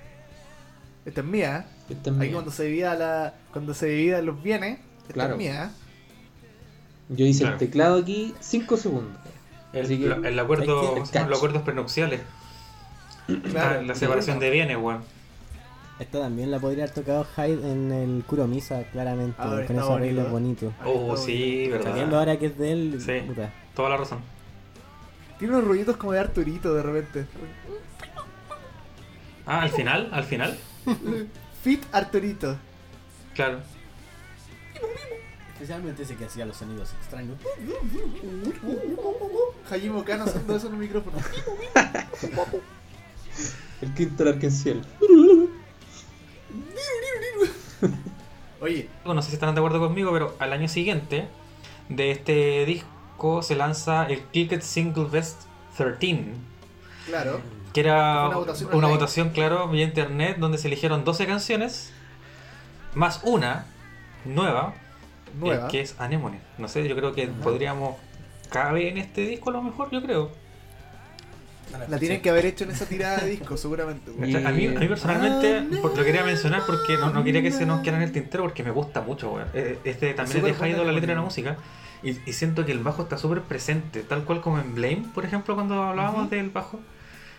[1.05, 1.65] Esta es mía.
[1.89, 1.93] ¿eh?
[1.93, 2.33] Esta es Ahí mía.
[2.33, 5.33] cuando se divida la, cuando se dividan los bienes, esta Claro.
[5.33, 5.71] es mía.
[7.09, 7.53] Yo hice Claro.
[7.55, 9.17] el teclado aquí 5 segundos.
[9.73, 12.21] El, Así que- lo- el acuerdo, los acuerdos prenupciales.
[13.51, 15.03] Claro, Ah, la separación de bienes, weón.
[15.99, 20.71] Esta también la podría haber tocado Hyde en el Kuromisa, claramente, con esos arreglos bonito.
[20.71, 20.73] bonitos.
[20.85, 22.19] Oh, sí, Sabiendo verdad.
[22.19, 23.19] ahora que es de él, Sí.
[23.27, 23.51] puta.
[23.75, 24.19] Toda la razón.
[25.37, 27.25] Tiene unos rollitos como de Arturito de repente.
[29.45, 30.57] Ah, al final, al final.
[31.63, 32.57] Fit Arturito.
[33.35, 33.59] Claro.
[35.53, 37.37] Especialmente ese que hacía los sonidos extraños.
[39.69, 41.17] Hajime Kano haciendo eso en el micrófono.
[43.99, 44.81] El quinto arquenciel.
[48.61, 51.27] Oye, No sé si están de acuerdo conmigo, pero al año siguiente
[51.89, 55.41] de este disco se lanza el Clicked Single Best
[55.77, 56.33] 13,
[57.07, 57.41] claro.
[57.73, 58.93] que era Una votación una online.
[58.93, 61.91] votación, claro, vía internet, donde se eligieron 12 canciones,
[62.95, 63.65] más una
[64.25, 64.75] nueva,
[65.39, 65.65] Nueva.
[65.67, 66.39] eh, que es Anemone.
[66.57, 67.95] No sé, yo creo que podríamos...
[68.49, 70.31] Cabe en este disco a lo mejor, yo creo.
[71.87, 74.11] La tienen que haber hecho en esa tirada de disco, seguramente.
[74.25, 75.65] Y- A mí, a mí personalmente Ah,
[75.95, 78.63] lo quería mencionar porque no, no quería que se nos quedara en el tintero porque
[78.63, 79.47] me gusta mucho, weón.
[79.53, 81.57] Eh, Este también es de la letra de la música
[82.01, 85.25] y, y siento que el bajo está súper presente, tal cual como en Blame, por
[85.25, 86.79] ejemplo, cuando hablábamos del bajo.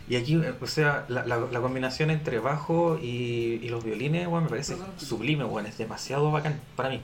[0.09, 4.27] Y aquí, eh, o sea, la, la- la combinación entre bajo y, y los violines,
[4.27, 5.67] weón, me parece sublime, weón.
[5.67, 7.01] Es demasiado bacán para mí.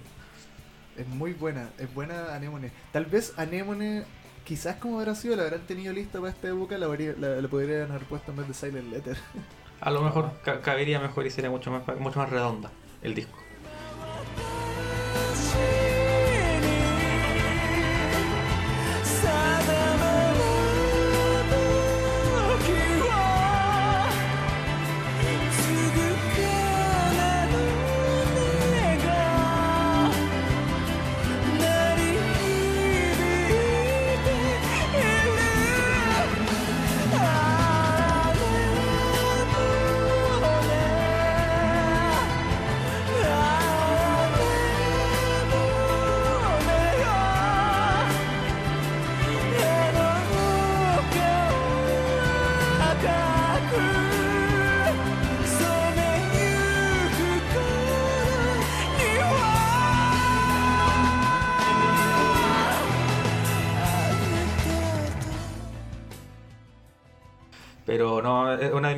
[0.98, 2.70] Es muy buena, es buena Anemone.
[2.92, 4.04] Tal vez Anemone,
[4.46, 7.90] quizás como habrá sido, la habrán tenido lista para esta época, la, la, la podrían
[7.90, 9.16] haber puesto en vez de Silent Letter.
[9.80, 12.70] A lo mejor ca- cabería mejor y sería mucho más, mucho más redonda
[13.02, 13.38] el disco.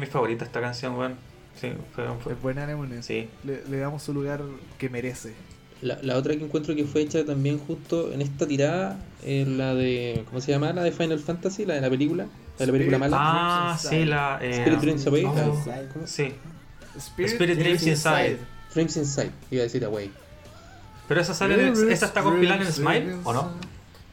[0.09, 1.15] Favoritas esta canción, weón.
[1.61, 3.03] Sí, fue, fue- Es buena Anemone.
[3.03, 3.29] sí.
[3.45, 4.41] Le, le damos su lugar
[4.79, 5.35] que merece.
[5.81, 9.75] La, la otra que encuentro que fue hecha también justo en esta tirada es la
[9.75, 10.25] de.
[10.27, 10.73] ¿Cómo se llama?
[10.73, 12.25] La de Final Fantasy, la de la película.
[12.59, 13.17] La de la película Spirit- mala.
[13.73, 14.39] Ah, sí, la...
[14.43, 15.25] eh, Spirit Dreams Away.
[15.25, 15.63] oh.
[16.07, 16.33] Sí,
[16.97, 18.39] Spirit, Spirit Dreams Inside.
[18.75, 20.11] Dreams Inside, iba a decir Away.
[21.07, 23.43] Pero esa sale en el- esa está compilada en Smile, ¿o no?
[23.43, 23.49] La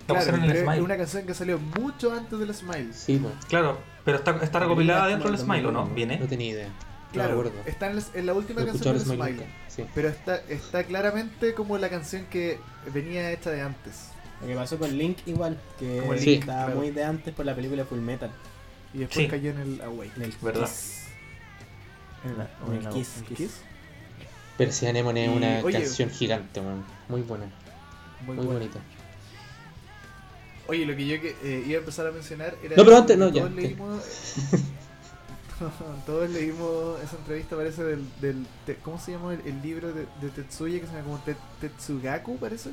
[0.05, 0.81] Claro, pusieron en el Smile.
[0.83, 2.93] una canción que salió mucho antes del Smile.
[2.93, 3.33] Sí, pues.
[3.47, 5.79] Claro, pero está, está recopilada dentro del el Smile, ¿o no?
[5.79, 5.95] 2001.
[5.95, 6.17] Viene.
[6.19, 6.69] No tenía idea.
[7.11, 7.69] Claro, no me acuerdo.
[7.69, 9.37] está en, el- en la última No canción del el Smile Smile.
[9.45, 9.49] nunca.
[9.67, 9.85] Sí.
[9.95, 12.59] Pero está, está claramente como la canción que
[12.93, 14.09] venía hecha de antes.
[14.41, 16.75] Lo que pasó con Link igual, que estaba claro.
[16.79, 18.31] muy de antes por la película Full Metal.
[18.93, 19.29] Y después Sí.
[19.31, 20.11] cayó en el Away.
[20.17, 20.65] En el ¿Verdad?
[20.67, 21.03] Kiss.
[22.23, 23.37] En el, En el en Kiss, el Kiss.
[23.37, 23.61] Kiss.
[24.57, 26.83] Percy Anemone es una oye- canción gigante, man.
[27.09, 27.45] Muy buena.
[28.25, 28.59] Muy, Muy, buena.
[28.59, 28.79] bonita.
[30.67, 32.75] Oye, lo que yo que, eh, iba a empezar a mencionar era.
[32.75, 34.03] No, pero antes, no, todos ya, Leímos,
[36.05, 38.05] todos leímos esa entrevista, parece, del.
[38.19, 40.79] del te- ¿Cómo se llama el, el libro de, de Tetsuya?
[40.79, 42.71] Que se llama como Te- Tetsugaku, parece.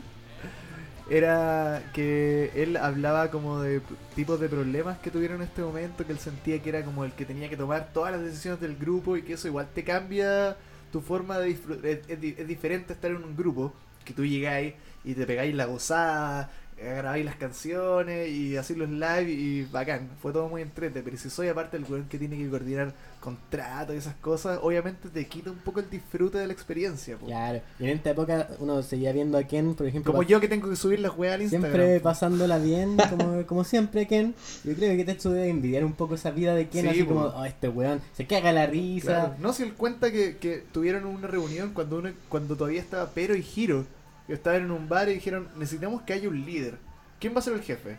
[1.10, 3.82] Era que él hablaba como de
[4.14, 7.12] tipos de problemas que tuvieron en este momento, que él sentía que era como el
[7.12, 10.56] que tenía que tomar todas las decisiones del grupo y que eso igual te cambia
[10.93, 11.86] tu forma de disfrutar.
[11.86, 13.73] Es, es es diferente estar en un grupo,
[14.05, 14.74] que tú llegáis
[15.05, 20.32] y te pegáis la gozada, grabáis las canciones y así los live y bacán, fue
[20.32, 23.99] todo muy entrete, pero si soy aparte el weón que tiene que coordinar contratos y
[23.99, 27.16] esas cosas, obviamente te quita un poco el disfrute de la experiencia.
[27.16, 27.27] po.
[27.27, 30.49] Claro, y en esta época uno seguía viendo a Ken, por ejemplo, Como yo que
[30.49, 31.70] tengo que subir las weas al Instagram.
[31.73, 32.05] siempre po.
[32.05, 34.35] pasándola bien, como, como siempre Ken.
[34.65, 37.11] Yo creo que Tetsu debe envidiar un poco esa vida de Ken, Sí, así po.
[37.15, 39.07] como, oh, este weón se caga la risa.
[39.07, 39.35] Claro.
[39.39, 43.36] No, si él cuenta que, que tuvieron una reunión cuando uno, cuando todavía estaba Pero
[43.36, 43.85] y Hiro.
[44.27, 46.77] Que estaban en un bar y dijeron, necesitamos que haya un líder.
[47.20, 47.99] ¿Quién va a ser el jefe?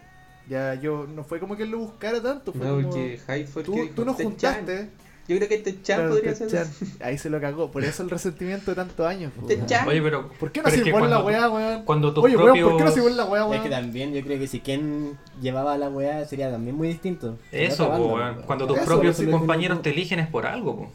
[0.50, 2.90] Ya yo, no fue como que él lo buscara tanto, fue No, como...
[2.90, 4.32] porque Hyde fue el Tú, que dijo, tú nos "Te-chan".
[4.32, 4.90] juntaste.
[5.26, 6.50] Yo creo que este chan Claro, podría te ser.
[6.50, 6.68] echan.
[7.02, 9.32] Ahí se lo cagó, por eso el resentimiento de tantos años.
[9.40, 9.46] po.
[9.48, 9.88] Te echan.
[9.88, 10.28] Oye, pero.
[10.38, 11.86] ¿Por qué no es se igual la weá, weón?
[11.86, 12.70] Cuando tus Oye, weón, propios.
[12.72, 13.64] ¿por qué no se igual la weá, Es weón?
[13.64, 17.38] que también yo creo que si Ken llevaba la weá sería también muy distinto.
[17.54, 18.42] Eso, po, weón.
[18.46, 20.92] cuando tus Eso, propios es que compañeros te eligen es por algo, po.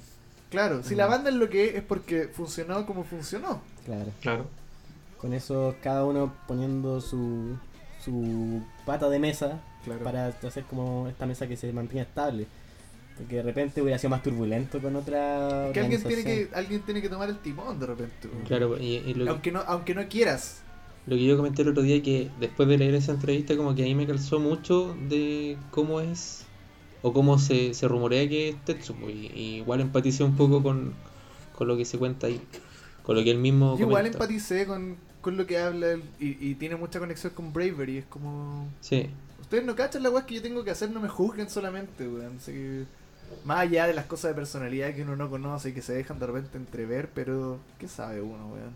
[0.51, 3.63] Claro, si la banda es lo que es, es porque funcionó como funcionó.
[3.87, 4.11] Claro.
[4.21, 4.45] Claro.
[5.19, 7.57] Con eso cada uno poniendo su,
[8.05, 10.03] su pata de mesa Claro.
[10.05, 12.47] para hacer como esta mesa que se mantenga estable.
[13.17, 17.01] Porque de repente hubiera sido más turbulento con otra que alguien tiene que alguien tiene
[17.03, 18.29] que tomar el timón de repente.
[18.47, 20.63] Claro, y, y lo, que- Aunque no aunque no quieras.
[21.07, 23.83] lo que yo comenté el otro día que después de leer esa entrevista como que
[23.85, 26.45] ahí me calzó mucho de cómo es
[27.03, 30.63] o cómo se, se rumorea que es Tetsu pues, y, y igual empaticé un poco
[30.63, 30.93] con,
[31.57, 32.41] con lo que se cuenta ahí
[33.05, 36.51] con lo que él mismo Yo igual empaticé con, con lo que habla él y,
[36.51, 37.99] y tiene mucha conexión con Bravery.
[37.99, 38.69] Es como.
[38.81, 42.07] sí Ustedes no cachan la weá que yo tengo que hacer, no me juzguen solamente,
[42.07, 42.37] weón.
[42.37, 42.85] Así que,
[43.47, 46.19] más allá de las cosas de personalidad que uno no conoce y que se dejan
[46.19, 48.73] de repente entrever, pero ¿qué sabe uno, weón?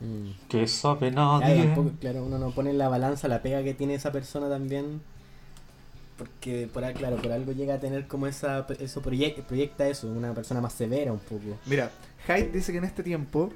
[0.00, 0.30] Mm.
[0.48, 1.64] Que sabe Claro, nadie.
[1.64, 5.02] tampoco- claro, uno no pone en la balanza la pega que tiene esa persona también.
[6.16, 8.66] Porque, por, claro, por algo llega a tener como esa.
[8.80, 11.58] Eso proyecta, proyecta eso, una persona más severa un poco.
[11.66, 11.90] Mira,
[12.26, 13.52] Hyde dice que en este tiempo,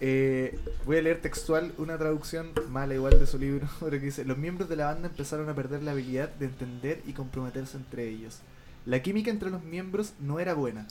[0.00, 4.24] eh, voy a leer textual una traducción mala igual de su libro, pero que dice,
[4.24, 8.08] los miembros de la banda empezaron a perder la habilidad de entender y comprometerse entre
[8.08, 8.40] ellos.
[8.84, 10.86] La química entre los miembros no era buena.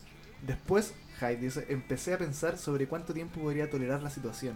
[0.46, 4.56] Después, Hyde dice, empecé a pensar sobre cuánto tiempo podría tolerar la situación.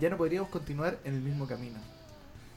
[0.00, 1.78] Ya no podríamos continuar en el mismo camino.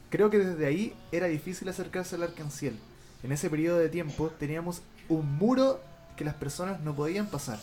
[0.10, 2.78] Creo que desde ahí era difícil acercarse al arcanciel.
[3.24, 5.82] En ese periodo de tiempo teníamos un muro
[6.16, 7.60] que las personas no podían pasar.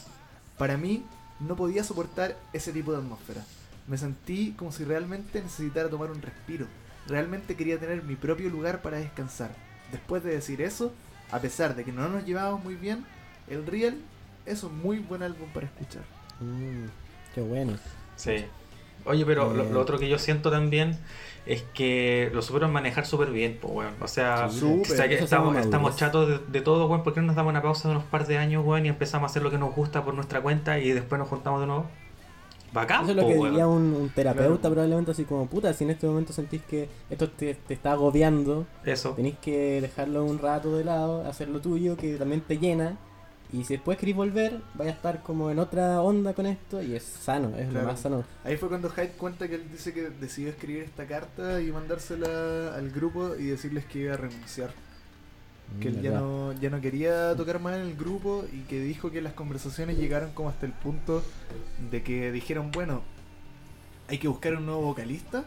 [0.58, 1.04] Para mí,
[1.40, 3.44] no podía soportar ese tipo de atmósfera.
[3.86, 6.66] Me sentí como si realmente necesitara tomar un respiro.
[7.06, 9.50] Realmente quería tener mi propio lugar para descansar.
[9.90, 10.92] Después de decir eso,
[11.30, 13.04] a pesar de que no nos llevábamos muy bien,
[13.48, 13.96] el Real
[14.46, 16.02] es un muy buen álbum para escuchar.
[16.40, 16.86] Mm,
[17.34, 17.76] qué bueno.
[18.16, 18.44] Sí.
[19.04, 19.70] Oye, pero lo, Eh.
[19.72, 20.96] lo otro que yo siento también
[21.44, 23.94] es que lo supieron manejar súper bien, pues, weón.
[24.00, 27.02] O sea, Sí, o sea que estamos, estamos chatos de, de todo, weón.
[27.02, 29.28] ¿Por qué no nos damos una pausa de unos par de años, weón, y empezamos
[29.28, 31.86] a hacer lo que nos gusta por nuestra cuenta y después nos juntamos de nuevo?
[32.72, 34.74] Bacán, Eso es lo que diría un, un terapeuta Claro.
[34.74, 38.66] probablemente así como, puta, si en este momento sentís que esto te, te está agobiando,
[38.84, 39.10] Eso.
[39.10, 42.96] tenéis que dejarlo un rato de lado, hacer lo tuyo, que también te llena.
[43.52, 46.94] Y si después querés volver, vaya a estar como en otra onda con esto y
[46.96, 47.82] es sano, es Claro.
[47.86, 48.24] lo más sano.
[48.44, 52.74] Ahí fue cuando Hyde cuenta que él dice que decidió escribir esta carta y mandársela
[52.74, 54.70] al grupo y decirles que iba a renunciar.
[55.80, 56.20] Que él ya ¿Verdad?
[56.20, 59.96] no, ya no quería tocar más en el grupo y que dijo que las conversaciones
[59.98, 61.22] llegaron como hasta el punto
[61.90, 63.02] de que dijeron, bueno,
[64.08, 65.44] hay que buscar un nuevo vocalista.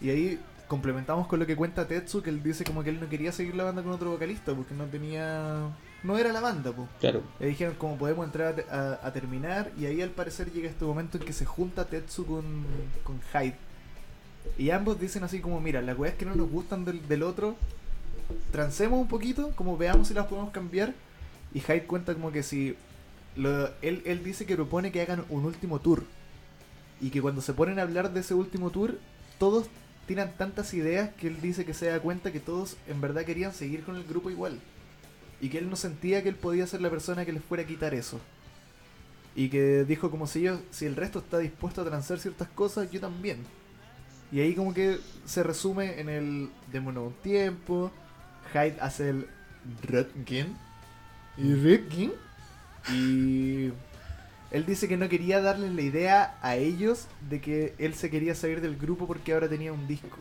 [0.00, 3.08] Y ahí complementamos con lo que cuenta Tetsu, que él dice como que él no
[3.08, 5.68] quería seguir la banda con otro vocalista porque no tenía...
[6.04, 6.88] No era la banda, pues.
[7.00, 10.84] claro Le dijeron cómo podemos entrar a- a terminar y ahí al parecer llega este
[10.84, 12.44] momento en que se junta Tetsu con,
[13.02, 13.56] con Hyde.
[14.56, 17.56] Y ambos dicen así como, mira, las weas que no nos gustan del, del otro,
[18.50, 20.94] transemos un poquito, como veamos si las podemos cambiar.
[21.52, 22.76] Y Hyde cuenta como que si...
[23.36, 26.04] él, él dice que propone que hagan un último tour.
[27.00, 28.98] Y que cuando se ponen a hablar de ese último tour,
[29.38, 29.68] todos
[30.06, 33.52] tiran tantas ideas que él dice que se da cuenta que todos en verdad querían
[33.52, 34.58] seguir con el grupo igual.
[35.40, 37.66] Y que él no sentía que él podía ser la persona que les fuera a
[37.66, 38.18] quitar eso.
[39.36, 42.90] Y que dijo como si yo, si el resto está dispuesto a transar ciertas cosas,
[42.90, 43.38] yo también.
[44.32, 47.92] Y ahí como que se resume en el démonos un tiempo.
[48.52, 49.26] Hyde hace el
[49.82, 50.56] Röntgen.
[51.36, 52.12] Y Röntgen.
[52.92, 53.72] Y
[54.50, 58.34] él dice que no quería darles la idea a ellos de que él se quería
[58.34, 60.18] salir del grupo porque ahora tenía un disco.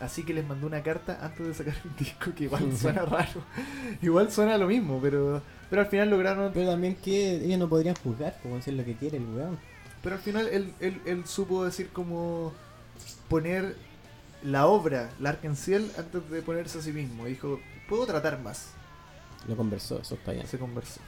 [0.00, 3.42] Así que les mandó una carta antes de sacar un disco que igual suena raro.
[4.02, 7.94] igual suena lo mismo, pero pero al final lograron Pero también que ellos no podrían
[7.94, 9.58] juzgar, como decir lo que quiere el weón.
[10.02, 12.52] pero al final él, él, él supo decir como
[13.28, 13.76] poner
[14.44, 17.26] la obra, la Arkenciel, antes de ponerse a sí mismo.
[17.26, 18.70] Dijo, puedo tratar más.
[19.48, 20.46] Lo conversó, eso está bien.
[20.46, 21.00] Se conversó.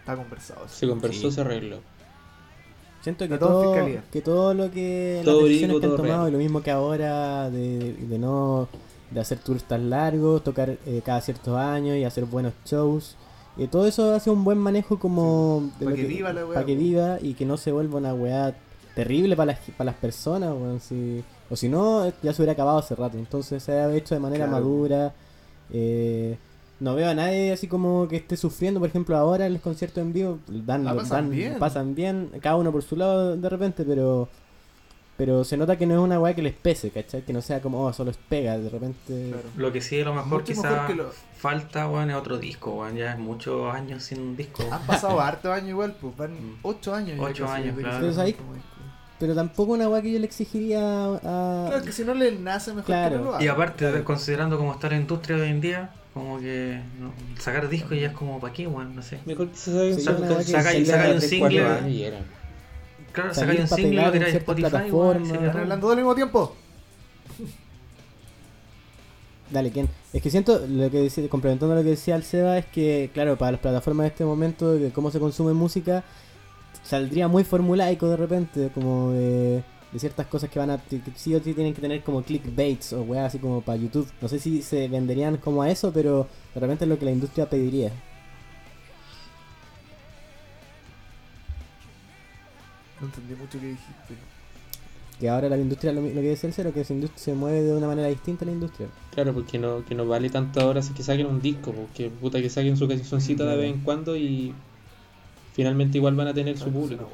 [0.00, 0.64] Está conversado.
[0.66, 0.74] eso.
[0.74, 1.34] se conversó Sí.
[1.36, 1.78] se arregló
[3.02, 4.04] Siento que todo fiscalía.
[4.12, 7.48] que todo lo que Todo las decisiones que han tomado, y lo mismo que ahora
[7.50, 8.68] de, de no
[9.10, 13.16] de hacer tours tan largos, tocar eh, cada ciertos años y hacer buenos shows.
[13.56, 16.60] Y todo eso hace un buen manejo como de Pa' lo que viva la weá,
[16.60, 18.54] pa' que viva y que no se vuelva una weá
[18.94, 22.52] terrible para las, para las personas, weón, si- o si no, eh, ya se hubiera
[22.52, 23.18] acabado hace rato.
[23.18, 24.62] Entonces se ha hecho de manera Claro.
[24.62, 25.12] madura.
[25.72, 26.36] eh,
[26.80, 30.00] no veo a nadie así como que esté sufriendo, por ejemplo, ahora en los conciertos
[30.02, 31.58] en vivo, dan, pasan dan- bien.
[31.58, 34.28] pasan bien, cada uno por su lado de repente, pero
[35.16, 37.20] pero se nota que no es una weá que les pese, ¿cachai?
[37.20, 39.28] Que no sea como, oh, solo es pega, de repente...
[39.30, 39.48] Claro.
[39.58, 42.38] Lo que sí, a lo mejor Mucho quizá mejor que lo- falta, weón, es otro
[42.38, 42.96] disco, weón.
[42.96, 44.64] Ya es muchos años sin un disco.
[44.72, 46.58] Han pasado harto años igual, pues van Mm.
[46.62, 47.18] 8 años.
[47.20, 47.96] Ocho años, claro.
[47.96, 48.36] Entonces ahí-.
[49.20, 51.66] Pero tampoco una weá que yo le exigiría a...
[51.68, 53.10] Claro, que si no le nace mejor Claro.
[53.10, 53.44] que no lo haga.
[53.44, 54.04] Y aparte, Claro.
[54.04, 58.12] considerando cómo está la industria hoy en día, como que no, sacar discos ya es
[58.14, 58.96] como, ¿para qué, weón?
[58.96, 59.20] No sé.
[59.26, 62.22] Mejor que se Sí, saca- que saca- sacáis- saca un single.
[63.12, 66.56] Claro, sacáis un pa' single, lo tiráis Spotify, Están hablando todo al mismo tiempo.
[69.50, 69.88] Dale, ¿quién?
[70.12, 73.36] Es que siento, lo que decía, complementando lo que decía el Seba, es que, claro,
[73.36, 76.04] para las plataformas de este momento, de cómo se consume música,
[76.82, 79.62] saldría muy formulaico de repente, como de,
[79.92, 82.92] de ciertas cosas que van a, que sí o sí tienen que tener como clickbaits
[82.92, 84.08] o weas así como para YouTube.
[84.20, 87.12] No sé si se venderían como a eso, pero de repente es lo que la
[87.12, 87.92] industria pediría.
[93.00, 94.14] No entendí mucho qué dijiste.
[95.18, 97.74] Que ahora la industria, lo, lo que decía el Cero, que se, se mueve de
[97.74, 98.88] una manera distinta la industria.
[99.12, 102.40] Claro, porque no, que no vale tanto ahora si que saquen un disco, porque puta
[102.40, 104.54] que saquen su cancioncita de vez en cuando y
[105.52, 107.08] finalmente igual van a tener su público.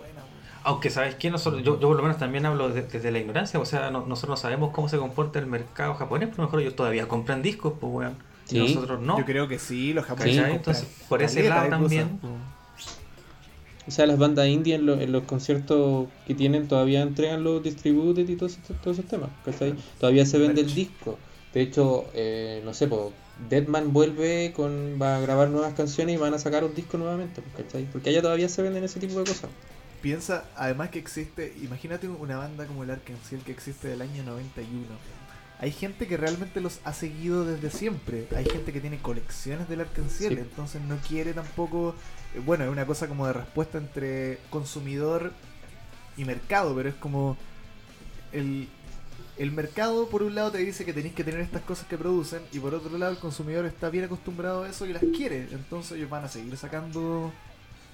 [0.64, 1.30] Aunque, ¿sabes qué?
[1.30, 3.60] Nosotros, yo, yo por lo menos también hablo de- desde la ignorancia.
[3.60, 6.48] O sea, no- nosotros no sabemos cómo se comporta el mercado japonés, pero a lo
[6.48, 8.14] mejor ellos todavía compran discos, pues, weón.
[8.48, 8.58] Y Sí.
[8.74, 9.16] nosotros no.
[9.18, 10.86] Yo creo que sí, los japoneses.
[11.08, 12.18] Por ese lado de también.
[12.18, 12.28] po.
[13.88, 17.62] O sea, las bandas indie en, lo- en los conciertos que tienen todavía entregan los
[17.62, 19.74] distributed y todos esos, todos esos temas, ¿cachai?
[20.00, 21.16] Todavía se vende el disco.
[21.54, 23.12] De hecho, eh, no sé, po,
[23.50, 27.42] Deadman vuelve con va a grabar nuevas canciones y van a sacar un disco nuevamente,
[27.42, 27.84] pues, ¿cachai?
[27.84, 29.50] Porque allá todavía se venden ese tipo de cosas.
[30.02, 34.86] Piensa, además que existe, imagínate una banda como el Arkansas que existe del año 91.
[35.58, 38.26] Hay gente que realmente los ha seguido desde siempre.
[38.36, 40.26] Hay gente que tiene colecciones del Arkansas, Sí.
[40.26, 41.94] entonces no quiere tampoco.
[42.34, 45.32] eh, Bueno, es una cosa como de respuesta entre consumidor
[46.16, 47.36] y mercado, pero es como.
[48.32, 48.68] El,
[49.38, 52.42] el mercado, por un lado, te dice que tenéis que tener estas cosas que producen,
[52.52, 55.48] y por otro lado, el consumidor está bien acostumbrado a eso y las quiere.
[55.52, 57.32] Entonces, ellos van a seguir sacando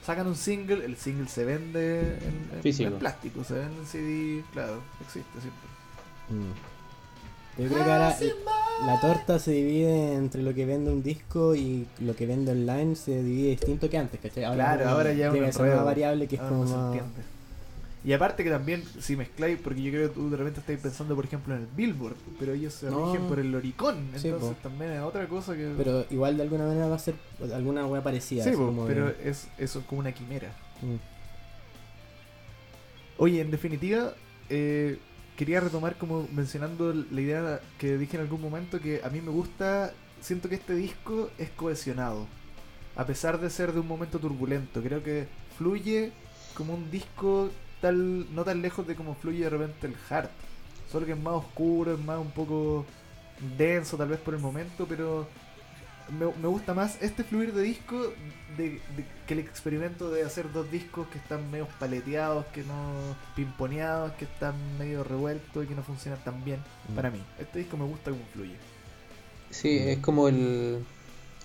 [0.04, 2.88] sacan un single, el single se vende en, en- Físico.
[2.90, 5.68] en plástico, se vende en CD, claro, existe siempre.
[6.30, 7.60] Mm.
[7.62, 8.16] Yo creo que ahora
[8.86, 12.96] la torta se divide entre lo que vende un disco y lo que vende online
[12.96, 14.42] se divide distinto que antes, ¿cachai?
[14.54, 15.86] claro, ahora ya es un llega esa nueva enredo.
[15.86, 16.98] variable que es Ahora como no se.
[18.04, 21.14] Y aparte que también, si mezcláis, porque yo creo que tú de repente estáis pensando,
[21.14, 23.06] por ejemplo, en el Billboard, pero ellos se No.
[23.12, 24.68] rigen por el Oricon, Sí, entonces po.
[24.68, 25.72] también es otra cosa que...
[25.76, 27.14] Pero igual de alguna manera va a ser
[27.54, 28.42] alguna wea parecida.
[28.42, 30.48] sí, así po, como de- pero es eso es como una quimera.
[30.82, 30.96] Mm.
[33.18, 34.14] Oye, en definitiva,
[34.50, 34.98] eh,
[35.36, 39.30] quería retomar como mencionando la idea que dije en algún momento que a mí me
[39.30, 42.26] gusta, siento que este disco es cohesionado,
[42.96, 45.26] a pesar de ser de un momento turbulento, creo que
[45.56, 46.10] fluye
[46.54, 47.50] como un disco
[47.82, 50.30] tal no tan lejos de como fluye de repente el Heart,
[50.90, 52.86] solo que es más oscuro, es más un poco
[53.58, 55.26] denso tal vez por el momento, pero
[56.18, 57.96] me, me gusta más este fluir de disco
[58.56, 62.92] de, de- que el experimento de hacer dos discos que están medio paleteados, que no
[63.36, 66.94] pimponeados, que están medio revueltos y que no funcionan tan bien Mm.
[66.94, 67.20] para mí.
[67.38, 68.56] Este disco me gusta cómo fluye.
[69.50, 70.84] Sí, es como el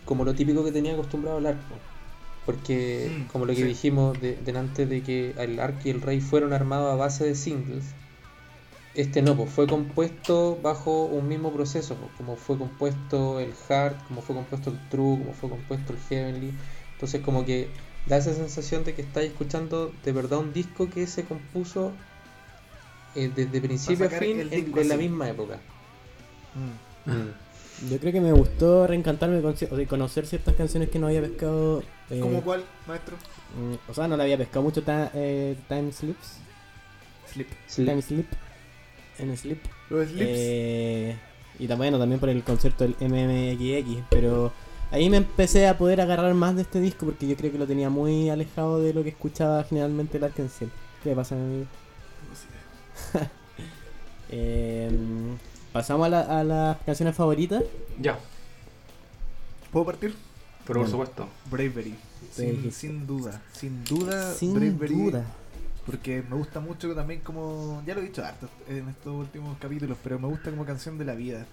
[0.06, 1.56] como lo típico que tenía acostumbrado a hablar.
[2.48, 2.54] Po.
[2.54, 3.64] Porque Mm, como lo que sí.
[3.64, 7.36] dijimos de, delante de que el Ark y el Rey fueron armados a base de
[7.36, 7.86] singles,
[8.96, 14.08] este no, pues fue compuesto bajo un mismo proceso, po, como fue compuesto el Heart,
[14.08, 16.52] como fue compuesto el True, como fue compuesto el Heavenly.
[16.94, 17.68] Entonces como que
[18.08, 21.92] da esa sensación de que estáis escuchando de verdad un disco que se compuso
[23.16, 25.60] eh, desde principio a fin en, disco en la misma época.
[26.56, 27.12] Mm.
[27.12, 27.92] Mm.
[27.92, 31.22] Yo creo que me gustó reencantarme con o sea, conocer ciertas canciones que no había
[31.22, 31.84] pescado.
[32.10, 33.16] Eh, ¿Cómo cuál, maestro?
[33.58, 36.38] mm, o sea, no le había pescado mucho ta- eh, Time Slips.
[37.34, 37.48] Slip.
[37.76, 38.28] Time Slip.
[39.20, 39.64] En Slip.
[39.90, 40.26] Los Slips.
[40.28, 41.16] Eh,
[41.60, 44.04] y también, bueno, también por el concierto del MMXX.
[44.10, 44.52] Pero
[44.92, 47.68] ahí me empecé a poder agarrar más de este disco porque yo creo que lo
[47.68, 50.70] tenía muy alejado de lo que escuchaba generalmente el Arkansas.
[51.04, 51.66] ¿Qué le pasa, mi amigo?
[54.30, 54.92] Eh,
[55.72, 57.64] Pasamos a, la- a las canciones favoritas.
[58.00, 58.18] Ya,
[59.72, 60.16] ¿Puedo partir?
[60.68, 61.30] Pero por supuesto.
[61.50, 61.96] Bravery.
[62.32, 63.42] Sin, sin duda.
[63.54, 64.96] Sin duda, Sin Bravery.
[64.96, 65.26] duda.
[65.86, 69.98] Porque me gusta mucho también como, ya lo he dicho harto en estos últimos capítulos,
[70.04, 71.46] pero me gusta como canción de la vida.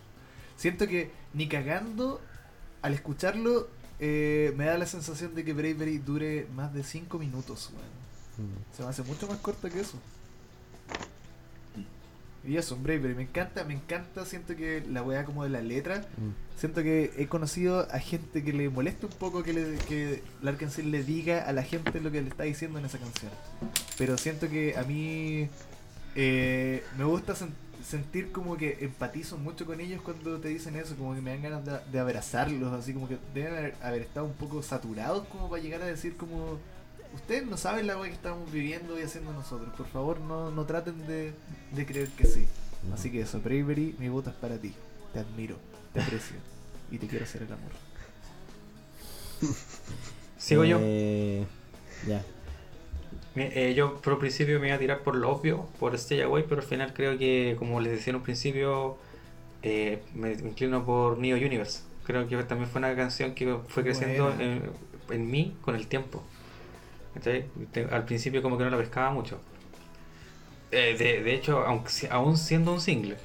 [0.56, 2.20] Siento que ni cagando,
[2.82, 3.68] al escucharlo,
[4.00, 8.50] eh, me da la sensación de que Bravery dure más de 5 minutos, weón.
[8.50, 8.76] Mm.
[8.76, 9.98] Se me hace mucho más corta que eso.
[12.46, 16.00] Y eso, Bravery, me encanta, me encanta, siento que la weá como de la letra,
[16.18, 16.58] Mm.
[16.58, 20.22] siento que he conocido a gente que le molesta un poco que, le, que
[20.84, 23.32] le diga a la gente lo que le está diciendo en esa canción.
[23.96, 25.48] Pero siento que a mí
[26.16, 27.52] eh, me gusta sen-
[27.84, 31.42] sentir como que empatizo mucho con ellos cuando te dicen eso, como que me dan
[31.42, 35.48] ganas de, de abrazarlos, así como que deben haber, haber estado un poco saturados como
[35.48, 36.58] para llegar a decir como...
[37.14, 39.72] Ustedes no saben la weá que estamos viviendo y haciendo nosotros.
[39.76, 41.32] Por favor, no, no traten de,
[41.70, 42.46] de creer que sí.
[42.92, 44.74] Así que eso, Bravery, mi voto es para ti.
[45.12, 45.56] Te admiro,
[45.92, 46.36] te aprecio
[46.90, 47.72] y te quiero hacer el amor.
[50.36, 50.78] Sigo yo.
[50.80, 51.46] Eh,
[52.06, 52.22] Ya.
[53.36, 56.60] Eh, yo por principio me iba a tirar por lo obvio, por Stay Away, pero
[56.60, 58.96] al final creo que, como les decía en un principio,
[59.62, 61.80] eh, me inclino por Neo Universe.
[62.04, 64.62] Creo que también fue una canción que fue creciendo en,
[65.10, 66.22] en mí con el tiempo.
[67.14, 67.44] ¿Cachai?
[67.72, 69.38] Te- Al principio como que no la pescaba mucho.
[70.72, 73.16] Eh, de, de hecho, aunque, aún siendo un single.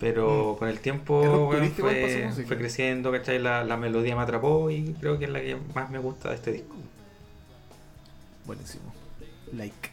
[0.00, 0.58] Pero Mm.
[0.58, 1.20] con el tiempo
[1.50, 2.48] para su fue, música.
[2.48, 3.38] fue creciendo, ¿cachai?
[3.38, 6.34] La, la melodía me atrapó y creo que es la que más me gusta de
[6.36, 6.74] este disco.
[8.46, 8.92] Buenísimo.
[9.52, 9.90] Like.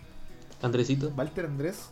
[0.62, 1.90] Andresito, Walter Andrés.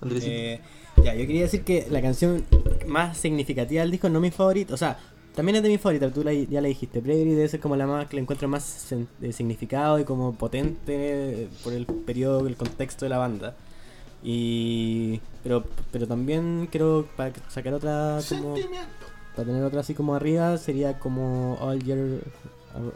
[0.00, 0.30] Andresito.
[0.32, 0.60] Eh,
[1.02, 2.44] ya, yo quería decir que la canción
[2.86, 4.98] más significativa del disco, no mi favorita, o sea,
[5.36, 7.86] también es de mi favorita, tú la- ya la dijiste, Bravery debe ser como la
[7.86, 12.56] más que le encuentro más sen- de significado y como potente por el periodo, el
[12.56, 13.54] contexto de la banda.
[14.22, 18.88] Y pero pero también quiero para sacar otra como Sentimiento.
[19.36, 21.98] para tener otra así como arriba sería como All Year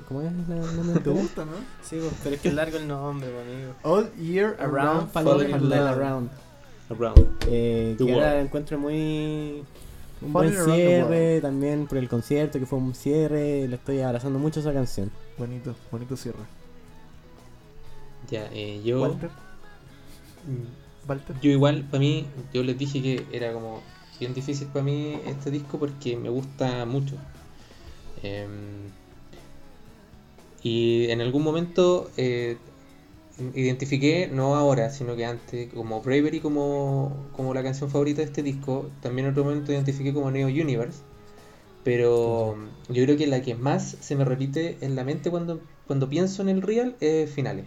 [0.08, 1.52] ¿Cómo es la el nombre ¿Te gusta, no?
[1.82, 3.72] Sí, pues, pero es que es largo el nombre, pues, amigo.
[3.82, 5.54] All Year Around, Around, Falling.
[5.72, 6.30] Around.
[6.90, 7.26] Around.
[7.48, 9.62] Eh, que ahora encuentro muy
[10.22, 14.60] un buen cierre también por el concierto que fue un cierre le estoy abrazando mucho
[14.60, 16.40] esa canción Bonito, bonito cierre.
[18.30, 19.00] Ya, eh, yo.
[19.00, 19.30] Walter,
[20.46, 21.36] Mm, Walter.
[21.40, 23.82] Yo igual, para mí, yo les dije que era como
[24.18, 27.16] bien difícil para mí este disco porque me gusta mucho.
[28.22, 28.90] Em,
[30.62, 32.58] y en algún momento eh,
[33.54, 38.42] identifiqué, no ahora, sino que antes, como Bravery como, como la canción favorita de este
[38.42, 38.90] disco.
[39.02, 41.00] También en otro momento identifiqué como Neo Universe.
[41.84, 42.56] Pero
[42.88, 46.42] yo creo que la que más se me repite en la mente cuando, cuando pienso
[46.42, 47.64] en el Real es Finales.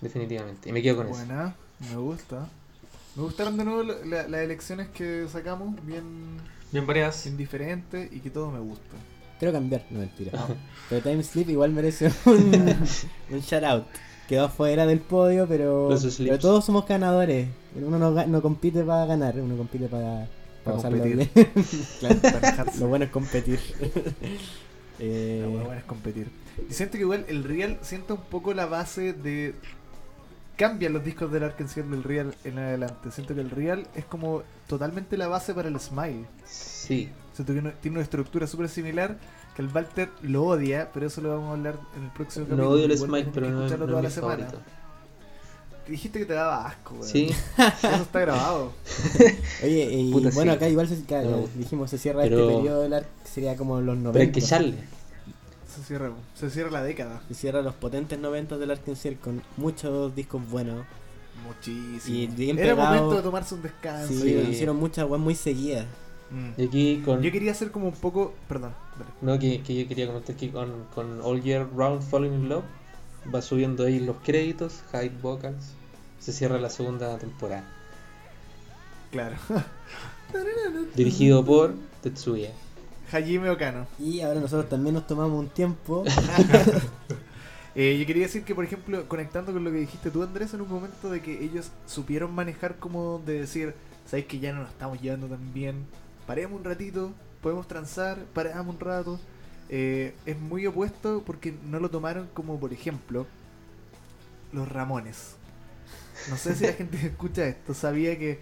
[0.00, 0.68] Definitivamente.
[0.68, 1.16] Y me quedo con eso.
[1.16, 1.54] Buena,
[1.90, 2.48] me gusta.
[3.16, 6.02] Me gustaron de nuevo la- la- las elecciones que sacamos, bien,
[6.72, 7.24] Bien variadas.
[7.24, 8.96] bien diferentes y que todo me gusta.
[9.38, 10.32] quiero cambiar no mentira
[10.90, 12.34] pero Time Sleep igual merece un,
[13.30, 13.84] un shout out
[14.28, 15.88] quedó afuera del podio pero,
[16.18, 20.28] pero todos somos ganadores uno no, no compite para ganar uno compite para,
[20.64, 21.30] para Para competir.
[22.00, 23.58] Claro, para lo bueno es competir
[25.00, 26.26] Eh, La hueá buena es competir.
[26.68, 29.54] Y siento que igual el Real sienta un poco la base de.
[30.56, 33.12] Cambian los discos del Arkansas del Real en adelante.
[33.12, 36.24] Siento que el Real es como totalmente la base para el Smile.
[36.44, 37.10] Sí.
[37.32, 39.16] Siento que no- tiene una estructura súper similar.
[39.58, 42.50] Que el Walter lo odia, pero eso lo vamos a hablar en el próximo No
[42.50, 42.70] capítulo.
[42.70, 43.00] odio el tenés
[43.34, 44.44] pero no, no toda es la semana.
[44.46, 44.62] favorito.
[45.88, 47.06] Dijiste que te daba asco, weón.
[47.08, 48.72] Sí, Eso está grabado.
[49.64, 50.56] oye y Puta, bueno sí.
[50.56, 51.38] acá igual se, No.
[51.38, 54.30] eh, dijimos se cierra Pero- este periodo del arc sería como los 90 pero hay
[54.30, 54.74] que echarle.
[55.74, 57.20] Se cierra, se cierra la década.
[57.26, 60.84] se cierra los potentes 90 del Arkansas con muchos discos buenos
[61.44, 62.16] Muchísimo.
[62.16, 62.94] Y bien Era pegado.
[62.94, 64.12] momento de tomarse un descanso.
[64.12, 64.48] sí, sí.
[64.50, 65.86] hicieron muchas weas muy seguidas
[66.30, 66.60] Mm.
[66.60, 67.22] Y aquí con.
[67.22, 68.34] Yo quería hacer como un poco.
[68.46, 68.74] Perdón.
[69.20, 72.64] No, que, que yo quería comentar que con, con All Year Round Falling in Love
[73.32, 75.72] va subiendo ahí los créditos, high vocals.
[76.18, 77.64] Se cierra la segunda temporada.
[79.10, 79.36] Claro.
[80.96, 82.50] Dirigido por Tetsuya.
[83.10, 83.86] Hajime Okano.
[83.98, 86.04] y ahora nosotros también nos tomamos un tiempo
[87.80, 90.62] Eh, yo quería decir que, por ejemplo, conectando con lo que dijiste tú, Andrés, en
[90.62, 93.72] un momento de que ellos supieron manejar como de decir,
[94.04, 95.86] sabéis que ya no nos estamos llevando tan bien,
[96.26, 97.12] paremos un ratito,
[97.42, 99.20] podemos transar, paramos un rato.
[99.68, 103.26] Eh, es muy opuesto porque no lo tomaron como, por ejemplo,
[104.52, 105.36] los Ramones.
[106.30, 108.40] No sé si la gente que escucha esto sabía que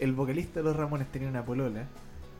[0.00, 1.84] el vocalista de los Ramones tenía una polola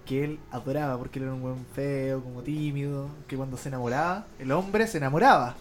[0.06, 4.26] que él adoraba porque él era un buen feo, como tímido, que cuando se enamoraba,
[4.38, 5.54] el hombre se enamoraba.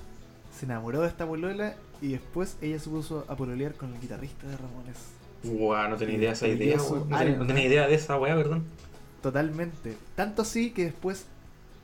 [0.57, 4.47] Se enamoró de esta polola y después ella se puso a pololear con el guitarrista
[4.47, 4.97] de Ramones.
[5.43, 8.63] Guau, no tenía idea de esa idea, no tenía idea de esa weá, perdón.
[9.21, 9.97] Totalmente.
[10.15, 11.25] Tanto así que después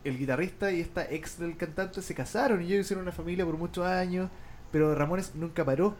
[0.03, 3.57] el guitarrista y esta ex del cantante se casaron y ellos hicieron una familia por
[3.57, 4.29] muchos años,
[4.71, 5.95] pero Ramones nunca paró.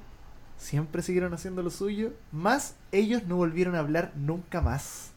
[0.57, 5.11] siempre siguieron haciendo lo suyo, más ellos no volvieron a hablar nunca más.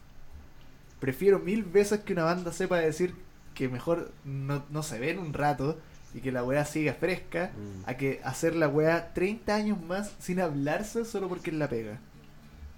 [0.99, 3.15] Prefiero mil veces que una banda sepa decir
[3.55, 5.79] que mejor no, no se ven un rato
[6.13, 7.89] y que la weá siga fresca, Mm.
[7.89, 11.99] a que hacer la weá 30 años más sin hablarse solo porque es la pega.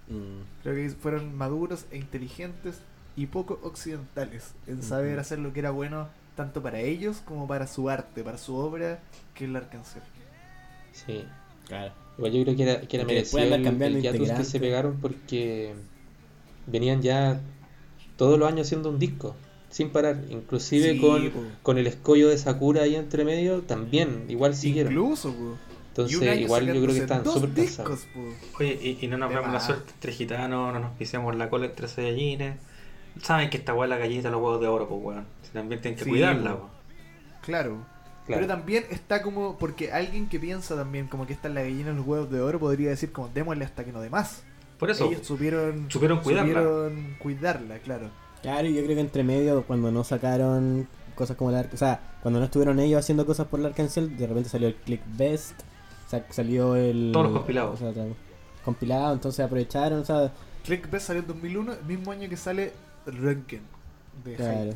[0.08, 0.62] Mm.
[0.62, 2.78] Creo que fueron maduros e inteligentes
[3.16, 7.66] y poco occidentales en saber hacer lo que era bueno tanto para ellos como para
[7.66, 8.98] su arte, para su obra,
[9.34, 10.02] que es la canción.
[10.92, 11.24] Sí.
[11.66, 11.92] Claro.
[12.18, 15.74] Igual yo creo que era, que era merecido el, el que se pegaron porque
[16.66, 17.40] venían ya
[18.16, 19.34] todos los años haciendo un disco,
[19.70, 20.18] sin parar.
[20.30, 21.40] Inclusive Sí, con, po.
[21.62, 24.92] con el escollo de Sakura ahí entre medio, también, igual siguieron.
[24.92, 25.56] Incluso, po.
[25.88, 28.06] Entonces, igual yo creo que están súper cansados.
[28.58, 31.66] Oye, y, y no nos vemos la suerte entre gitanos, no nos pisemos la cola
[31.66, 32.56] entre Saiyajines.
[33.22, 35.24] Saben que esta weá la galleta, los huevos de oro, pues weón.
[35.42, 36.68] Si También tienen que Sí, cuidarla, po.
[37.42, 37.76] Claro.
[38.26, 38.40] Claro.
[38.40, 41.90] Pero también está como, porque alguien que piensa también como que está en la gallina
[41.90, 44.42] en los huevos de oro podría decir como démosle hasta que no dé más.
[44.78, 46.52] Por eso, Ellos supieron, supieron cuidarla.
[46.54, 48.08] supieron cuidarla, claro.
[48.42, 52.00] Claro, y yo creo que entre medio, cuando no sacaron cosas como la O sea,
[52.22, 55.60] cuando no estuvieron ellos haciendo cosas por la Arcancel, de repente salió el Click Best,
[56.08, 57.10] sa- salió el.
[57.12, 57.80] Todos los compilados.
[57.82, 58.04] o sea,
[58.64, 60.32] compilado, entonces aprovecharon, o sea,
[60.64, 62.72] Click Best salió en 2001, el mismo año que sale
[63.06, 63.62] Röntgen.
[64.24, 64.70] De claro.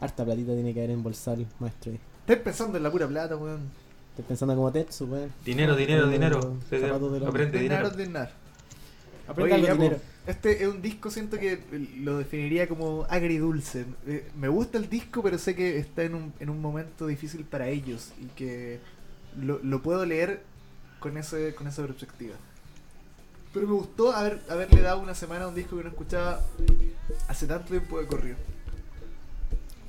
[0.00, 1.92] Harta platita tiene que haber embolsado el maestro.
[1.92, 2.00] ahí.
[2.20, 3.62] Estáis pensando en la pura plata, weón.
[4.10, 5.32] Estoy pensando como Tetsu, weón.
[5.44, 6.56] dinero, dinero, dinero.
[6.70, 7.88] zapatos de Aprende dinero.
[7.88, 8.32] ordenar.
[9.26, 9.96] Aprenda Oye, ya, dinero.
[9.96, 11.60] po, Este es un disco, siento que
[11.98, 13.84] lo definiría como agridulce.
[14.06, 17.44] Eh, Me gusta el disco, pero sé que está en un, en un momento difícil
[17.44, 18.80] para ellos y que
[19.40, 20.42] lo, lo puedo leer
[21.00, 22.36] con, ese, con esa perspectiva.
[23.52, 26.40] Pero me gustó haber, haberle dado una semana a un disco que no escuchaba
[27.28, 28.36] hace tanto tiempo de corrido.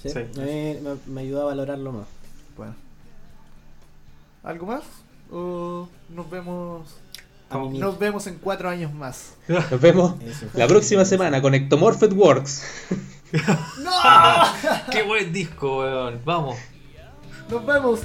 [0.02, 2.08] Sí, me, me ayudó a valorarlo más.
[2.56, 2.74] Bueno.
[4.44, 4.84] ¿Algo más?
[5.32, 6.88] ¿O nos vemos
[7.52, 9.34] nos vemos en cuatro años más.
[9.48, 10.16] Nos vemos
[10.54, 12.64] la próxima semana con Ectomorphed Works.
[13.80, 13.92] ¡No!
[14.92, 16.22] ¡Qué buen disco, weón!
[16.26, 16.58] ¡Vamos!
[17.50, 18.00] ¡Nos vemos!